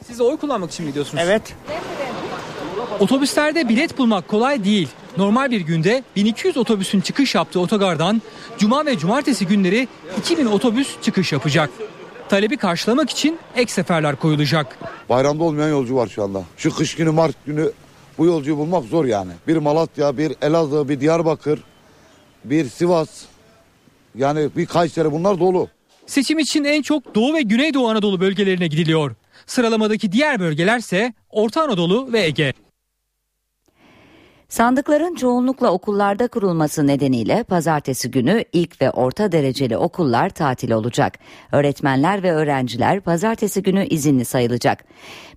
Siz 0.08 0.20
de 0.20 0.24
oy 0.24 0.38
kullanmak 0.38 0.72
için 0.72 0.86
mi 0.86 0.90
gidiyorsunuz? 0.90 1.24
Evet. 1.28 1.56
Otobüslerde 3.00 3.70
bilet 3.70 3.98
bulmak 3.98 4.28
kolay 4.28 4.64
değil. 4.64 4.90
Normal 5.18 5.52
bir 5.52 5.62
günde 5.62 6.04
1200 6.16 6.58
otobüsün 6.58 7.02
çıkış 7.02 7.36
yaptığı 7.36 7.60
otogardan 7.60 8.22
cuma 8.58 8.86
ve 8.86 8.98
cumartesi 8.98 9.48
günleri 9.48 9.88
2000 10.18 10.46
otobüs 10.46 10.96
çıkış 11.02 11.32
yapacak. 11.34 11.70
Talebi 12.30 12.58
karşılamak 12.58 13.10
için 13.10 13.40
ek 13.56 13.72
seferler 13.72 14.16
koyulacak. 14.16 14.78
Bayramda 15.10 15.44
olmayan 15.44 15.70
yolcu 15.70 15.96
var 15.96 16.08
şu 16.08 16.24
anda. 16.24 16.44
Şu 16.58 16.76
kış 16.76 16.96
günü 16.96 17.12
Mart 17.12 17.36
günü 17.46 17.72
bu 18.18 18.26
yolcuyu 18.26 18.58
bulmak 18.58 18.86
zor 18.86 19.06
yani. 19.06 19.32
Bir 19.48 19.58
Malatya, 19.58 20.18
bir 20.18 20.36
Elazığ, 20.42 20.90
bir 20.90 21.00
Diyarbakır, 21.00 21.60
bir 22.44 22.70
Sivas, 22.70 23.10
yani 24.16 24.50
bir 24.58 24.66
Kayseri 24.66 25.12
bunlar 25.12 25.40
dolu. 25.40 25.68
Seçim 26.06 26.40
için 26.40 26.64
en 26.64 26.82
çok 26.82 27.16
Doğu 27.16 27.34
ve 27.34 27.42
Güneydoğu 27.42 27.88
Anadolu 27.88 28.22
bölgelerine 28.22 28.68
gidiliyor. 28.68 29.16
Sıralamadaki 29.46 30.12
diğer 30.12 30.40
bölgelerse 30.40 31.14
Orta 31.30 31.64
Anadolu 31.64 32.14
ve 32.14 32.22
Ege. 32.24 32.54
Sandıkların 34.50 35.16
çoğunlukla 35.16 35.72
okullarda 35.72 36.28
kurulması 36.28 36.88
nedeniyle 36.88 37.44
pazartesi 37.44 38.12
günü 38.12 38.44
ilk 38.54 38.82
ve 38.82 38.92
orta 38.92 39.32
dereceli 39.32 39.78
okullar 39.78 40.30
tatil 40.30 40.72
olacak. 40.72 41.20
Öğretmenler 41.52 42.24
ve 42.24 42.32
öğrenciler 42.32 43.02
pazartesi 43.02 43.64
günü 43.64 43.86
izinli 43.86 44.26
sayılacak. 44.26 44.84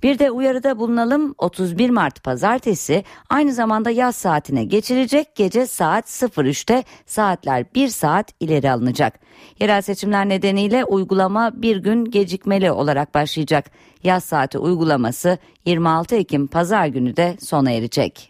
Bir 0.03 0.19
de 0.19 0.31
uyarıda 0.31 0.79
bulunalım 0.79 1.35
31 1.39 1.91
Mart 1.91 2.25
pazartesi 2.25 3.05
aynı 3.31 3.53
zamanda 3.53 3.91
yaz 3.91 4.17
saatine 4.17 4.65
geçilecek 4.65 5.35
gece 5.35 5.67
saat 5.67 6.07
03'te 6.07 6.85
saatler 7.07 7.65
1 7.75 7.89
saat 7.89 8.33
ileri 8.41 8.71
alınacak. 8.71 9.19
Yerel 9.61 9.83
seçimler 9.83 10.29
nedeniyle 10.29 10.85
uygulama 10.85 11.63
bir 11.63 11.77
gün 11.77 12.05
gecikmeli 12.05 12.71
olarak 12.71 13.15
başlayacak. 13.15 13.71
Yaz 14.05 14.25
saati 14.25 14.59
uygulaması 14.59 15.39
26 15.67 16.17
Ekim 16.17 16.47
pazar 16.47 16.87
günü 16.87 17.17
de 17.17 17.37
sona 17.41 17.71
erecek. 17.71 18.30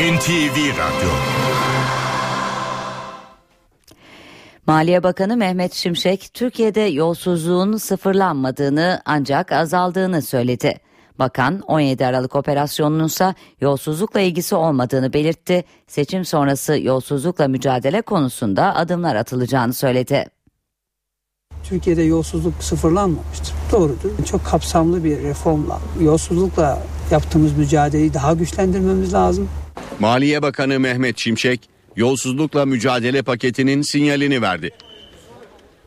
NTV 0.00 0.56
Radyo 0.56 1.10
Maliye 4.66 5.02
Bakanı 5.02 5.36
Mehmet 5.36 5.74
Şimşek, 5.74 6.30
Türkiye'de 6.34 6.80
yolsuzluğun 6.80 7.76
sıfırlanmadığını 7.76 9.02
ancak 9.04 9.52
azaldığını 9.52 10.22
söyledi. 10.22 10.80
Bakan 11.18 11.60
17 11.60 12.06
Aralık 12.06 12.36
operasyonunun 12.36 13.04
ise 13.04 13.34
yolsuzlukla 13.60 14.20
ilgisi 14.20 14.54
olmadığını 14.54 15.12
belirtti. 15.12 15.64
Seçim 15.86 16.24
sonrası 16.24 16.78
yolsuzlukla 16.78 17.48
mücadele 17.48 18.02
konusunda 18.02 18.76
adımlar 18.76 19.16
atılacağını 19.16 19.72
söyledi. 19.74 20.26
Türkiye'de 21.64 22.02
yolsuzluk 22.02 22.54
sıfırlanmamıştır. 22.60 23.54
Doğrudur. 23.72 24.24
Çok 24.24 24.44
kapsamlı 24.44 25.04
bir 25.04 25.22
reformla 25.22 25.80
yolsuzlukla 26.00 26.82
yaptığımız 27.10 27.56
mücadeleyi 27.58 28.14
daha 28.14 28.34
güçlendirmemiz 28.34 29.14
lazım. 29.14 29.48
Maliye 29.98 30.42
Bakanı 30.42 30.80
Mehmet 30.80 31.18
Şimşek 31.18 31.68
yolsuzlukla 31.96 32.66
mücadele 32.66 33.22
paketinin 33.22 33.82
sinyalini 33.82 34.42
verdi. 34.42 34.70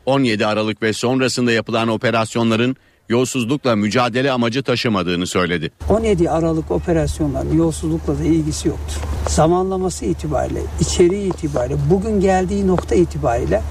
17 0.06 0.46
Aralık 0.46 0.82
ve 0.82 0.94
sonrasında 0.94 1.52
yapılan 1.52 1.88
operasyonların 1.88 2.76
yolsuzlukla 3.10 3.76
mücadele 3.76 4.32
amacı 4.32 4.64
taşımadığını 4.64 5.28
söyledi. 5.28 5.72
17 5.90 6.30
Aralık 6.30 6.72
operasyonlarının 6.72 7.58
yolsuzlukla 7.58 8.20
da 8.20 8.24
ilgisi 8.24 8.68
yoktur. 8.68 9.02
Zamanlaması 9.28 10.06
itibariyle, 10.06 10.62
içeriği 10.80 11.30
itibariyle, 11.30 11.78
bugün 11.90 12.20
geldiği 12.20 12.68
nokta 12.68 12.96
itibariyle 12.96 13.62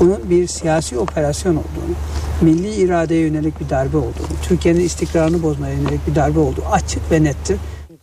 bunun 0.00 0.30
bir 0.30 0.46
siyasi 0.46 0.98
operasyon 0.98 1.52
olduğunu, 1.52 1.94
milli 2.40 2.74
iradeye 2.74 3.20
yönelik 3.20 3.60
bir 3.60 3.70
darbe 3.70 3.96
olduğunu, 3.96 4.32
Türkiye'nin 4.48 4.80
istikrarını 4.80 5.42
bozmaya 5.42 5.74
yönelik 5.74 6.06
bir 6.06 6.14
darbe 6.14 6.38
olduğu 6.38 6.64
açık 6.72 7.10
ve 7.10 7.24
nettir. 7.24 7.56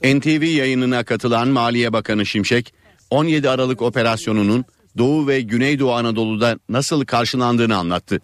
NTV 0.03 0.43
yayınına 0.43 1.03
katılan 1.03 1.47
Maliye 1.47 1.93
Bakanı 1.93 2.25
Şimşek, 2.25 2.73
17 3.09 3.49
Aralık 3.49 3.81
operasyonunun 3.81 4.65
Doğu 4.97 5.27
ve 5.27 5.41
Güneydoğu 5.41 5.93
Anadolu'da 5.93 6.59
nasıl 6.69 7.05
karşılandığını 7.05 7.77
anlattı. 7.77 8.21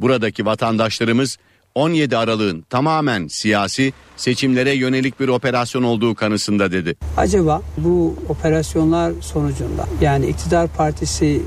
Buradaki 0.00 0.46
vatandaşlarımız 0.46 1.36
17 1.74 2.16
Aralık'ın 2.16 2.62
tamamen 2.70 3.26
siyasi 3.26 3.92
seçimlere 4.16 4.72
yönelik 4.72 5.20
bir 5.20 5.28
operasyon 5.28 5.82
olduğu 5.82 6.14
kanısında 6.14 6.72
dedi. 6.72 6.96
Acaba 7.16 7.62
bu 7.78 8.16
operasyonlar 8.28 9.12
sonucunda 9.20 9.86
yani 10.00 10.26
iktidar 10.26 10.68
partisi 10.68 11.42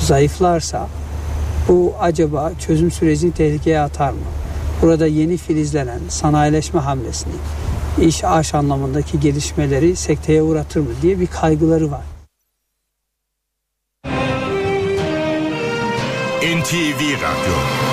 zayıflarsa 0.00 0.88
bu 1.68 1.94
acaba 2.00 2.52
çözüm 2.66 2.90
sürecini 2.90 3.32
tehlikeye 3.32 3.80
atar 3.80 4.10
mı? 4.10 4.18
Burada 4.82 5.06
yeni 5.06 5.36
filizlenen 5.36 6.00
sanayileşme 6.08 6.80
hamlesini, 6.80 7.34
iş 8.02 8.24
aş 8.24 8.54
anlamındaki 8.54 9.20
gelişmeleri 9.20 9.96
sekteye 9.96 10.42
uğratır 10.42 10.80
mı 10.80 10.88
diye 11.02 11.20
bir 11.20 11.26
kaygıları 11.26 11.90
var. 11.90 12.04
NTV 16.44 17.00
Radyo 17.22 17.83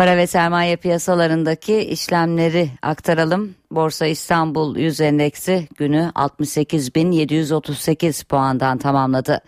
Para 0.00 0.16
ve 0.16 0.26
sermaye 0.26 0.76
piyasalarındaki 0.76 1.78
işlemleri 1.78 2.70
aktaralım. 2.82 3.54
Borsa 3.70 4.06
İstanbul 4.06 4.76
100 4.76 5.00
endeksi 5.00 5.68
günü 5.76 6.10
68.738 6.14 8.26
puandan 8.26 8.78
tamamladı. 8.78 9.40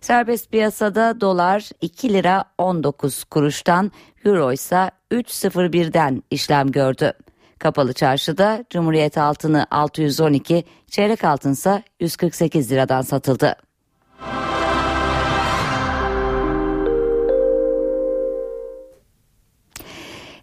Serbest 0.00 0.50
piyasada 0.50 1.20
dolar 1.20 1.70
2 1.80 2.12
lira 2.12 2.44
19 2.58 3.24
kuruştan, 3.24 3.92
euro 4.24 4.52
ise 4.52 4.90
3.01'den 5.12 6.22
işlem 6.30 6.72
gördü. 6.72 7.12
Kapalı 7.58 7.92
çarşıda 7.92 8.64
Cumhuriyet 8.70 9.18
altını 9.18 9.66
612, 9.70 10.64
çeyrek 10.90 11.24
altınsa 11.24 11.82
148 12.00 12.72
liradan 12.72 13.02
satıldı. 13.02 13.56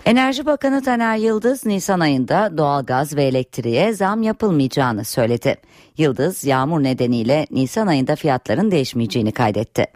Enerji 0.06 0.46
Bakanı 0.46 0.84
Taner 0.84 1.18
Yıldız 1.18 1.66
Nisan 1.66 2.00
ayında 2.00 2.58
doğalgaz 2.58 3.16
ve 3.16 3.24
elektriğe 3.24 3.94
zam 3.94 4.24
yapılmayacağını 4.24 5.06
söyledi. 5.06 5.56
Yıldız 5.98 6.44
yağmur 6.44 6.84
nedeniyle 6.84 7.48
Nisan 7.52 7.88
ayında 7.88 8.16
fiyatların 8.16 8.72
değişmeyeceğini 8.72 9.32
kaydetti. 9.32 9.88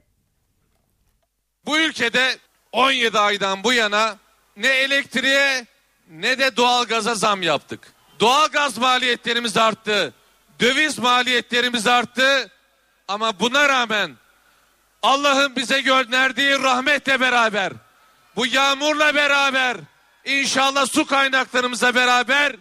Bu 1.66 1.78
ülkede 1.78 2.38
17 2.72 3.20
aydan 3.20 3.64
bu 3.64 3.74
yana 3.74 4.18
ne 4.58 4.68
elektriğe 4.68 5.66
ne 6.12 6.39
de 6.39 6.58
doğalgaza 6.58 7.16
zam 7.16 7.41
yaptık. 7.41 7.80
Doğalgaz 8.20 8.78
maliyetlerimiz 8.78 9.58
arttı. 9.58 10.14
Döviz 10.60 10.99
maliyetlerimiz 10.99 11.88
arttı. 11.88 12.51
Ama 13.08 13.39
buna 13.39 13.70
rağmen 13.70 14.12
Allah'ın 15.03 15.55
bize 15.55 15.82
gönderdiği 15.82 16.64
rahmetle 16.64 17.20
beraber 17.20 17.74
bu 18.36 18.45
yağmurla 18.45 19.16
beraber 19.16 19.78
İnşallah 20.28 20.86
su 20.86 21.05
kaynaklarımıza 21.05 21.95
beraber 21.95 22.55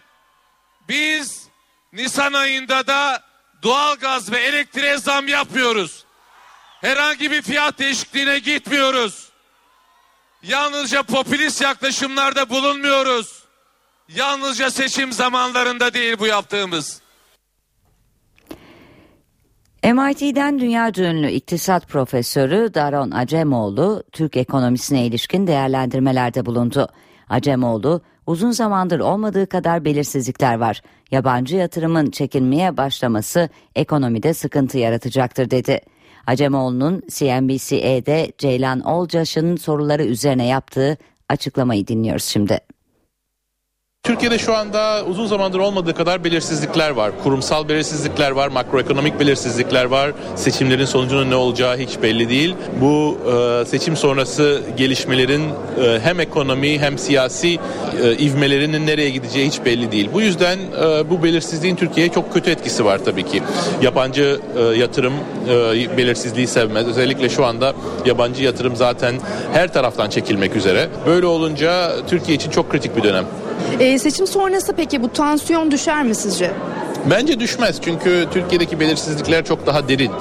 biz 0.89 1.47
Nisan 1.93 2.33
ayında 2.33 2.87
da 2.87 3.23
doğalgaz 3.63 4.31
ve 4.31 4.37
elektriğe 4.37 4.97
zam 4.97 5.27
yapmıyoruz. 5.27 6.05
Herhangi 6.81 7.31
bir 7.31 7.41
fiyat 7.41 7.79
değişikliğine 7.79 8.39
gitmiyoruz. 8.39 9.29
Yalnızca 10.43 11.03
popülist 11.03 11.61
yaklaşımlarda 11.61 12.49
bulunmuyoruz. 12.49 13.43
Yalnızca 14.09 14.71
seçim 14.71 15.11
zamanlarında 15.11 15.93
değil 15.93 16.19
bu 16.19 16.27
yaptığımız. 16.27 17.01
MIT'den 19.83 20.59
dünya 20.59 20.91
ünlü 20.97 21.31
iktisat 21.31 21.87
profesörü 21.87 22.73
Daron 22.73 23.11
Acemoğlu 23.11 24.03
Türk 24.11 24.37
ekonomisine 24.37 25.05
ilişkin 25.05 25.47
değerlendirmelerde 25.47 26.45
bulundu. 26.45 26.89
Acemoğlu 27.29 28.01
uzun 28.27 28.51
zamandır 28.51 28.99
olmadığı 28.99 29.47
kadar 29.47 29.85
belirsizlikler 29.85 30.55
var. 30.55 30.81
Yabancı 31.11 31.55
yatırımın 31.55 32.11
çekilmeye 32.11 32.77
başlaması 32.77 33.49
ekonomide 33.75 34.33
sıkıntı 34.33 34.77
yaratacaktır 34.77 35.49
dedi. 35.49 35.79
Acemoğlu'nun 36.27 37.03
CNBC'de 37.09 38.31
Ceylan 38.37 38.81
Olcaş'ın 38.81 39.55
soruları 39.55 40.03
üzerine 40.03 40.47
yaptığı 40.47 40.97
açıklamayı 41.29 41.87
dinliyoruz 41.87 42.23
şimdi. 42.23 42.59
Türkiye'de 44.07 44.37
şu 44.37 44.55
anda 44.55 45.05
uzun 45.05 45.25
zamandır 45.25 45.59
olmadığı 45.59 45.93
kadar 45.93 46.23
belirsizlikler 46.23 46.89
var. 46.89 47.11
Kurumsal 47.23 47.69
belirsizlikler 47.69 48.31
var, 48.31 48.47
makroekonomik 48.47 49.19
belirsizlikler 49.19 49.85
var. 49.85 50.11
Seçimlerin 50.35 50.85
sonucunun 50.85 51.29
ne 51.29 51.35
olacağı 51.35 51.77
hiç 51.77 52.01
belli 52.01 52.29
değil. 52.29 52.55
Bu 52.81 53.17
e, 53.61 53.65
seçim 53.65 53.95
sonrası 53.95 54.61
gelişmelerin 54.77 55.43
e, 55.83 55.99
hem 56.03 56.19
ekonomi 56.19 56.79
hem 56.79 56.97
siyasi 56.97 57.59
e, 58.03 58.17
ivmelerinin 58.17 58.87
nereye 58.87 59.09
gideceği 59.09 59.47
hiç 59.47 59.65
belli 59.65 59.91
değil. 59.91 60.09
Bu 60.13 60.21
yüzden 60.21 60.57
e, 60.57 61.09
bu 61.09 61.23
belirsizliğin 61.23 61.75
Türkiye'ye 61.75 62.11
çok 62.11 62.33
kötü 62.33 62.51
etkisi 62.51 62.85
var 62.85 62.99
tabii 63.05 63.23
ki. 63.23 63.43
Yabancı 63.81 64.39
e, 64.57 64.61
yatırım 64.61 65.13
e, 65.49 65.97
belirsizliği 65.97 66.47
sevmez. 66.47 66.87
Özellikle 66.87 67.29
şu 67.29 67.45
anda 67.45 67.73
yabancı 68.05 68.43
yatırım 68.43 68.75
zaten 68.75 69.15
her 69.53 69.73
taraftan 69.73 70.09
çekilmek 70.09 70.55
üzere. 70.55 70.87
Böyle 71.05 71.25
olunca 71.25 71.91
Türkiye 72.07 72.35
için 72.35 72.51
çok 72.51 72.71
kritik 72.71 72.97
bir 72.97 73.03
dönem. 73.03 73.25
Ee, 73.79 73.96
seçim 73.99 74.27
sonrası 74.27 74.73
peki 74.73 75.03
bu 75.03 75.13
tansiyon 75.13 75.71
düşer 75.71 76.03
mi 76.03 76.15
sizce? 76.15 76.51
Bence 77.09 77.39
düşmez 77.39 77.81
çünkü 77.81 78.25
Türkiye'deki 78.33 78.79
belirsizlikler 78.79 79.45
çok 79.45 79.65
daha 79.65 79.89
derin. 79.89 80.11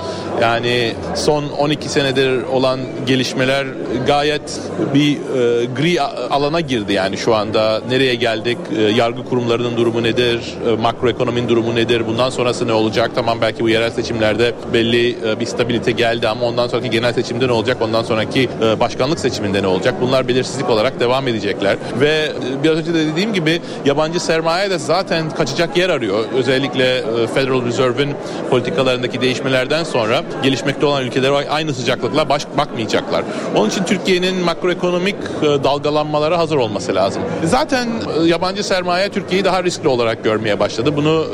Yani 0.43 0.93
son 1.15 1.45
12 1.49 1.89
senedir 1.89 2.43
olan 2.43 2.81
gelişmeler 3.07 3.67
gayet 4.07 4.61
bir 4.95 5.13
e, 5.13 5.65
gri 5.65 6.03
alana 6.03 6.61
girdi 6.61 6.93
yani 6.93 7.17
şu 7.17 7.35
anda. 7.35 7.81
Nereye 7.89 8.15
geldik? 8.15 8.59
E, 8.79 8.83
yargı 8.83 9.25
kurumlarının 9.25 9.77
durumu 9.77 10.03
nedir? 10.03 10.41
E, 10.69 10.77
makroekonominin 10.77 11.49
durumu 11.49 11.75
nedir? 11.75 12.07
Bundan 12.07 12.31
sonrası 12.31 12.67
ne 12.67 12.73
olacak? 12.73 13.11
Tamam 13.15 13.39
belki 13.41 13.65
bu 13.65 13.69
yerel 13.69 13.91
seçimlerde 13.91 14.55
belli 14.73 15.11
e, 15.29 15.41
bir 15.41 15.47
stabilite 15.47 15.91
geldi 15.91 16.29
ama 16.29 16.47
ondan 16.47 16.69
sonraki 16.69 16.91
genel 16.91 17.13
seçimde 17.13 17.49
ne 17.49 17.53
olacak? 17.53 17.77
Ondan 17.81 18.03
sonraki 18.03 18.49
e, 18.63 18.81
başkanlık 18.81 19.21
seçiminde 19.21 19.63
ne 19.63 19.67
olacak? 19.67 19.95
Bunlar 20.01 20.29
belirsizlik 20.29 20.71
olarak 20.71 21.01
devam 21.01 21.29
edecekler. 21.29 21.77
Ve 22.01 22.33
e, 22.61 22.65
biraz 22.65 22.79
önce 22.79 22.95
de 22.95 23.07
dediğim 23.07 23.33
gibi 23.33 23.61
yabancı 23.85 24.21
sermaye 24.21 24.71
de 24.71 24.79
zaten 24.79 25.31
kaçacak 25.31 25.77
yer 25.77 25.91
arıyor. 25.91 26.25
Özellikle 26.35 26.76
özellikle 26.77 27.27
Federal 27.35 27.65
Reserve'ün 27.65 28.15
politikalarındaki 28.51 29.21
değişmelerden 29.21 29.85
sonra 29.85 30.23
gelişmekte 30.43 30.87
olan 30.87 31.05
ülkelere 31.05 31.49
aynı 31.51 31.75
sıcaklıkla 31.75 32.29
baş 32.29 32.47
bakmayacaklar. 32.59 33.25
Onun 33.57 33.69
için 33.69 33.85
Türkiye'nin 33.85 34.37
makroekonomik 34.45 35.17
dalgalanmalara 35.43 36.39
hazır 36.39 36.57
olması 36.57 36.95
lazım. 36.95 37.23
Zaten 37.45 37.89
yabancı 38.25 38.65
sermaye 38.65 39.09
Türkiye'yi 39.09 39.45
daha 39.45 39.65
riskli 39.65 39.89
olarak 39.89 40.25
görmeye 40.25 40.61
başladı. 40.61 40.97
Bunu 40.97 41.27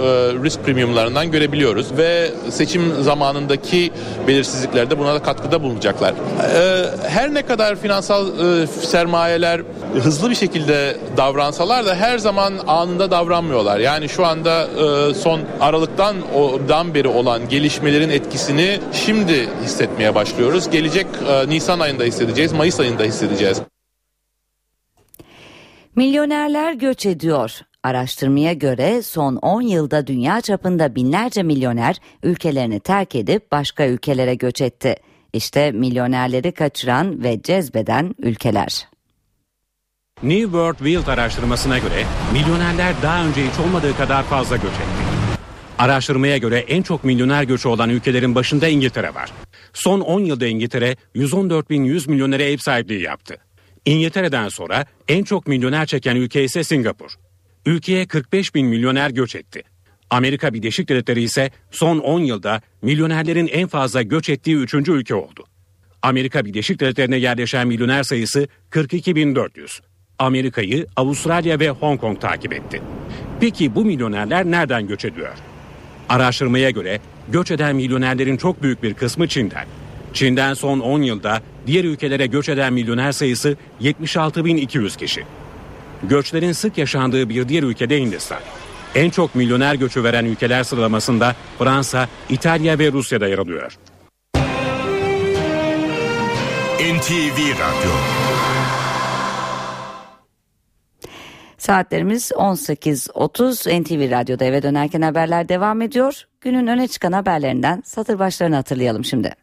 risk 0.44 0.64
premiumlarından 0.64 1.30
görebiliyoruz 1.30 1.86
ve 1.98 2.30
seçim 2.50 3.02
zamanındaki 3.02 3.92
belirsizliklerde 4.28 4.98
buna 4.98 5.14
da 5.14 5.22
katkıda 5.22 5.62
bulunacaklar. 5.62 6.14
Her 7.08 7.34
ne 7.34 7.42
kadar 7.42 7.76
finansal 7.76 8.26
sermayeler 8.66 9.60
hızlı 10.02 10.30
bir 10.30 10.34
şekilde 10.34 10.96
davransalar 11.16 11.86
da 11.86 11.94
her 11.94 12.18
zaman 12.18 12.52
anında 12.66 13.10
davranmıyorlar. 13.10 13.78
Yani 13.78 14.08
şu 14.08 14.26
anda 14.26 14.66
son 15.22 15.40
Aralık'tan 15.60 16.34
odan 16.34 16.94
beri 16.94 17.08
olan 17.08 17.48
gelişmelerin 17.48 18.10
etkisini 18.10 18.80
şimdi 18.92 19.48
hissetmeye 19.64 20.14
başlıyoruz. 20.14 20.70
Gelecek 20.70 21.06
e, 21.28 21.48
Nisan 21.48 21.80
ayında 21.80 22.04
hissedeceğiz, 22.04 22.52
Mayıs 22.52 22.80
ayında 22.80 23.02
hissedeceğiz. 23.02 23.62
Milyonerler 25.96 26.72
göç 26.72 27.06
ediyor. 27.06 27.60
Araştırmaya 27.82 28.52
göre 28.52 29.02
son 29.02 29.36
10 29.36 29.62
yılda 29.62 30.06
dünya 30.06 30.40
çapında 30.40 30.94
binlerce 30.94 31.42
milyoner 31.42 31.96
ülkelerini 32.22 32.80
terk 32.80 33.14
edip 33.14 33.52
başka 33.52 33.86
ülkelere 33.86 34.34
göç 34.34 34.60
etti. 34.60 34.96
İşte 35.32 35.72
milyonerleri 35.72 36.52
kaçıran 36.52 37.24
ve 37.24 37.42
cezbeden 37.42 38.14
ülkeler. 38.18 38.88
New 40.22 40.42
World 40.42 40.78
Wealth 40.78 41.08
araştırmasına 41.08 41.78
göre 41.78 42.04
milyonerler 42.32 42.94
daha 43.02 43.24
önce 43.24 43.46
hiç 43.46 43.60
olmadığı 43.66 43.96
kadar 43.96 44.22
fazla 44.22 44.56
göç 44.56 44.64
etti. 44.64 45.11
Araştırmaya 45.82 46.36
göre 46.36 46.58
en 46.58 46.82
çok 46.82 47.04
milyoner 47.04 47.42
göçü 47.42 47.68
olan 47.68 47.90
ülkelerin 47.90 48.34
başında 48.34 48.68
İngiltere 48.68 49.14
var. 49.14 49.32
Son 49.72 50.00
10 50.00 50.20
yılda 50.20 50.46
İngiltere 50.46 50.96
114.100 51.14 52.10
milyonere 52.10 52.52
ev 52.52 52.56
sahipliği 52.56 53.02
yaptı. 53.02 53.36
İngiltere'den 53.84 54.48
sonra 54.48 54.86
en 55.08 55.24
çok 55.24 55.46
milyoner 55.46 55.86
çeken 55.86 56.16
ülke 56.16 56.44
ise 56.44 56.64
Singapur. 56.64 57.10
Ülkeye 57.66 58.06
45 58.06 58.54
bin 58.54 58.66
milyoner 58.66 59.10
göç 59.10 59.34
etti. 59.34 59.62
Amerika 60.10 60.54
Birleşik 60.54 60.88
Devletleri 60.88 61.22
ise 61.22 61.50
son 61.70 61.98
10 61.98 62.20
yılda 62.20 62.60
milyonerlerin 62.82 63.48
en 63.52 63.68
fazla 63.68 64.02
göç 64.02 64.28
ettiği 64.28 64.56
3. 64.56 64.74
ülke 64.74 65.14
oldu. 65.14 65.44
Amerika 66.02 66.44
Birleşik 66.44 66.80
Devletleri'ne 66.80 67.16
yerleşen 67.16 67.68
milyoner 67.68 68.02
sayısı 68.02 68.48
42.400. 68.70 69.80
Amerika'yı, 70.18 70.86
Avustralya 70.96 71.60
ve 71.60 71.70
Hong 71.70 72.00
Kong 72.00 72.20
takip 72.20 72.52
etti. 72.52 72.82
Peki 73.40 73.74
bu 73.74 73.84
milyonerler 73.84 74.44
nereden 74.44 74.86
göç 74.86 75.04
ediyor? 75.04 75.51
Araştırmaya 76.12 76.70
göre 76.70 77.00
göç 77.28 77.50
eden 77.50 77.76
milyonerlerin 77.76 78.36
çok 78.36 78.62
büyük 78.62 78.82
bir 78.82 78.94
kısmı 78.94 79.28
Çin'den. 79.28 79.66
Çin'den 80.12 80.54
son 80.54 80.80
10 80.80 81.02
yılda 81.02 81.42
diğer 81.66 81.84
ülkelere 81.84 82.26
göç 82.26 82.48
eden 82.48 82.72
milyoner 82.72 83.12
sayısı 83.12 83.56
76.200 83.82 84.98
kişi. 84.98 85.24
Göçlerin 86.02 86.52
sık 86.52 86.78
yaşandığı 86.78 87.28
bir 87.28 87.48
diğer 87.48 87.62
ülkede 87.62 88.00
Hindistan. 88.00 88.38
En 88.94 89.10
çok 89.10 89.34
milyoner 89.34 89.74
göçü 89.74 90.04
veren 90.04 90.24
ülkeler 90.24 90.64
sıralamasında 90.64 91.36
Fransa, 91.58 92.08
İtalya 92.28 92.78
ve 92.78 92.92
Rusya'da 92.92 93.28
yer 93.28 93.38
alıyor. 93.38 93.78
NTV 96.78 97.38
Radyo 97.38 97.92
Saatlerimiz 101.62 102.30
18.30 102.30 103.82
NTV 103.82 104.10
Radyo'da 104.10 104.44
eve 104.44 104.62
dönerken 104.62 105.02
haberler 105.02 105.48
devam 105.48 105.82
ediyor. 105.82 106.24
Günün 106.40 106.66
öne 106.66 106.88
çıkan 106.88 107.12
haberlerinden 107.12 107.82
satır 107.84 108.18
başlarını 108.18 108.56
hatırlayalım 108.56 109.04
şimdi. 109.04 109.34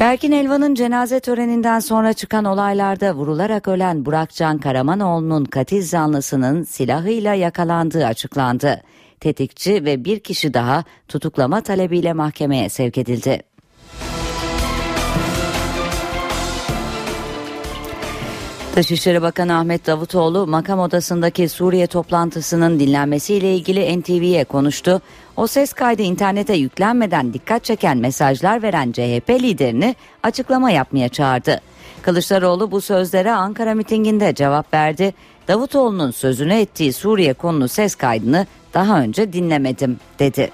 Berkin 0.00 0.32
Elvan'ın 0.32 0.74
cenaze 0.74 1.20
töreninden 1.20 1.80
sonra 1.80 2.12
çıkan 2.12 2.44
olaylarda 2.44 3.14
vurularak 3.14 3.68
ölen 3.68 4.06
Burakcan 4.06 4.58
Karamanoğlu'nun 4.58 5.44
katil 5.44 5.82
zanlısının 5.82 6.62
silahıyla 6.62 7.34
yakalandığı 7.34 8.06
açıklandı. 8.06 8.82
Tetikçi 9.20 9.84
ve 9.84 10.04
bir 10.04 10.20
kişi 10.20 10.54
daha 10.54 10.84
tutuklama 11.08 11.60
talebiyle 11.60 12.12
mahkemeye 12.12 12.68
sevk 12.68 12.98
edildi. 12.98 13.55
Dışişleri 18.76 19.22
Bakanı 19.22 19.58
Ahmet 19.58 19.86
Davutoğlu 19.86 20.46
makam 20.46 20.78
odasındaki 20.78 21.48
Suriye 21.48 21.86
toplantısının 21.86 22.80
dinlenmesiyle 22.80 23.54
ilgili 23.54 24.00
NTV'ye 24.00 24.44
konuştu. 24.44 25.00
O 25.36 25.46
ses 25.46 25.72
kaydı 25.72 26.02
internete 26.02 26.54
yüklenmeden 26.54 27.32
dikkat 27.32 27.64
çeken 27.64 27.98
mesajlar 27.98 28.62
veren 28.62 28.92
CHP 28.92 29.30
liderini 29.30 29.96
açıklama 30.22 30.70
yapmaya 30.70 31.08
çağırdı. 31.08 31.60
Kılıçdaroğlu 32.02 32.70
bu 32.70 32.80
sözlere 32.80 33.32
Ankara 33.32 33.74
mitinginde 33.74 34.34
cevap 34.34 34.74
verdi. 34.74 35.14
Davutoğlu'nun 35.48 36.10
sözünü 36.10 36.54
ettiği 36.54 36.92
Suriye 36.92 37.32
konulu 37.32 37.68
ses 37.68 37.94
kaydını 37.94 38.46
daha 38.74 39.00
önce 39.00 39.32
dinlemedim 39.32 39.96
dedi. 40.18 40.50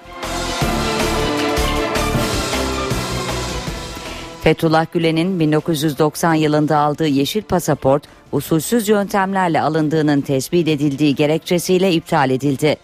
Fethullah 4.43 4.85
Gülen'in 4.91 5.39
1990 5.39 6.33
yılında 6.33 6.77
aldığı 6.77 7.07
yeşil 7.07 7.41
pasaport 7.41 8.03
usulsüz 8.31 8.89
yöntemlerle 8.89 9.61
alındığının 9.61 10.21
tespit 10.21 10.67
edildiği 10.67 11.15
gerekçesiyle 11.15 11.93
iptal 11.93 12.29
edildi. 12.29 12.75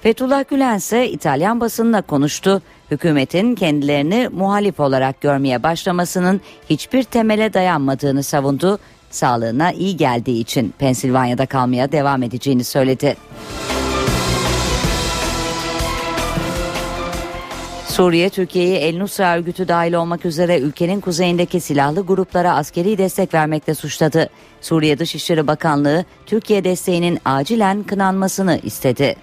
Fethullah 0.00 0.48
Gülen 0.48 0.76
ise 0.76 1.10
İtalyan 1.10 1.60
basınına 1.60 2.02
konuştu. 2.02 2.62
Hükümetin 2.90 3.54
kendilerini 3.54 4.28
muhalif 4.32 4.80
olarak 4.80 5.20
görmeye 5.20 5.62
başlamasının 5.62 6.40
hiçbir 6.70 7.02
temele 7.02 7.54
dayanmadığını 7.54 8.22
savundu. 8.22 8.78
Sağlığına 9.10 9.72
iyi 9.72 9.96
geldiği 9.96 10.40
için 10.40 10.74
Pensilvanya'da 10.78 11.46
kalmaya 11.46 11.92
devam 11.92 12.22
edeceğini 12.22 12.64
söyledi. 12.64 13.16
Suriye, 17.94 18.30
Türkiye'yi 18.30 18.76
El 18.76 18.98
Nusra 18.98 19.36
örgütü 19.36 19.68
dahil 19.68 19.92
olmak 19.92 20.26
üzere 20.26 20.58
ülkenin 20.58 21.00
kuzeyindeki 21.00 21.60
silahlı 21.60 22.06
gruplara 22.06 22.56
askeri 22.56 22.98
destek 22.98 23.34
vermekle 23.34 23.74
suçladı. 23.74 24.28
Suriye 24.60 24.98
Dışişleri 24.98 25.46
Bakanlığı, 25.46 26.04
Türkiye 26.26 26.64
desteğinin 26.64 27.18
acilen 27.24 27.82
kınanmasını 27.82 28.60
istedi. 28.62 29.16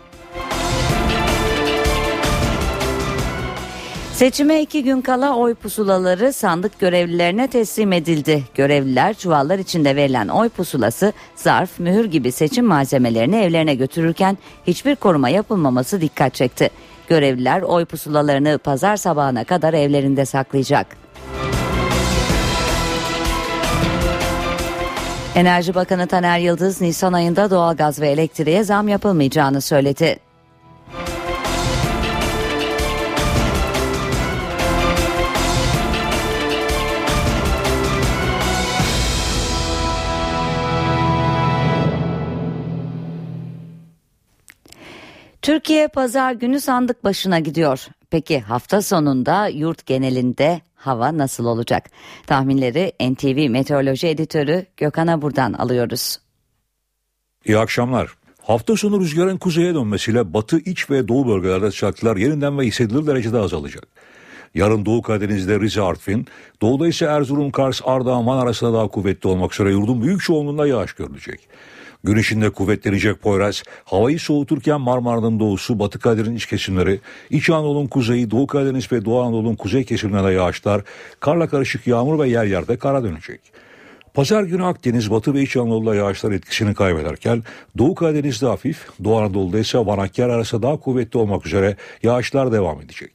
Seçime 4.13 4.61
iki 4.61 4.83
gün 4.83 5.01
kala 5.01 5.35
oy 5.35 5.55
pusulaları 5.55 6.33
sandık 6.33 6.79
görevlilerine 6.79 7.47
teslim 7.47 7.93
edildi. 7.93 8.43
Görevliler 8.55 9.13
çuvallar 9.13 9.59
içinde 9.59 9.95
verilen 9.95 10.27
oy 10.27 10.49
pusulası, 10.49 11.13
zarf, 11.35 11.79
mühür 11.79 12.05
gibi 12.05 12.31
seçim 12.31 12.65
malzemelerini 12.65 13.35
evlerine 13.35 13.75
götürürken 13.75 14.37
hiçbir 14.67 14.95
koruma 14.95 15.29
yapılmaması 15.29 16.01
dikkat 16.01 16.33
çekti. 16.33 16.69
Görevliler 17.11 17.61
oy 17.61 17.85
pusulalarını 17.85 18.57
pazar 18.57 18.97
sabahına 18.97 19.43
kadar 19.43 19.73
evlerinde 19.73 20.25
saklayacak. 20.25 20.87
Enerji 25.35 25.75
Bakanı 25.75 26.07
Taner 26.07 26.39
Yıldız 26.39 26.81
Nisan 26.81 27.13
ayında 27.13 27.51
doğalgaz 27.51 28.01
ve 28.01 28.09
elektriğe 28.09 28.63
zam 28.63 28.87
yapılmayacağını 28.87 29.61
söyledi. 29.61 30.19
Türkiye 45.41 45.87
pazar 45.87 46.31
günü 46.31 46.59
sandık 46.59 47.03
başına 47.03 47.39
gidiyor. 47.39 47.87
Peki 48.09 48.39
hafta 48.39 48.81
sonunda 48.81 49.47
yurt 49.47 49.85
genelinde 49.85 50.61
hava 50.75 51.17
nasıl 51.17 51.45
olacak? 51.45 51.89
Tahminleri 52.27 52.93
NTV 53.11 53.49
Meteoroloji 53.49 54.07
Editörü 54.07 54.65
Gökhan 54.77 55.07
Abur'dan 55.07 55.53
alıyoruz. 55.53 56.17
İyi 57.45 57.57
akşamlar. 57.57 58.09
Hafta 58.41 58.75
sonu 58.75 58.99
rüzgarın 58.99 59.37
kuzeye 59.37 59.75
dönmesiyle 59.75 60.33
batı, 60.33 60.57
iç 60.57 60.89
ve 60.89 61.07
doğu 61.07 61.27
bölgelerde 61.27 61.71
sıcaklıklar 61.71 62.17
yeniden 62.17 62.59
ve 62.59 62.65
hissedilir 62.65 63.07
derecede 63.07 63.37
azalacak. 63.37 63.87
Yarın 64.55 64.85
Doğu 64.85 65.01
Karadeniz'de 65.01 65.59
Rize 65.59 65.81
Artvin, 65.81 66.27
doğuda 66.61 66.87
ise 66.87 67.05
Erzurum, 67.05 67.51
Kars, 67.51 67.81
Ardahan, 67.85 68.27
Van 68.27 68.37
arasında 68.37 68.73
daha 68.73 68.87
kuvvetli 68.87 69.29
olmak 69.29 69.53
üzere 69.53 69.71
yurdun 69.71 70.01
büyük 70.01 70.21
çoğunluğunda 70.21 70.67
yağış 70.67 70.93
görülecek. 70.93 71.47
Gün 72.03 72.17
içinde 72.17 72.49
kuvvetlenecek 72.49 73.21
Poyraz, 73.21 73.63
havayı 73.85 74.19
soğuturken 74.19 74.81
Marmara'nın 74.81 75.39
doğusu, 75.39 75.79
Batı 75.79 75.99
Karadeniz'in 75.99 76.35
iç 76.35 76.45
kesimleri, 76.45 76.99
İç 77.29 77.49
Anadolu'nun 77.49 77.87
kuzeyi, 77.87 78.31
Doğu 78.31 78.47
Karadeniz 78.47 78.91
ve 78.91 79.05
Doğu 79.05 79.21
Anadolu'nun 79.21 79.55
kuzey 79.55 79.83
kesimlerinde 79.83 80.31
yağışlar, 80.31 80.81
karla 81.19 81.47
karışık 81.47 81.87
yağmur 81.87 82.19
ve 82.19 82.29
yer 82.29 82.45
yerde 82.45 82.77
kara 82.77 83.03
dönecek. 83.03 83.39
Pazar 84.13 84.43
günü 84.43 84.65
Akdeniz, 84.65 85.11
Batı 85.11 85.33
ve 85.33 85.41
İç 85.41 85.57
Anadolu'da 85.57 85.95
yağışlar 85.95 86.31
etkisini 86.31 86.73
kaybederken 86.73 87.43
Doğu 87.77 87.95
Karadeniz'de 87.95 88.45
hafif, 88.45 88.87
Doğu 89.03 89.17
Anadolu'da 89.17 89.59
ise 89.59 89.77
Van 89.77 89.97
Hakkari 89.97 90.31
arası 90.31 90.61
daha 90.61 90.77
kuvvetli 90.77 91.19
olmak 91.19 91.45
üzere 91.45 91.75
yağışlar 92.03 92.51
devam 92.51 92.81
edecek. 92.81 93.11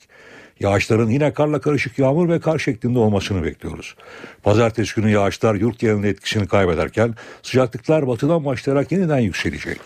Yağışların 0.61 1.09
yine 1.09 1.33
karla 1.33 1.61
karışık 1.61 1.99
yağmur 1.99 2.29
ve 2.29 2.41
kar 2.41 2.59
şeklinde 2.59 2.99
olmasını 2.99 3.45
bekliyoruz. 3.45 3.95
Pazartesi 4.43 4.95
günü 4.95 5.11
yağışlar 5.11 5.55
yurt 5.55 5.79
genelinde 5.79 6.09
etkisini 6.09 6.49
kaybederken 6.49 7.15
sıcaklıklar 7.43 8.09
batıdan 8.09 8.45
başlayarak 8.45 8.93
yeniden 8.93 9.19
yükselecek. 9.19 9.79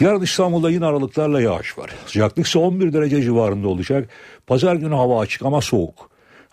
Yarın 0.00 0.22
İstanbul'da 0.22 0.70
yine 0.70 0.86
aralıklarla 0.86 1.40
yağış 1.40 1.78
var. 1.78 1.90
Sıcaklık 2.06 2.46
ise 2.46 2.58
11 2.58 2.92
derece 2.92 3.22
civarında 3.22 3.68
olacak. 3.68 4.08
Pazar 4.46 4.74
günü 4.76 4.94
hava 4.94 5.20
açık 5.20 5.42
ama 5.42 5.60
soğuk. 5.60 6.10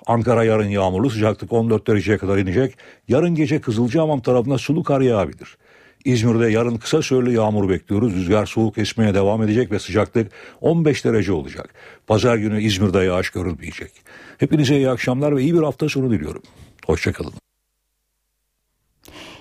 Ankara 0.07 0.43
yarın 0.43 0.69
yağmurlu 0.69 1.09
sıcaklık 1.09 1.53
14 1.53 1.87
dereceye 1.87 2.17
kadar 2.17 2.37
inecek. 2.37 2.77
Yarın 3.07 3.35
gece 3.35 3.61
Kızılcahamam 3.61 4.21
tarafına 4.21 4.57
sulu 4.57 4.83
kar 4.83 5.01
yağabilir. 5.01 5.57
İzmir'de 6.05 6.51
yarın 6.51 6.77
kısa 6.77 7.01
süreli 7.01 7.33
yağmur 7.35 7.69
bekliyoruz. 7.69 8.15
Rüzgar 8.15 8.45
soğuk 8.45 8.77
esmeye 8.77 9.13
devam 9.13 9.43
edecek 9.43 9.71
ve 9.71 9.79
sıcaklık 9.79 10.31
15 10.61 11.05
derece 11.05 11.31
olacak. 11.31 11.73
Pazar 12.07 12.37
günü 12.37 12.61
İzmir'de 12.61 12.99
yağış 12.99 13.29
görülmeyecek. 13.29 13.91
Hepinize 14.37 14.75
iyi 14.75 14.89
akşamlar 14.89 15.35
ve 15.35 15.41
iyi 15.41 15.53
bir 15.53 15.63
hafta 15.63 15.89
sonu 15.89 16.11
diliyorum. 16.11 16.43
Hoşçakalın. 16.85 17.33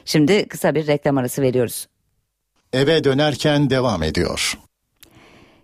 Şimdi 0.05 0.49
kısa 0.49 0.74
bir 0.74 0.87
reklam 0.87 1.19
arası 1.19 1.43
veriyoruz. 1.43 1.87
Eve 2.73 3.05
dönerken 3.05 3.70
devam 3.70 4.03
ediyor. 4.03 4.59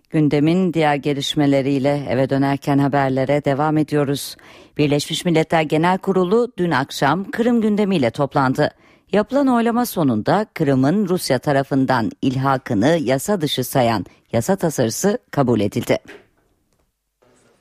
Gündemin 0.09 0.73
diğer 0.73 0.95
gelişmeleriyle 0.95 2.05
eve 2.09 2.29
dönerken 2.29 2.77
haberlere 2.77 3.45
devam 3.45 3.77
ediyoruz. 3.77 4.35
Birleşmiş 4.77 5.25
Milletler 5.25 5.61
Genel 5.61 5.97
Kurulu 5.97 6.51
dün 6.57 6.71
akşam 6.71 7.31
Kırım 7.31 7.61
gündemiyle 7.61 8.11
toplandı. 8.11 8.71
Yapılan 9.13 9.47
oylama 9.47 9.85
sonunda 9.85 10.45
Kırım'ın 10.53 11.07
Rusya 11.07 11.39
tarafından 11.39 12.11
ilhakını 12.21 12.99
yasa 13.01 13.41
dışı 13.41 13.63
sayan 13.63 14.05
yasa 14.33 14.55
tasarısı 14.55 15.17
kabul 15.31 15.59
edildi. 15.59 15.97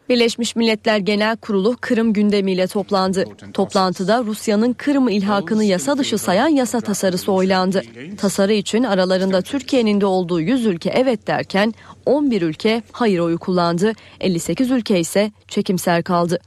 Birleşmiş 0.08 0.56
Milletler 0.56 0.98
Genel 0.98 1.36
Kurulu 1.36 1.76
Kırım 1.80 2.12
gündemiyle 2.12 2.66
toplandı. 2.66 3.24
Toplantıda 3.52 4.24
Rusya'nın 4.24 4.72
Kırım 4.72 5.08
ilhakını 5.08 5.64
yasa 5.64 5.98
dışı 5.98 6.18
sayan 6.18 6.48
yasa 6.48 6.80
tasarısı 6.80 7.32
oylandı. 7.32 7.82
Tasarı 8.18 8.52
için 8.52 8.82
aralarında 8.82 9.42
Türkiye'nin 9.42 10.00
de 10.00 10.06
olduğu 10.06 10.40
100 10.40 10.66
ülke 10.66 10.90
evet 10.90 11.26
derken 11.26 11.74
11 12.06 12.42
ülke 12.42 12.82
hayır 12.92 13.18
oyu 13.18 13.38
kullandı. 13.38 13.92
58 14.20 14.70
ülke 14.70 15.00
ise 15.00 15.32
çekimser 15.48 16.02
kaldı. 16.02 16.38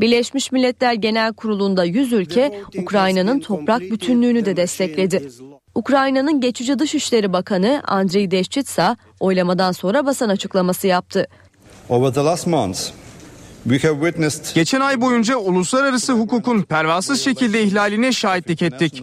Birleşmiş 0.00 0.52
Milletler 0.52 0.92
Genel 0.92 1.32
Kurulu'nda 1.32 1.84
100 1.84 2.12
ülke 2.12 2.60
Ukrayna'nın 2.78 3.40
toprak 3.40 3.80
bütünlüğünü 3.80 4.44
de 4.44 4.56
destekledi. 4.56 5.28
Ukrayna'nın 5.74 6.40
geçici 6.40 6.78
Dışişleri 6.78 7.32
Bakanı 7.32 7.82
Andriy 7.86 8.30
Deşçitsa 8.30 8.96
oylamadan 9.20 9.72
sonra 9.72 10.06
basın 10.06 10.28
açıklaması 10.28 10.86
yaptı. 10.86 11.26
Over 11.88 12.12
the 12.12 12.20
last 12.20 12.46
months, 12.46 12.90
we 13.68 13.88
have 13.88 14.00
witnessed 14.00 14.54
Geçen 14.54 14.80
ay 14.80 15.00
boyunca 15.00 15.36
uluslararası 15.36 16.12
hukukun 16.12 16.62
pervasız 16.62 17.20
şekilde 17.20 17.62
ihlaline 17.62 18.12
şahitlik 18.12 18.62
ettik. 18.62 19.02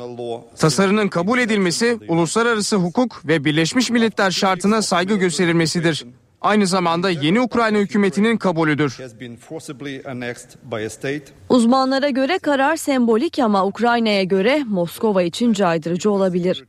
Tasarının 0.57 1.07
kabul 1.07 1.39
edilmesi 1.39 1.97
uluslararası 2.07 2.75
hukuk 2.75 3.27
ve 3.27 3.45
Birleşmiş 3.45 3.89
Milletler 3.89 4.31
şartına 4.31 4.81
saygı 4.81 5.15
gösterilmesidir. 5.15 6.05
Aynı 6.43 6.67
zamanda 6.67 7.09
yeni 7.09 7.41
Ukrayna 7.41 7.77
hükümetinin 7.77 8.37
kabulüdür. 8.37 8.97
Uzmanlara 11.49 12.09
göre 12.09 12.39
karar 12.39 12.75
sembolik 12.75 13.39
ama 13.39 13.65
Ukrayna'ya 13.65 14.23
göre 14.23 14.63
Moskova 14.67 15.23
için 15.23 15.53
caydırıcı 15.53 16.11
olabilir. 16.11 16.63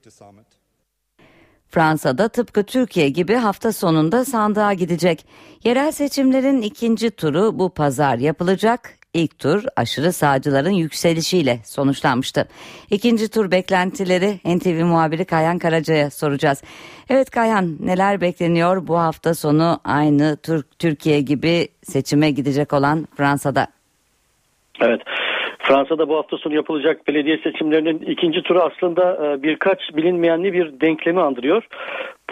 Fransa'da 1.68 2.28
tıpkı 2.28 2.64
Türkiye 2.64 3.08
gibi 3.08 3.34
hafta 3.34 3.72
sonunda 3.72 4.24
sandığa 4.24 4.72
gidecek. 4.72 5.26
Yerel 5.64 5.92
seçimlerin 5.92 6.62
ikinci 6.62 7.10
turu 7.10 7.58
bu 7.58 7.74
pazar 7.74 8.18
yapılacak. 8.18 9.03
İlk 9.14 9.38
tur 9.38 9.64
aşırı 9.76 10.12
sağcıların 10.12 10.70
yükselişiyle 10.70 11.58
sonuçlanmıştı. 11.64 12.48
İkinci 12.90 13.30
tur 13.30 13.50
beklentileri 13.50 14.56
NTV 14.56 14.84
muhabiri 14.84 15.24
Kayhan 15.24 15.58
Karaca'ya 15.58 16.10
soracağız. 16.10 16.62
Evet 17.10 17.30
Kayhan 17.30 17.76
neler 17.80 18.20
bekleniyor 18.20 18.86
bu 18.86 18.98
hafta 18.98 19.34
sonu 19.34 19.78
aynı 19.84 20.36
Türk 20.42 20.78
Türkiye 20.78 21.20
gibi 21.20 21.68
seçime 21.82 22.30
gidecek 22.30 22.72
olan 22.72 23.06
Fransa'da? 23.16 23.66
Evet. 24.80 25.00
Fransa'da 25.58 26.08
bu 26.08 26.16
hafta 26.16 26.36
sonu 26.36 26.54
yapılacak 26.54 27.08
belediye 27.08 27.38
seçimlerinin 27.38 27.98
ikinci 27.98 28.42
turu 28.42 28.60
aslında 28.60 29.02
e, 29.26 29.42
birkaç 29.42 29.78
bilinmeyenli 29.96 30.52
bir 30.52 30.80
denklemi 30.80 31.20
andırıyor. 31.20 31.62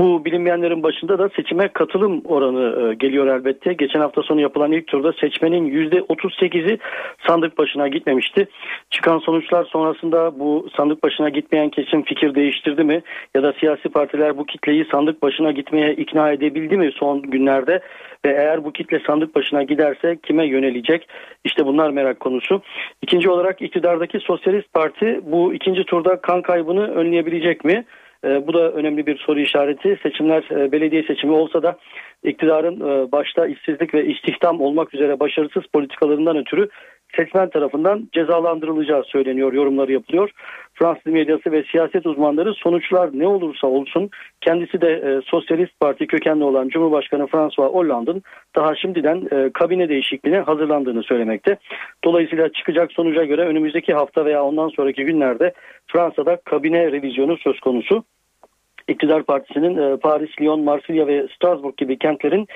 Bu 0.03 0.25
bilinmeyenlerin 0.25 0.83
başında 0.83 1.19
da 1.19 1.29
seçime 1.29 1.69
katılım 1.69 2.23
oranı 2.25 2.91
e, 2.91 2.95
geliyor 2.95 3.27
elbette. 3.27 3.73
Geçen 3.73 4.01
hafta 4.01 4.23
sonu 4.23 4.41
yapılan 4.41 4.73
ilk 4.73 4.87
turda 4.87 5.13
seçmenin 5.13 5.91
%38'i 5.91 6.79
sandık 7.27 7.59
başına 7.59 7.89
gitmemişti. 7.89 8.49
Çıkan 8.91 9.19
sonuçlar 9.19 9.65
sonrasında 9.65 10.39
bu 10.39 10.69
sandık 10.77 11.03
başına 11.03 11.29
gitmeyen 11.29 11.71
kesim 11.71 12.03
fikir 12.03 12.35
değiştirdi 12.35 12.85
mi? 12.85 13.03
Ya 13.35 13.43
da 13.43 13.53
siyasi 13.53 13.89
partiler 13.89 14.39
bu 14.39 14.47
kitleyi 14.47 14.87
sandık 14.93 15.23
başına 15.23 15.53
gitmeye 15.53 15.95
ikna 15.95 16.33
edebildi 16.33 16.77
mi 16.77 16.91
son 16.95 17.23
günlerde? 17.23 17.81
Ve 18.25 18.31
eğer 18.31 18.65
bu 18.65 18.73
kitle 18.73 19.01
sandık 19.07 19.35
başına 19.35 19.63
giderse 19.63 20.19
kime 20.23 20.47
yönelecek? 20.47 21.09
İşte 21.45 21.67
bunlar 21.67 21.91
merak 21.91 22.21
konusu. 22.21 22.63
İkinci 23.03 23.31
olarak 23.31 23.63
iktidardaki 23.63 24.21
Sosyalist 24.21 24.73
Parti 24.73 25.21
bu 25.23 25.55
ikinci 25.55 25.85
turda 25.85 26.21
kan 26.21 26.43
kaybını 26.43 26.95
önleyebilecek 26.95 27.65
mi? 27.65 27.85
E, 28.25 28.47
bu 28.47 28.55
da 28.55 28.73
önemli 28.73 29.07
bir 29.07 29.19
soru 29.19 29.41
işareti. 29.41 29.99
Seçimler 30.03 30.43
e, 30.51 30.73
belediye 30.73 31.03
seçimi 31.03 31.33
olsa 31.33 31.63
da 31.63 31.77
iktidarın 32.23 32.81
e, 32.81 33.13
başta 33.13 33.47
işsizlik 33.47 33.95
ve 33.95 34.07
istihdam 34.07 34.61
olmak 34.61 34.95
üzere 34.95 35.21
başarısız 35.21 35.63
politikalarından 35.73 36.37
ötürü 36.37 36.69
seçmen 37.17 37.51
tarafından 37.51 38.09
cezalandırılacağı 38.13 39.05
söyleniyor, 39.05 39.53
yorumları 39.53 39.93
yapılıyor. 39.93 40.31
Fransız 40.75 41.13
medyası 41.13 41.53
ve 41.53 41.63
siyaset 41.63 42.07
uzmanları 42.07 42.55
sonuçlar 42.55 43.11
ne 43.13 43.27
olursa 43.27 43.67
olsun 43.67 44.11
kendisi 44.41 44.81
de 44.81 44.93
e, 44.93 45.21
Sosyalist 45.25 45.81
Parti 45.81 46.07
kökenli 46.07 46.45
olan 46.45 46.69
Cumhurbaşkanı 46.69 47.27
François 47.27 47.73
Hollande'ın 47.73 48.23
daha 48.57 48.77
şimdiden 48.77 49.29
e, 49.33 49.51
kabine 49.53 49.89
değişikliğine 49.89 50.41
hazırlandığını 50.41 51.03
söylemekte. 51.03 51.57
Dolayısıyla 52.05 52.53
çıkacak 52.53 52.93
sonuca 52.93 53.25
göre 53.25 53.43
önümüzdeki 53.43 53.95
hafta 53.95 54.25
veya 54.25 54.45
ondan 54.45 54.69
sonraki 54.69 55.05
günlerde 55.05 55.53
Fransa'da 55.87 56.37
kabine 56.37 56.93
revizyonu 56.93 57.37
söz 57.37 57.61
konusu. 57.61 58.05
İktidar 58.89 59.23
Partisi'nin 59.23 59.77
e, 59.77 59.97
Paris, 59.97 60.31
Lyon, 60.41 60.61
Marsilya 60.61 61.07
ve 61.07 61.29
Strasbourg 61.37 61.77
gibi 61.77 61.99
kentlerin 61.99 62.47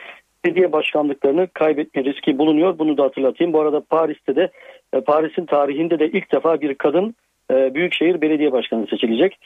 belediye 0.45 0.73
başkanlıklarını 0.73 1.49
kaybetme 1.55 2.05
riski 2.05 2.39
bulunuyor. 2.39 2.79
Bunu 2.79 2.99
da 2.99 3.05
hatırlatayım. 3.05 3.53
Bu 3.53 3.61
arada 3.61 3.81
Paris'te 3.81 4.37
de 4.37 4.51
e, 4.93 5.01
Paris'in 5.01 5.47
tarihinde 5.47 5.99
de 5.99 6.09
ilk 6.09 6.33
defa 6.33 6.61
bir 6.61 6.75
kadın 6.75 7.15
Büyükşehir 7.51 8.21
Belediye 8.21 8.53
Başkanı 8.53 8.87
seçilecek. 8.87 9.39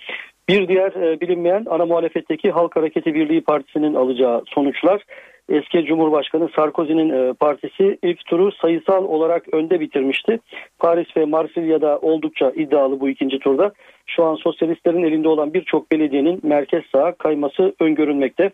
Bir 0.49 0.69
diğer 0.69 0.93
e, 0.93 1.21
bilinmeyen 1.21 1.67
ana 1.71 1.87
muhalefetteki 1.87 2.51
Halk 2.51 2.77
Hareketi 2.77 3.15
Birliği 3.15 3.41
Partisi'nin 3.41 3.95
alacağı 3.95 4.43
sonuçlar. 4.47 5.03
Eski 5.49 5.85
Cumhurbaşkanı 5.85 6.49
Sarkozy'nin 6.57 7.11
e, 7.11 7.33
partisi 7.33 7.99
ilk 8.03 8.25
turu 8.27 8.53
sayısal 8.53 9.05
olarak 9.05 9.55
önde 9.55 9.81
bitirmişti. 9.81 10.39
Paris 10.79 11.17
ve 11.17 11.25
Marsilya'da 11.25 11.99
oldukça 11.99 12.53
iddialı 12.57 13.01
bu 13.01 13.09
ikinci 13.09 13.39
turda. 13.39 13.73
Şu 14.07 14.25
an 14.25 14.35
sosyalistlerin 14.35 15.03
elinde 15.03 15.29
olan 15.29 15.55
birçok 15.55 15.93
belediyenin 15.93 16.41
merkez 16.43 16.83
sağa 16.93 17.13
kayması 17.13 17.75
öngörülmekte. 17.81 18.51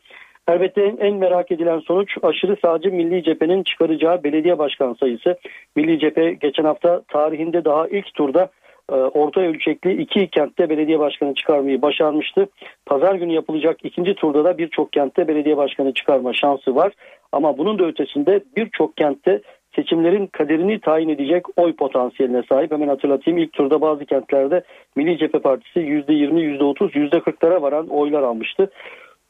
Elbette 0.48 0.94
en, 1.01 1.14
merak 1.14 1.52
edilen 1.52 1.78
sonuç 1.78 2.16
aşırı 2.23 2.56
sağcı 2.64 2.93
Milli 2.93 3.23
Cephe'nin 3.23 3.62
çıkaracağı 3.62 4.24
belediye 4.24 4.59
başkan 4.59 4.94
sayısı. 4.94 5.36
Milli 5.77 5.98
Cephe 5.98 6.32
geçen 6.32 6.64
hafta 6.64 7.02
tarihinde 7.09 7.64
daha 7.64 7.89
ilk 7.89 8.14
turda 8.14 8.43
e, 8.43 8.48
orta 8.89 9.41
ölçekli 9.41 10.03
iki 10.03 10.29
kentte 10.29 10.69
belediye 10.71 10.99
başkanı 10.99 11.35
çıkarmayı 11.35 11.83
başarmıştı. 11.83 12.49
Pazar 12.87 13.15
günü 13.15 13.33
yapılacak 13.33 13.77
ikinci 13.83 14.15
turda 14.15 14.45
da 14.45 14.59
birçok 14.59 14.93
kentte 14.93 15.29
belediye 15.29 15.57
başkanı 15.57 15.95
çıkarma 15.95 16.33
şansı 16.33 16.75
var. 16.75 16.93
Ama 17.33 17.59
bunun 17.59 17.79
da 17.79 17.85
ötesinde 17.85 18.41
birçok 18.57 18.97
kentte 18.97 19.41
seçimlerin 19.75 20.27
kaderini 20.27 20.81
tayin 20.81 21.09
edecek 21.09 21.59
oy 21.59 21.77
potansiyeline 21.77 22.43
sahip. 22.49 22.73
Hemen 22.73 22.89
hatırlatayım 22.89 23.39
ilk 23.39 23.53
turda 23.53 23.81
bazı 23.81 24.05
kentlerde 24.05 24.63
Milli 24.97 25.19
Cephe 25.19 25.39
Partisi 25.39 25.81
%20, 25.81 26.59
%30, 26.59 26.91
%40'lara 26.91 27.63
varan 27.63 27.89
oylar 27.89 28.23
almıştı. 28.23 28.71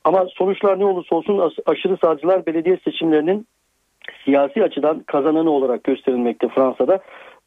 Ama 0.05 0.27
sonuçlar 0.35 0.79
ne 0.79 0.85
olursa 0.85 1.17
olsun 1.17 1.53
aşırı 1.67 1.97
sağcılar 2.05 2.47
belediye 2.47 2.79
seçimlerinin 2.85 3.47
siyasi 4.25 4.63
açıdan 4.63 4.99
kazananı 4.99 5.51
olarak 5.51 5.85
gösterilmekte 5.85 6.49
Fransa'da. 6.49 7.01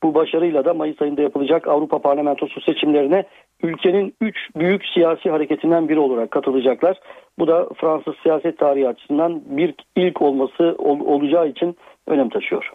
Bu 0.03 0.13
başarıyla 0.13 0.65
da 0.65 0.73
Mayıs 0.73 1.01
ayında 1.01 1.21
yapılacak 1.21 1.67
Avrupa 1.67 1.99
Parlamentosu 1.99 2.61
seçimlerine 2.61 3.23
ülkenin 3.63 4.13
3 4.21 4.35
büyük 4.55 4.85
siyasi 4.93 5.29
hareketinden 5.29 5.89
biri 5.89 5.99
olarak 5.99 6.31
katılacaklar. 6.31 6.99
Bu 7.39 7.47
da 7.47 7.69
Fransız 7.77 8.13
siyaset 8.23 8.57
tarihi 8.57 8.87
açısından 8.87 9.41
bir 9.57 9.75
ilk 9.95 10.21
olması 10.21 10.75
ol, 10.77 10.99
olacağı 10.99 11.47
için 11.47 11.77
önem 12.07 12.29
taşıyor. 12.29 12.71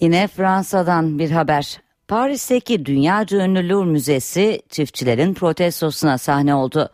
Yine 0.00 0.26
Fransa'dan 0.26 1.18
bir 1.18 1.30
haber. 1.30 1.80
Paris'teki 2.08 2.86
dünyaca 2.86 3.44
ünlü 3.44 3.68
Louvre 3.68 3.90
Müzesi 3.90 4.60
çiftçilerin 4.68 5.34
protestosuna 5.34 6.18
sahne 6.18 6.54
oldu. 6.54 6.88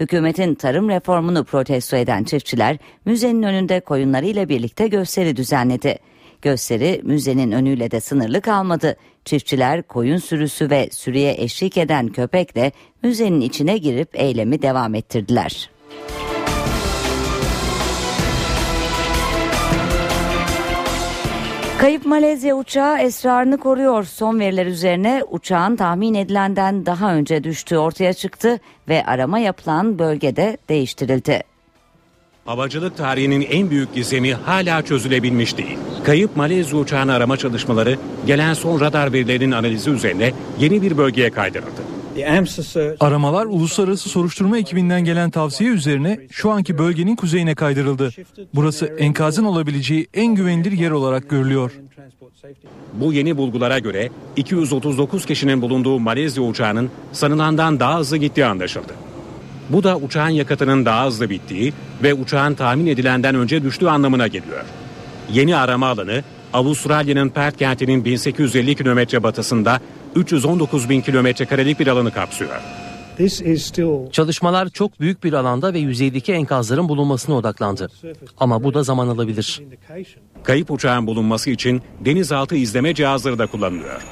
Hükümetin 0.00 0.54
tarım 0.54 0.88
reformunu 0.88 1.44
protesto 1.44 1.96
eden 1.96 2.24
çiftçiler 2.24 2.76
müzenin 3.04 3.42
önünde 3.42 3.80
koyunlarıyla 3.80 4.48
birlikte 4.48 4.88
gösteri 4.88 5.36
düzenledi. 5.36 5.98
Gösteri 6.42 7.00
müzenin 7.04 7.52
önüyle 7.52 7.90
de 7.90 8.00
sınırlı 8.00 8.40
kalmadı. 8.40 8.96
Çiftçiler 9.24 9.82
koyun 9.82 10.18
sürüsü 10.18 10.70
ve 10.70 10.88
sürüye 10.92 11.34
eşlik 11.38 11.76
eden 11.76 12.08
köpekle 12.08 12.72
müzenin 13.02 13.40
içine 13.40 13.78
girip 13.78 14.08
eylemi 14.12 14.62
devam 14.62 14.94
ettirdiler. 14.94 15.70
Kayıp 21.80 22.06
Malezya 22.06 22.56
uçağı 22.56 22.98
esrarını 22.98 23.58
koruyor. 23.58 24.04
Son 24.04 24.40
veriler 24.40 24.66
üzerine 24.66 25.22
uçağın 25.30 25.76
tahmin 25.76 26.14
edilenden 26.14 26.86
daha 26.86 27.14
önce 27.14 27.44
düştüğü 27.44 27.78
ortaya 27.78 28.12
çıktı 28.12 28.58
ve 28.88 29.04
arama 29.04 29.38
yapılan 29.38 29.98
bölgede 29.98 30.56
değiştirildi. 30.68 31.49
Havacılık 32.44 32.96
tarihinin 32.96 33.40
en 33.40 33.70
büyük 33.70 33.94
gizemi 33.94 34.34
hala 34.34 34.82
çözülebilmiş 34.82 35.56
değil. 35.58 35.78
Kayıp 36.04 36.36
Malezya 36.36 36.78
uçağını 36.78 37.12
arama 37.12 37.36
çalışmaları 37.36 37.98
gelen 38.26 38.54
son 38.54 38.80
radar 38.80 39.12
verilerinin 39.12 39.52
analizi 39.52 39.90
üzerine 39.90 40.32
yeni 40.60 40.82
bir 40.82 40.98
bölgeye 40.98 41.30
kaydırıldı. 41.30 41.80
Aramalar 43.00 43.46
uluslararası 43.46 44.08
soruşturma 44.08 44.58
ekibinden 44.58 45.04
gelen 45.04 45.30
tavsiye 45.30 45.70
üzerine 45.70 46.20
şu 46.30 46.50
anki 46.50 46.78
bölgenin 46.78 47.16
kuzeyine 47.16 47.54
kaydırıldı. 47.54 48.10
Burası 48.54 48.86
enkazın 48.86 49.44
olabileceği 49.44 50.06
en 50.14 50.34
güvenilir 50.34 50.72
yer 50.72 50.90
olarak 50.90 51.30
görülüyor. 51.30 51.72
Bu 52.94 53.12
yeni 53.12 53.36
bulgulara 53.36 53.78
göre 53.78 54.10
239 54.36 55.26
kişinin 55.26 55.62
bulunduğu 55.62 55.98
Malezya 55.98 56.42
uçağının 56.42 56.90
sanılandan 57.12 57.80
daha 57.80 57.98
hızlı 57.98 58.16
gittiği 58.16 58.44
anlaşıldı. 58.44 59.09
Bu 59.72 59.82
da 59.82 59.96
uçağın 59.96 60.28
yakıtının 60.28 60.84
daha 60.84 61.06
hızlı 61.06 61.30
bittiği 61.30 61.72
ve 62.02 62.14
uçağın 62.14 62.54
tahmin 62.54 62.86
edilenden 62.86 63.34
önce 63.34 63.62
düştüğü 63.62 63.88
anlamına 63.88 64.26
geliyor. 64.26 64.64
Yeni 65.32 65.56
arama 65.56 65.86
alanı 65.86 66.22
Avustralya'nın 66.52 67.28
Perth 67.28 67.58
kentinin 67.58 68.04
1850 68.04 68.74
kilometre 68.74 69.22
batısında 69.22 69.80
319 70.14 70.88
bin 70.88 71.00
kilometre 71.00 71.46
karelik 71.46 71.80
bir 71.80 71.86
alanı 71.86 72.10
kapsıyor. 72.10 72.60
Çalışmalar 74.12 74.68
çok 74.68 75.00
büyük 75.00 75.24
bir 75.24 75.32
alanda 75.32 75.74
ve 75.74 75.78
yüzeydeki 75.78 76.32
enkazların 76.32 76.88
bulunmasına 76.88 77.34
odaklandı. 77.36 77.88
Ama 78.38 78.64
bu 78.64 78.74
da 78.74 78.82
zaman 78.82 79.08
alabilir. 79.08 79.62
Kayıp 80.44 80.70
uçağın 80.70 81.06
bulunması 81.06 81.50
için 81.50 81.82
denizaltı 82.04 82.56
izleme 82.56 82.94
cihazları 82.94 83.38
da 83.38 83.46
kullanılıyor. 83.46 84.02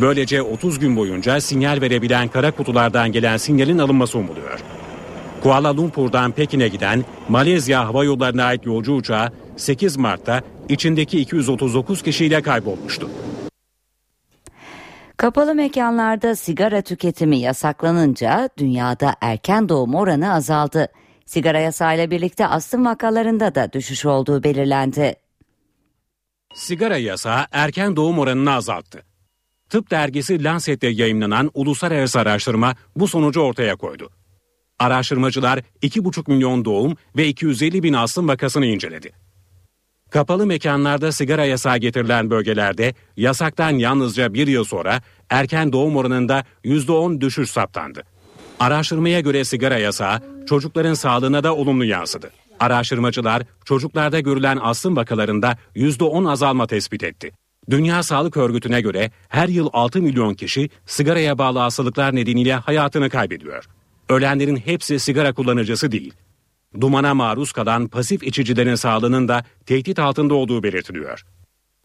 Böylece 0.00 0.42
30 0.42 0.78
gün 0.78 0.96
boyunca 0.96 1.40
sinyal 1.40 1.80
verebilen 1.80 2.28
kara 2.28 2.50
kutulardan 2.50 3.12
gelen 3.12 3.36
sinyalin 3.36 3.78
alınması 3.78 4.18
umuluyor. 4.18 4.60
Kuala 5.42 5.76
Lumpur'dan 5.76 6.32
Pekin'e 6.32 6.68
giden 6.68 7.04
Malezya 7.28 7.86
Hava 7.86 8.04
Yolları'na 8.04 8.44
ait 8.44 8.66
yolcu 8.66 8.94
uçağı 8.94 9.32
8 9.56 9.96
Mart'ta 9.96 10.42
içindeki 10.68 11.20
239 11.20 12.02
kişiyle 12.02 12.42
kaybolmuştu. 12.42 13.10
Kapalı 15.16 15.54
mekanlarda 15.54 16.34
sigara 16.36 16.82
tüketimi 16.82 17.38
yasaklanınca 17.38 18.48
dünyada 18.58 19.14
erken 19.20 19.68
doğum 19.68 19.94
oranı 19.94 20.32
azaldı. 20.32 20.88
Sigara 21.26 21.60
yasağıyla 21.60 22.10
birlikte 22.10 22.46
astım 22.46 22.84
vakalarında 22.84 23.54
da 23.54 23.72
düşüş 23.72 24.06
olduğu 24.06 24.44
belirlendi. 24.44 25.14
Sigara 26.54 26.96
yasağı 26.96 27.46
erken 27.52 27.96
doğum 27.96 28.18
oranını 28.18 28.54
azalttı. 28.54 29.02
Tıp 29.68 29.90
dergisi 29.90 30.44
Lancet'te 30.44 30.88
yayınlanan 30.88 31.50
uluslararası 31.54 32.20
araştırma 32.20 32.74
bu 32.96 33.08
sonucu 33.08 33.40
ortaya 33.40 33.76
koydu. 33.76 34.10
Araştırmacılar 34.80 35.58
2,5 35.82 36.30
milyon 36.30 36.64
doğum 36.64 36.96
ve 37.16 37.28
250 37.28 37.82
bin 37.82 37.92
astım 37.92 38.28
vakasını 38.28 38.66
inceledi. 38.66 39.12
Kapalı 40.10 40.46
mekanlarda 40.46 41.12
sigara 41.12 41.44
yasağı 41.44 41.78
getirilen 41.78 42.30
bölgelerde 42.30 42.94
yasaktan 43.16 43.70
yalnızca 43.70 44.34
bir 44.34 44.46
yıl 44.46 44.64
sonra 44.64 45.02
erken 45.30 45.72
doğum 45.72 45.96
oranında 45.96 46.44
%10 46.64 47.20
düşüş 47.20 47.50
saptandı. 47.50 48.02
Araştırmaya 48.60 49.20
göre 49.20 49.44
sigara 49.44 49.78
yasağı 49.78 50.22
çocukların 50.48 50.94
sağlığına 50.94 51.44
da 51.44 51.56
olumlu 51.56 51.84
yansıdı. 51.84 52.30
Araştırmacılar 52.60 53.42
çocuklarda 53.64 54.20
görülen 54.20 54.58
astım 54.62 54.96
vakalarında 54.96 55.58
%10 55.76 56.30
azalma 56.30 56.66
tespit 56.66 57.04
etti. 57.04 57.32
Dünya 57.70 58.02
Sağlık 58.02 58.36
Örgütü'ne 58.36 58.80
göre 58.80 59.10
her 59.28 59.48
yıl 59.48 59.70
6 59.72 60.02
milyon 60.02 60.34
kişi 60.34 60.70
sigaraya 60.86 61.38
bağlı 61.38 61.58
hastalıklar 61.58 62.14
nedeniyle 62.14 62.54
hayatını 62.54 63.10
kaybediyor. 63.10 63.64
Ölenlerin 64.10 64.56
hepsi 64.56 65.00
sigara 65.00 65.32
kullanıcısı 65.32 65.92
değil. 65.92 66.14
Dumana 66.80 67.14
maruz 67.14 67.52
kalan 67.52 67.88
pasif 67.88 68.22
içicilerin 68.22 68.74
sağlığının 68.74 69.28
da 69.28 69.44
tehdit 69.66 69.98
altında 69.98 70.34
olduğu 70.34 70.62
belirtiliyor. 70.62 71.24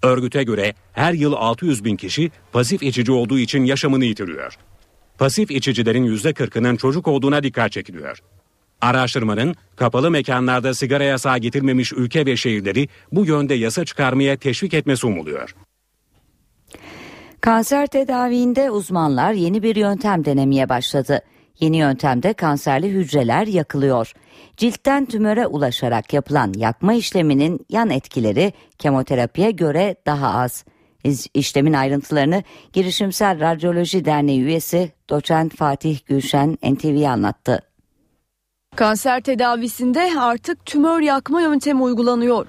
Örgüte 0.04 0.44
göre 0.44 0.74
her 0.94 1.14
yıl 1.14 1.34
600 1.34 1.86
bin 1.86 1.96
kişi 1.96 2.32
pasif 2.52 2.84
içici 2.84 3.12
olduğu 3.12 3.40
için 3.40 3.66
yaşamını 3.66 4.06
yitiriyor. 4.06 4.58
Pasif 5.18 5.52
içicilerin 5.52 6.18
%40'ının 6.18 6.76
çocuk 6.76 7.08
olduğuna 7.08 7.44
dikkat 7.44 7.72
çekiliyor. 7.72 8.20
Araştırmanın 8.82 9.56
kapalı 9.76 10.12
mekanlarda 10.12 10.74
sigara 10.74 11.04
yasağı 11.04 11.38
getirmemiş 11.38 11.94
ülke 11.94 12.26
ve 12.26 12.38
şehirleri 12.38 12.88
bu 13.12 13.26
yönde 13.26 13.54
yasa 13.54 13.86
çıkarmaya 13.86 14.38
teşvik 14.38 14.74
etmesi 14.74 15.08
umuluyor. 15.08 15.56
Kanser 17.42 17.88
tedaviinde 17.88 18.72
uzmanlar 18.72 19.34
yeni 19.34 19.64
bir 19.64 19.76
yöntem 19.76 20.26
denemeye 20.26 20.70
başladı. 20.70 21.22
Yeni 21.60 21.78
yöntemde 21.78 22.34
kanserli 22.34 22.90
hücreler 22.90 23.48
yakılıyor. 23.48 24.14
Ciltten 24.58 25.06
tümöre 25.06 25.48
ulaşarak 25.48 26.14
yapılan 26.14 26.54
yakma 26.58 26.94
işleminin 26.94 27.66
yan 27.70 27.90
etkileri 27.90 28.54
kemoterapiye 28.78 29.52
göre 29.52 29.96
daha 30.06 30.40
az. 30.40 30.66
İşlemin 31.34 31.74
ayrıntılarını 31.74 32.44
Girişimsel 32.74 33.40
Radyoloji 33.40 34.06
Derneği 34.06 34.42
üyesi 34.42 34.92
doçent 35.10 35.56
Fatih 35.56 36.00
Gülşen 36.06 36.58
NTV'ye 36.64 37.10
anlattı. 37.10 37.62
Kanser 38.76 39.22
tedavisinde 39.22 40.12
artık 40.20 40.66
tümör 40.66 41.02
yakma 41.02 41.42
yöntemi 41.42 41.82
uygulanıyor. 41.82 42.48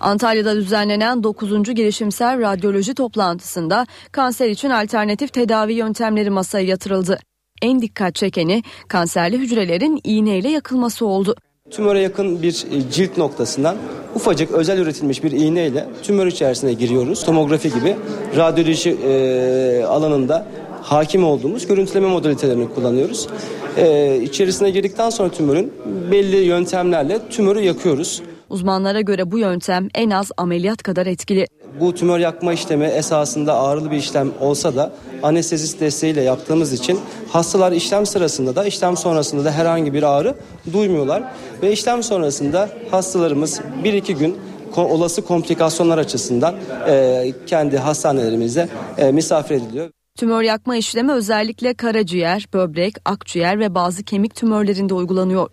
Antalya'da 0.00 0.56
düzenlenen 0.56 1.22
9. 1.22 1.74
girişimsel 1.74 2.40
radyoloji 2.40 2.94
toplantısında 2.94 3.86
kanser 4.12 4.48
için 4.50 4.70
alternatif 4.70 5.32
tedavi 5.32 5.72
yöntemleri 5.72 6.30
masaya 6.30 6.66
yatırıldı. 6.66 7.18
En 7.62 7.82
dikkat 7.82 8.14
çekeni 8.14 8.62
kanserli 8.88 9.38
hücrelerin 9.38 10.00
iğneyle 10.04 10.48
yakılması 10.48 11.06
oldu. 11.06 11.34
Tümöre 11.70 12.00
yakın 12.00 12.42
bir 12.42 12.66
e, 12.72 12.90
cilt 12.90 13.16
noktasından 13.16 13.76
ufacık 14.14 14.52
özel 14.52 14.78
üretilmiş 14.78 15.24
bir 15.24 15.32
iğneyle 15.32 15.86
tümör 16.02 16.26
içerisine 16.26 16.72
giriyoruz. 16.72 17.24
Tomografi 17.24 17.74
gibi 17.74 17.96
radyoloji 18.36 18.90
e, 18.90 19.84
alanında 19.84 20.46
hakim 20.82 21.24
olduğumuz 21.24 21.66
görüntüleme 21.66 22.08
modalitelerini 22.08 22.68
kullanıyoruz. 22.74 23.28
E, 23.76 24.16
içerisine 24.22 24.70
girdikten 24.70 25.10
sonra 25.10 25.28
tümörün 25.28 25.72
belli 26.10 26.36
yöntemlerle 26.36 27.18
tümörü 27.30 27.60
yakıyoruz. 27.60 28.22
Uzmanlara 28.50 29.00
göre 29.00 29.30
bu 29.30 29.38
yöntem 29.38 29.88
en 29.94 30.10
az 30.10 30.30
ameliyat 30.36 30.82
kadar 30.82 31.06
etkili. 31.06 31.46
Bu 31.80 31.94
tümör 31.94 32.18
yakma 32.18 32.52
işlemi 32.52 32.84
esasında 32.84 33.60
ağrılı 33.60 33.90
bir 33.90 33.96
işlem 33.96 34.32
olsa 34.40 34.76
da 34.76 34.92
anestezist 35.22 35.80
desteğiyle 35.80 36.22
yaptığımız 36.22 36.72
için 36.72 37.00
hastalar 37.28 37.72
işlem 37.72 38.06
sırasında 38.06 38.56
da 38.56 38.64
işlem 38.64 38.96
sonrasında 38.96 39.44
da 39.44 39.52
herhangi 39.52 39.94
bir 39.94 40.02
ağrı 40.02 40.34
duymuyorlar. 40.72 41.22
Ve 41.62 41.72
işlem 41.72 42.02
sonrasında 42.02 42.70
hastalarımız 42.90 43.60
1-2 43.84 44.12
gün 44.12 44.38
olası 44.76 45.24
komplikasyonlar 45.24 45.98
açısından 45.98 46.54
e, 46.88 47.32
kendi 47.46 47.78
hastanelerimizde 47.78 48.68
e, 48.98 49.12
misafir 49.12 49.54
ediliyor. 49.54 49.90
Tümör 50.18 50.42
yakma 50.42 50.76
işlemi 50.76 51.12
özellikle 51.12 51.74
karaciğer, 51.74 52.46
böbrek, 52.54 52.94
akciğer 53.04 53.58
ve 53.58 53.74
bazı 53.74 54.02
kemik 54.02 54.34
tümörlerinde 54.34 54.94
uygulanıyor. 54.94 55.50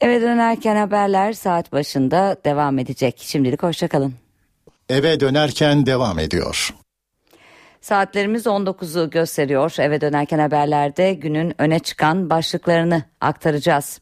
Eve 0.00 0.20
dönerken 0.20 0.76
haberler 0.76 1.32
saat 1.32 1.72
başında 1.72 2.36
devam 2.44 2.78
edecek. 2.78 3.14
Şimdilik 3.18 3.62
hoşçakalın. 3.62 4.27
Eve 4.88 5.20
dönerken 5.20 5.86
devam 5.86 6.18
ediyor. 6.18 6.74
Saatlerimiz 7.80 8.46
19'u 8.46 9.10
gösteriyor. 9.10 9.74
Eve 9.78 10.00
dönerken 10.00 10.38
haberlerde 10.38 11.14
günün 11.14 11.54
öne 11.62 11.78
çıkan 11.78 12.30
başlıklarını 12.30 13.02
aktaracağız. 13.20 14.00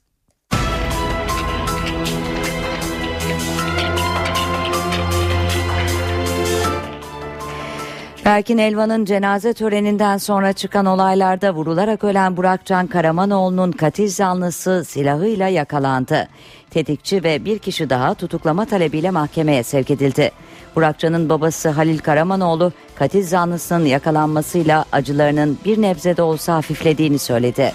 Berkin 8.25 8.59
Elvan'ın 8.59 9.05
cenaze 9.05 9.55
töreninden 9.55 10.17
sonra 10.17 10.53
çıkan 10.53 10.87
olaylarda 10.87 11.55
vurularak 11.55 12.05
ölen 12.05 12.37
Burakcan 12.37 12.87
Karamanoğlu'nun 12.87 13.73
katil 13.73 14.09
zanlısı 14.09 14.85
silahıyla 14.85 15.49
yakalandı. 15.49 16.29
Tetikçi 16.77 17.25
ve 17.25 17.45
bir 17.45 17.59
kişi 17.59 17.91
daha 17.91 18.15
tutuklama 18.15 18.65
talebiyle 18.65 19.11
mahkemeye 19.11 19.63
sevk 19.63 19.91
edildi. 19.91 20.31
Burakcan'ın 20.77 21.29
babası 21.29 21.69
Halil 21.69 21.99
Karamanoğlu 21.99 22.73
katil 22.95 23.27
zanlısının 23.27 23.85
yakalanmasıyla 23.85 24.85
acılarının 24.93 25.59
bir 25.65 25.83
nebze 25.83 26.17
de 26.17 26.23
olsa 26.23 26.55
hafiflediğini 26.55 27.19
söyledi. 27.19 27.73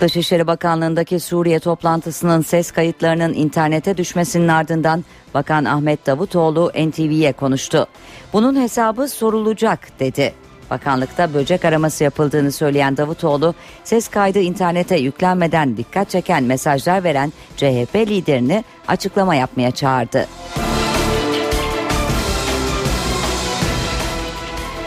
Dışişleri 0.00 0.46
Bakanlığı'ndaki 0.46 1.20
Suriye 1.20 1.58
toplantısının 1.58 2.42
ses 2.42 2.70
kayıtlarının 2.70 3.34
internete 3.34 3.96
düşmesinin 3.96 4.48
ardından 4.48 5.04
Bakan 5.34 5.64
Ahmet 5.64 6.06
Davutoğlu 6.06 6.72
NTV'ye 6.88 7.32
konuştu. 7.32 7.86
Bunun 8.32 8.60
hesabı 8.60 9.08
sorulacak 9.08 10.00
dedi. 10.00 10.41
Bakanlıkta 10.72 11.34
böcek 11.34 11.64
araması 11.64 12.04
yapıldığını 12.04 12.52
söyleyen 12.52 12.96
Davutoğlu, 12.96 13.54
ses 13.84 14.08
kaydı 14.08 14.38
internete 14.38 14.96
yüklenmeden 14.96 15.76
dikkat 15.76 16.10
çeken 16.10 16.44
mesajlar 16.44 17.04
veren 17.04 17.32
CHP 17.56 17.94
liderini 17.94 18.64
açıklama 18.88 19.34
yapmaya 19.34 19.70
çağırdı. 19.70 20.26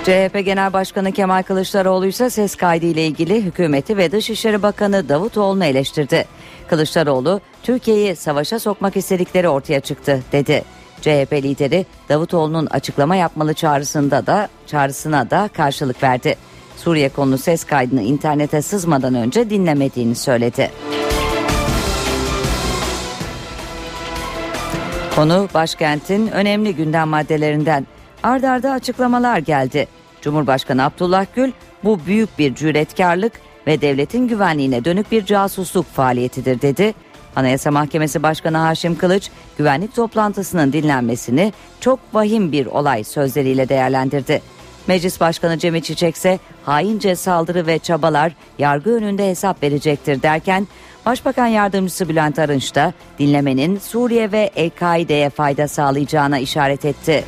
CHP 0.04 0.46
Genel 0.46 0.74
Başkanı 0.74 1.12
Kemal 1.12 1.44
Kılıçdaroğlu 1.44 2.06
ise 2.06 2.30
ses 2.30 2.56
kaydı 2.56 2.86
ile 2.86 3.06
ilgili 3.06 3.42
hükümeti 3.42 3.98
ve 3.98 4.12
Dışişleri 4.12 4.62
Bakanı 4.62 5.10
Davutoğlu'nu 5.10 5.66
eleştirdi. 5.66 6.26
Kılıçdaroğlu, 6.68 7.42
Türkiye'yi 7.64 8.16
savaşa 8.16 8.60
sokmak 8.60 8.98
istedikleri 8.98 9.50
ortaya 9.50 9.80
çıktı 9.80 10.24
dedi. 10.32 10.64
CHP 11.06 11.34
lideri 11.34 11.86
Davutoğlu'nun 12.10 12.66
açıklama 12.66 13.16
yapmalı 13.16 13.54
çağrısında 13.54 14.26
da 14.26 14.50
çağrısına 14.68 15.30
da 15.30 15.50
karşılık 15.54 16.04
verdi. 16.04 16.36
Suriye 16.78 17.10
konulu 17.10 17.38
ses 17.38 17.64
kaydını 17.64 18.02
internete 18.02 18.62
sızmadan 18.62 19.16
önce 19.16 19.50
dinlemediğini 19.50 20.16
söyledi. 20.16 20.72
Konu 25.16 25.48
başkentin 25.54 26.28
önemli 26.28 26.76
gündem 26.76 27.08
maddelerinden. 27.08 27.88
Ardarda 28.24 28.52
arda 28.52 28.72
açıklamalar 28.72 29.38
geldi. 29.38 29.88
Cumhurbaşkanı 30.22 30.86
Abdullah 30.86 31.26
Gül 31.36 31.52
bu 31.84 32.00
büyük 32.06 32.40
bir 32.40 32.56
cüretkarlık 32.56 33.34
ve 33.68 33.82
devletin 33.82 34.28
güvenliğine 34.28 34.86
dönük 34.86 35.12
bir 35.12 35.26
casusluk 35.26 35.86
faaliyetidir 35.86 36.62
dedi. 36.62 36.94
Anayasa 37.36 37.72
Mahkemesi 37.72 38.24
Başkanı 38.24 38.58
Haşim 38.58 38.98
Kılıç 38.98 39.30
güvenlik 39.58 39.96
toplantısının 39.96 40.74
dinlenmesini 40.74 41.54
çok 41.80 42.00
vahim 42.14 42.52
bir 42.52 42.66
olay 42.66 43.04
sözleriyle 43.04 43.70
değerlendirdi. 43.70 44.42
Meclis 44.88 45.20
Başkanı 45.20 45.58
Cemil 45.58 45.82
Çiçek 45.82 46.16
ise 46.16 46.40
haince 46.64 47.16
saldırı 47.16 47.68
ve 47.68 47.80
çabalar 47.80 48.32
yargı 48.60 48.90
önünde 48.90 49.30
hesap 49.30 49.64
verecektir 49.64 50.22
derken 50.22 50.68
Başbakan 51.06 51.48
Yardımcısı 51.48 52.10
Bülent 52.10 52.40
Arınç 52.40 52.76
da 52.76 52.94
dinlemenin 53.20 53.80
Suriye 53.80 54.32
ve 54.32 54.52
El-Kaide'ye 54.56 55.30
fayda 55.30 55.68
sağlayacağına 55.68 56.40
işaret 56.40 56.86
etti. 56.86 57.24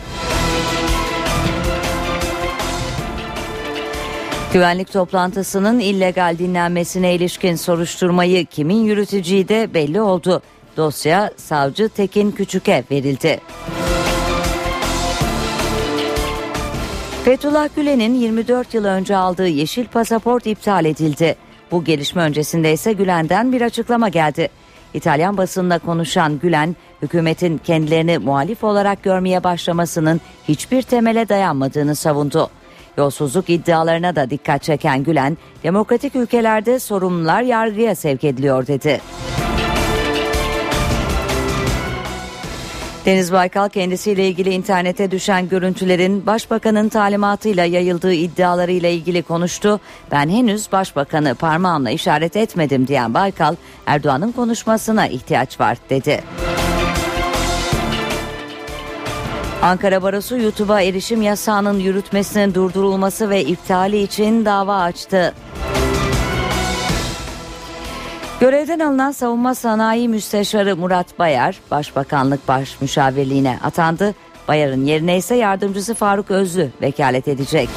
Güvenlik 4.53 4.93
toplantısının 4.93 5.79
illegal 5.79 6.37
dinlenmesine 6.37 7.15
ilişkin 7.15 7.55
soruşturmayı 7.55 8.45
kimin 8.45 8.83
yürüteceği 8.83 9.47
de 9.47 9.73
belli 9.73 10.01
oldu. 10.01 10.41
Dosya 10.77 11.31
savcı 11.37 11.89
Tekin 11.89 12.31
Küçük'e 12.31 12.83
verildi. 12.91 13.39
Fethullah 17.25 17.69
Gülen'in 17.75 18.13
24 18.13 18.73
yıl 18.73 18.85
önce 18.85 19.15
aldığı 19.15 19.47
yeşil 19.47 19.85
pasaport 19.87 20.47
iptal 20.47 20.85
edildi. 20.85 21.35
Bu 21.71 21.83
gelişme 21.83 22.21
öncesinde 22.21 22.73
ise 22.73 22.93
Gülen'den 22.93 23.51
bir 23.51 23.61
açıklama 23.61 24.09
geldi. 24.09 24.49
İtalyan 24.93 25.37
basınında 25.37 25.79
konuşan 25.79 26.39
Gülen, 26.39 26.75
hükümetin 27.01 27.57
kendilerini 27.57 28.17
muhalif 28.17 28.63
olarak 28.63 29.03
görmeye 29.03 29.43
başlamasının 29.43 30.21
hiçbir 30.47 30.81
temele 30.81 31.29
dayanmadığını 31.29 31.95
savundu. 31.95 32.49
Yolsuzluk 32.97 33.49
iddialarına 33.49 34.15
da 34.15 34.29
dikkat 34.29 34.63
çeken 34.63 35.03
Gülen, 35.03 35.37
demokratik 35.63 36.15
ülkelerde 36.15 36.79
sorumlular 36.79 37.41
yargıya 37.41 37.95
sevk 37.95 38.23
ediliyor 38.23 38.67
dedi. 38.67 39.01
Deniz 43.05 43.31
Baykal 43.31 43.69
kendisiyle 43.69 44.27
ilgili 44.27 44.49
internete 44.49 45.11
düşen 45.11 45.49
görüntülerin 45.49 46.25
başbakanın 46.25 46.89
talimatıyla 46.89 47.65
yayıldığı 47.65 48.13
iddialarıyla 48.13 48.89
ilgili 48.89 49.23
konuştu. 49.23 49.79
Ben 50.11 50.29
henüz 50.29 50.71
başbakanı 50.71 51.35
parmağımla 51.35 51.89
işaret 51.89 52.35
etmedim 52.35 52.87
diyen 52.87 53.13
Baykal, 53.13 53.55
Erdoğan'ın 53.85 54.31
konuşmasına 54.31 55.07
ihtiyaç 55.07 55.59
var 55.59 55.77
dedi. 55.89 56.23
Ankara 59.61 60.03
Barosu 60.03 60.37
YouTube'a 60.37 60.81
erişim 60.81 61.21
yasağının 61.21 61.79
yürütmesinin 61.79 62.53
durdurulması 62.53 63.29
ve 63.29 63.43
iptali 63.43 64.01
için 64.01 64.45
dava 64.45 64.81
açtı. 64.81 65.33
Görevden 68.39 68.79
alınan 68.79 69.11
Savunma 69.11 69.55
Sanayi 69.55 70.09
Müsteşarı 70.09 70.75
Murat 70.77 71.19
Bayar, 71.19 71.59
Başbakanlık 71.71 72.47
Baş 72.47 72.81
Müşavirliğine 72.81 73.59
atandı. 73.63 74.15
Bayar'ın 74.47 74.85
yerine 74.85 75.17
ise 75.17 75.35
yardımcısı 75.35 75.93
Faruk 75.93 76.31
Özlü 76.31 76.69
vekalet 76.81 77.27
edecek. 77.27 77.69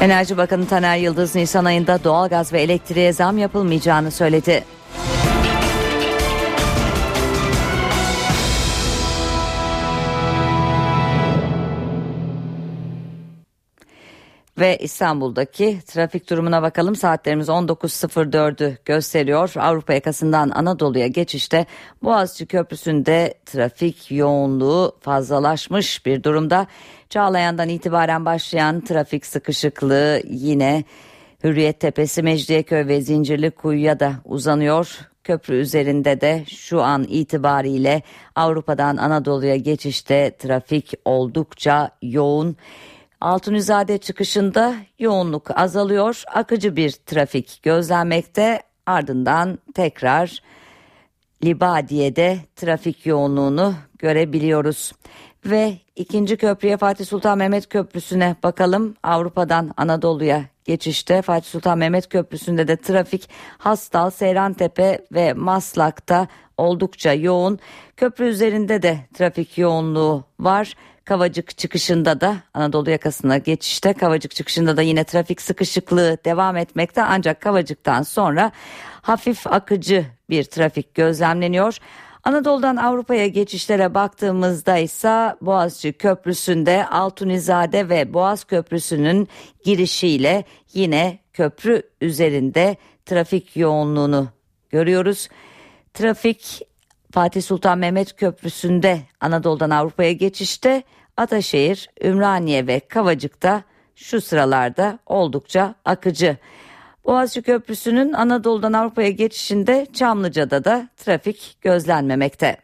Enerji 0.00 0.36
Bakanı 0.36 0.66
Taner 0.66 0.96
Yıldız 0.96 1.34
Nisan 1.34 1.64
ayında 1.64 2.04
doğalgaz 2.04 2.52
ve 2.52 2.62
elektriğe 2.62 3.12
zam 3.12 3.38
yapılmayacağını 3.38 4.10
söyledi. 4.10 4.64
Ve 14.60 14.76
İstanbul'daki 14.76 15.78
trafik 15.86 16.30
durumuna 16.30 16.62
bakalım. 16.62 16.96
Saatlerimiz 16.96 17.48
19.04'ü 17.48 18.76
gösteriyor. 18.84 19.52
Avrupa 19.56 19.92
yakasından 19.92 20.50
Anadolu'ya 20.50 21.06
geçişte 21.06 21.66
Boğaziçi 22.02 22.46
Köprüsü'nde 22.46 23.34
trafik 23.46 24.10
yoğunluğu 24.10 24.96
fazlalaşmış 25.00 26.06
bir 26.06 26.22
durumda. 26.22 26.66
Çağlayan'dan 27.10 27.68
itibaren 27.68 28.24
başlayan 28.24 28.80
trafik 28.80 29.26
sıkışıklığı 29.26 30.22
yine 30.28 30.84
Hürriyet 31.44 31.80
Tepesi, 31.80 32.22
Mecidiyeköy 32.22 32.86
ve 32.86 33.00
Zincirli 33.00 33.50
Kuyu'ya 33.50 34.00
da 34.00 34.12
uzanıyor. 34.24 34.98
Köprü 35.24 35.54
üzerinde 35.54 36.20
de 36.20 36.44
şu 36.48 36.82
an 36.82 37.04
itibariyle 37.08 38.02
Avrupa'dan 38.34 38.96
Anadolu'ya 38.96 39.56
geçişte 39.56 40.36
trafik 40.38 40.92
oldukça 41.04 41.90
yoğun. 42.02 42.56
Altunizade 43.20 43.98
çıkışında 43.98 44.74
yoğunluk 44.98 45.58
azalıyor. 45.58 46.22
Akıcı 46.34 46.76
bir 46.76 46.90
trafik 46.90 47.62
gözlenmekte. 47.62 48.62
Ardından 48.86 49.58
tekrar 49.74 50.42
Libadiye'de 51.44 52.38
trafik 52.56 53.06
yoğunluğunu 53.06 53.74
görebiliyoruz. 53.98 54.92
Ve 55.46 55.78
ikinci 55.96 56.36
köprüye 56.36 56.76
Fatih 56.76 57.06
Sultan 57.06 57.38
Mehmet 57.38 57.68
Köprüsü'ne 57.68 58.36
bakalım. 58.42 58.94
Avrupa'dan 59.02 59.74
Anadolu'ya 59.76 60.44
geçişte 60.64 61.22
Fatih 61.22 61.48
Sultan 61.48 61.78
Mehmet 61.78 62.08
Köprüsü'nde 62.08 62.68
de 62.68 62.76
trafik 62.76 63.28
Hastal, 63.58 64.10
Seyrantepe 64.10 65.06
ve 65.12 65.32
Maslak'ta 65.32 66.28
oldukça 66.56 67.12
yoğun. 67.12 67.58
Köprü 67.96 68.24
üzerinde 68.24 68.82
de 68.82 68.98
trafik 69.14 69.58
yoğunluğu 69.58 70.24
var. 70.40 70.74
Kavacık 71.10 71.58
çıkışında 71.58 72.20
da 72.20 72.36
Anadolu 72.54 72.90
yakasına 72.90 73.38
geçişte 73.38 73.92
Kavacık 73.92 74.34
çıkışında 74.34 74.76
da 74.76 74.82
yine 74.82 75.04
trafik 75.04 75.42
sıkışıklığı 75.42 76.18
devam 76.24 76.56
etmekte 76.56 77.02
ancak 77.02 77.40
Kavacık'tan 77.40 78.02
sonra 78.02 78.52
hafif 79.02 79.46
akıcı 79.46 80.06
bir 80.30 80.44
trafik 80.44 80.94
gözlemleniyor. 80.94 81.78
Anadolu'dan 82.24 82.76
Avrupa'ya 82.76 83.26
geçişlere 83.26 83.94
baktığımızda 83.94 84.78
ise 84.78 85.34
Boğaziçi 85.40 85.92
Köprüsü'nde 85.92 86.86
Altunizade 86.86 87.88
ve 87.88 88.14
Boğaz 88.14 88.44
Köprüsü'nün 88.44 89.28
girişiyle 89.64 90.44
yine 90.74 91.18
köprü 91.32 91.82
üzerinde 92.00 92.76
trafik 93.06 93.56
yoğunluğunu 93.56 94.28
görüyoruz. 94.70 95.28
Trafik 95.94 96.62
Fatih 97.12 97.42
Sultan 97.42 97.78
Mehmet 97.78 98.16
Köprüsü'nde 98.16 99.00
Anadolu'dan 99.20 99.70
Avrupa'ya 99.70 100.12
geçişte 100.12 100.82
Ataşehir, 101.20 101.90
Ümraniye 102.04 102.66
ve 102.66 102.80
Kavacık'ta 102.80 103.62
şu 103.94 104.20
sıralarda 104.20 104.98
oldukça 105.06 105.74
akıcı. 105.84 106.36
Boğaziçi 107.04 107.42
Köprüsü'nün 107.42 108.12
Anadolu'dan 108.12 108.72
Avrupa'ya 108.72 109.10
geçişinde 109.10 109.86
Çamlıca'da 109.92 110.64
da 110.64 110.88
trafik 110.96 111.56
gözlenmemekte. 111.60 112.56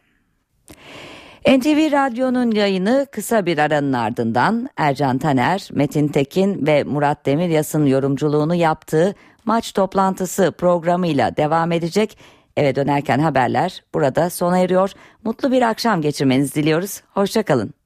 NTV 1.47 1.91
Radyo'nun 1.91 2.51
yayını 2.51 3.07
kısa 3.11 3.45
bir 3.45 3.57
aranın 3.57 3.93
ardından 3.93 4.69
Ercan 4.77 5.17
Taner, 5.17 5.69
Metin 5.71 6.07
Tekin 6.07 6.67
ve 6.67 6.83
Murat 6.83 7.25
Demiryas'ın 7.25 7.85
yorumculuğunu 7.85 8.55
yaptığı 8.55 9.15
maç 9.45 9.73
toplantısı 9.73 10.51
programıyla 10.51 11.37
devam 11.37 11.71
edecek. 11.71 12.17
Eve 12.57 12.75
dönerken 12.75 13.19
haberler 13.19 13.83
burada 13.93 14.29
sona 14.29 14.59
eriyor. 14.59 14.91
Mutlu 15.23 15.51
bir 15.51 15.61
akşam 15.61 16.01
geçirmenizi 16.01 16.55
diliyoruz. 16.55 17.01
Hoşçakalın. 17.13 17.76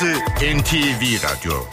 Burası 0.00 0.20
NTV 0.58 1.22
Radyo. 1.22 1.70